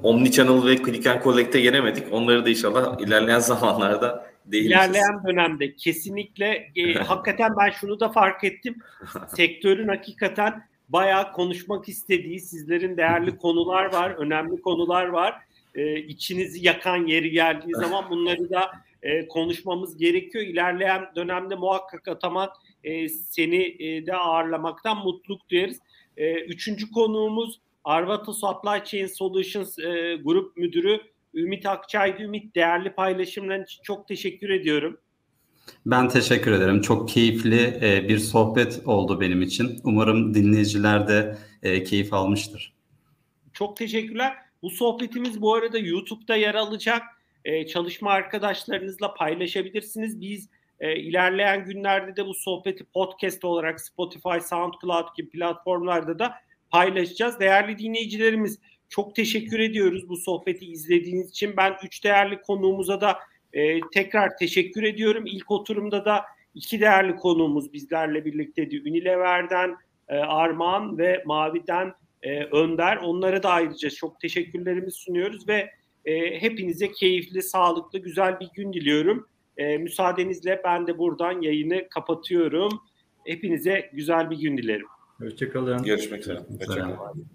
Omnichannel 0.04 0.66
ve 0.66 0.78
Click 0.78 1.08
and 1.08 1.24
Collect'e 1.24 1.62
gelemedik. 1.62 2.14
Onları 2.14 2.46
da 2.46 2.50
inşallah 2.50 3.00
ilerleyen 3.00 3.40
zamanlarda 3.50 4.26
değiniriz. 4.46 4.72
İlerleyen 4.72 5.24
dönemde 5.28 5.76
kesinlikle 5.76 6.72
e, 6.76 6.94
hakikaten 7.04 7.52
ben 7.60 7.70
şunu 7.70 8.00
da 8.00 8.10
fark 8.10 8.44
ettim. 8.44 8.76
Sektörün 9.28 9.88
hakikaten 9.88 10.64
bayağı 10.90 11.32
konuşmak 11.32 11.90
istediği 11.90 12.40
sizlerin 12.40 12.98
değerli 12.98 13.38
konular 13.38 13.94
var, 13.94 14.10
önemli 14.10 14.62
konular 14.62 15.06
var. 15.06 15.42
E, 15.76 16.00
içinizi 16.00 16.66
yakan 16.66 17.08
yeri 17.08 17.32
geldiği 17.32 17.76
zaman 17.76 18.10
bunları 18.10 18.50
da 18.50 18.72
e, 19.04 19.28
konuşmamız 19.28 19.98
gerekiyor. 19.98 20.46
İlerleyen 20.46 21.06
dönemde 21.16 21.56
muhakkak 21.56 22.08
Ataman 22.08 22.50
e, 22.84 23.10
seni 23.10 23.76
e, 23.80 24.06
de 24.06 24.16
ağırlamaktan 24.16 24.98
mutluluk 24.98 25.50
duyarız. 25.50 25.80
E, 26.18 26.34
üçüncü 26.34 26.92
konuğumuz 26.92 27.62
Arvata 27.84 28.34
Supply 28.34 28.84
Chain 28.86 29.08
Solutions 29.08 29.80
e, 29.80 30.16
Grup 30.24 30.58
Müdürü 30.58 31.02
Ümit 31.34 31.66
Akçay'dı. 31.66 32.24
Ümit 32.24 32.56
değerli 32.56 32.94
paylaşımların 32.96 33.64
için 33.64 33.84
çok 33.84 34.08
teşekkür 34.08 34.50
ediyorum. 34.50 34.98
Ben 35.86 36.10
teşekkür 36.10 36.52
ederim. 36.52 36.82
Çok 36.82 37.10
keyifli 37.10 37.80
e, 37.82 38.10
bir 38.10 38.18
sohbet 38.18 38.82
oldu 38.86 39.22
benim 39.22 39.42
için. 39.42 39.80
Umarım 39.84 40.34
dinleyiciler 40.34 41.08
de 41.08 41.38
e, 41.64 41.84
keyif 41.84 42.14
almıştır. 42.14 42.74
Çok 43.54 43.78
teşekkürler. 43.78 44.34
Bu 44.62 44.70
sohbetimiz 44.70 45.42
bu 45.42 45.54
arada 45.54 45.78
YouTube'da 45.78 46.36
yer 46.36 46.56
alacak. 46.56 47.04
E, 47.46 47.68
çalışma 47.68 48.12
arkadaşlarınızla 48.12 49.14
paylaşabilirsiniz. 49.14 50.22
Biz 50.22 50.50
e, 50.80 50.96
ilerleyen 50.96 51.66
günlerde 51.66 52.16
de 52.16 52.26
bu 52.26 52.34
sohbeti 52.34 52.84
podcast 52.84 53.46
olarak 53.46 53.82
Spotify, 53.82 54.40
SoundCloud 54.42 55.16
gibi 55.18 55.30
platformlarda 55.30 56.20
da 56.20 56.34
paylaşacağız. 56.72 57.40
Değerli 57.40 57.78
dinleyicilerimiz 57.78 58.60
çok 58.90 59.16
teşekkür 59.16 59.60
ediyoruz 59.60 60.10
bu 60.10 60.18
sohbeti 60.18 60.66
izlediğiniz 60.66 61.30
için. 61.30 61.58
Ben 61.58 61.76
üç 61.84 62.04
değerli 62.04 62.42
konuğumuza 62.42 63.02
da 63.02 63.20
e, 63.54 63.80
tekrar 63.94 64.38
teşekkür 64.38 64.84
ediyorum. 64.84 65.24
İlk 65.26 65.52
oturumda 65.52 66.06
da 66.06 66.26
iki 66.56 66.80
değerli 66.80 67.16
konuğumuz 67.16 67.74
bizlerle 67.74 68.26
birlikteydi. 68.26 68.82
Unilever'den 68.82 69.76
e, 70.10 70.16
Armağan 70.16 70.98
ve 70.98 71.24
Mavi'den 71.26 71.94
e, 72.24 72.44
Önder. 72.44 72.98
Onlara 72.98 73.44
da 73.44 73.50
ayrıca 73.50 73.90
çok 73.90 74.20
teşekkürlerimizi 74.20 74.98
sunuyoruz 74.98 75.48
ve 75.48 75.72
e, 76.06 76.42
hepinize 76.42 76.92
keyifli, 76.92 77.42
sağlıklı, 77.42 78.00
güzel 78.00 78.40
bir 78.40 78.50
gün 78.54 78.74
diliyorum. 78.74 79.28
E, 79.58 79.78
müsaadenizle 79.78 80.62
ben 80.64 80.88
de 80.88 80.98
buradan 80.98 81.42
yayını 81.42 81.90
kapatıyorum. 81.90 82.82
Hepinize 83.26 83.90
güzel 83.94 84.30
bir 84.30 84.38
gün 84.38 84.58
dilerim. 84.58 84.88
Hoşçakalın. 85.20 85.84
Görüşmek 85.84 86.22
üzere. 86.22 86.40
Hoşçakalın. 86.60 87.26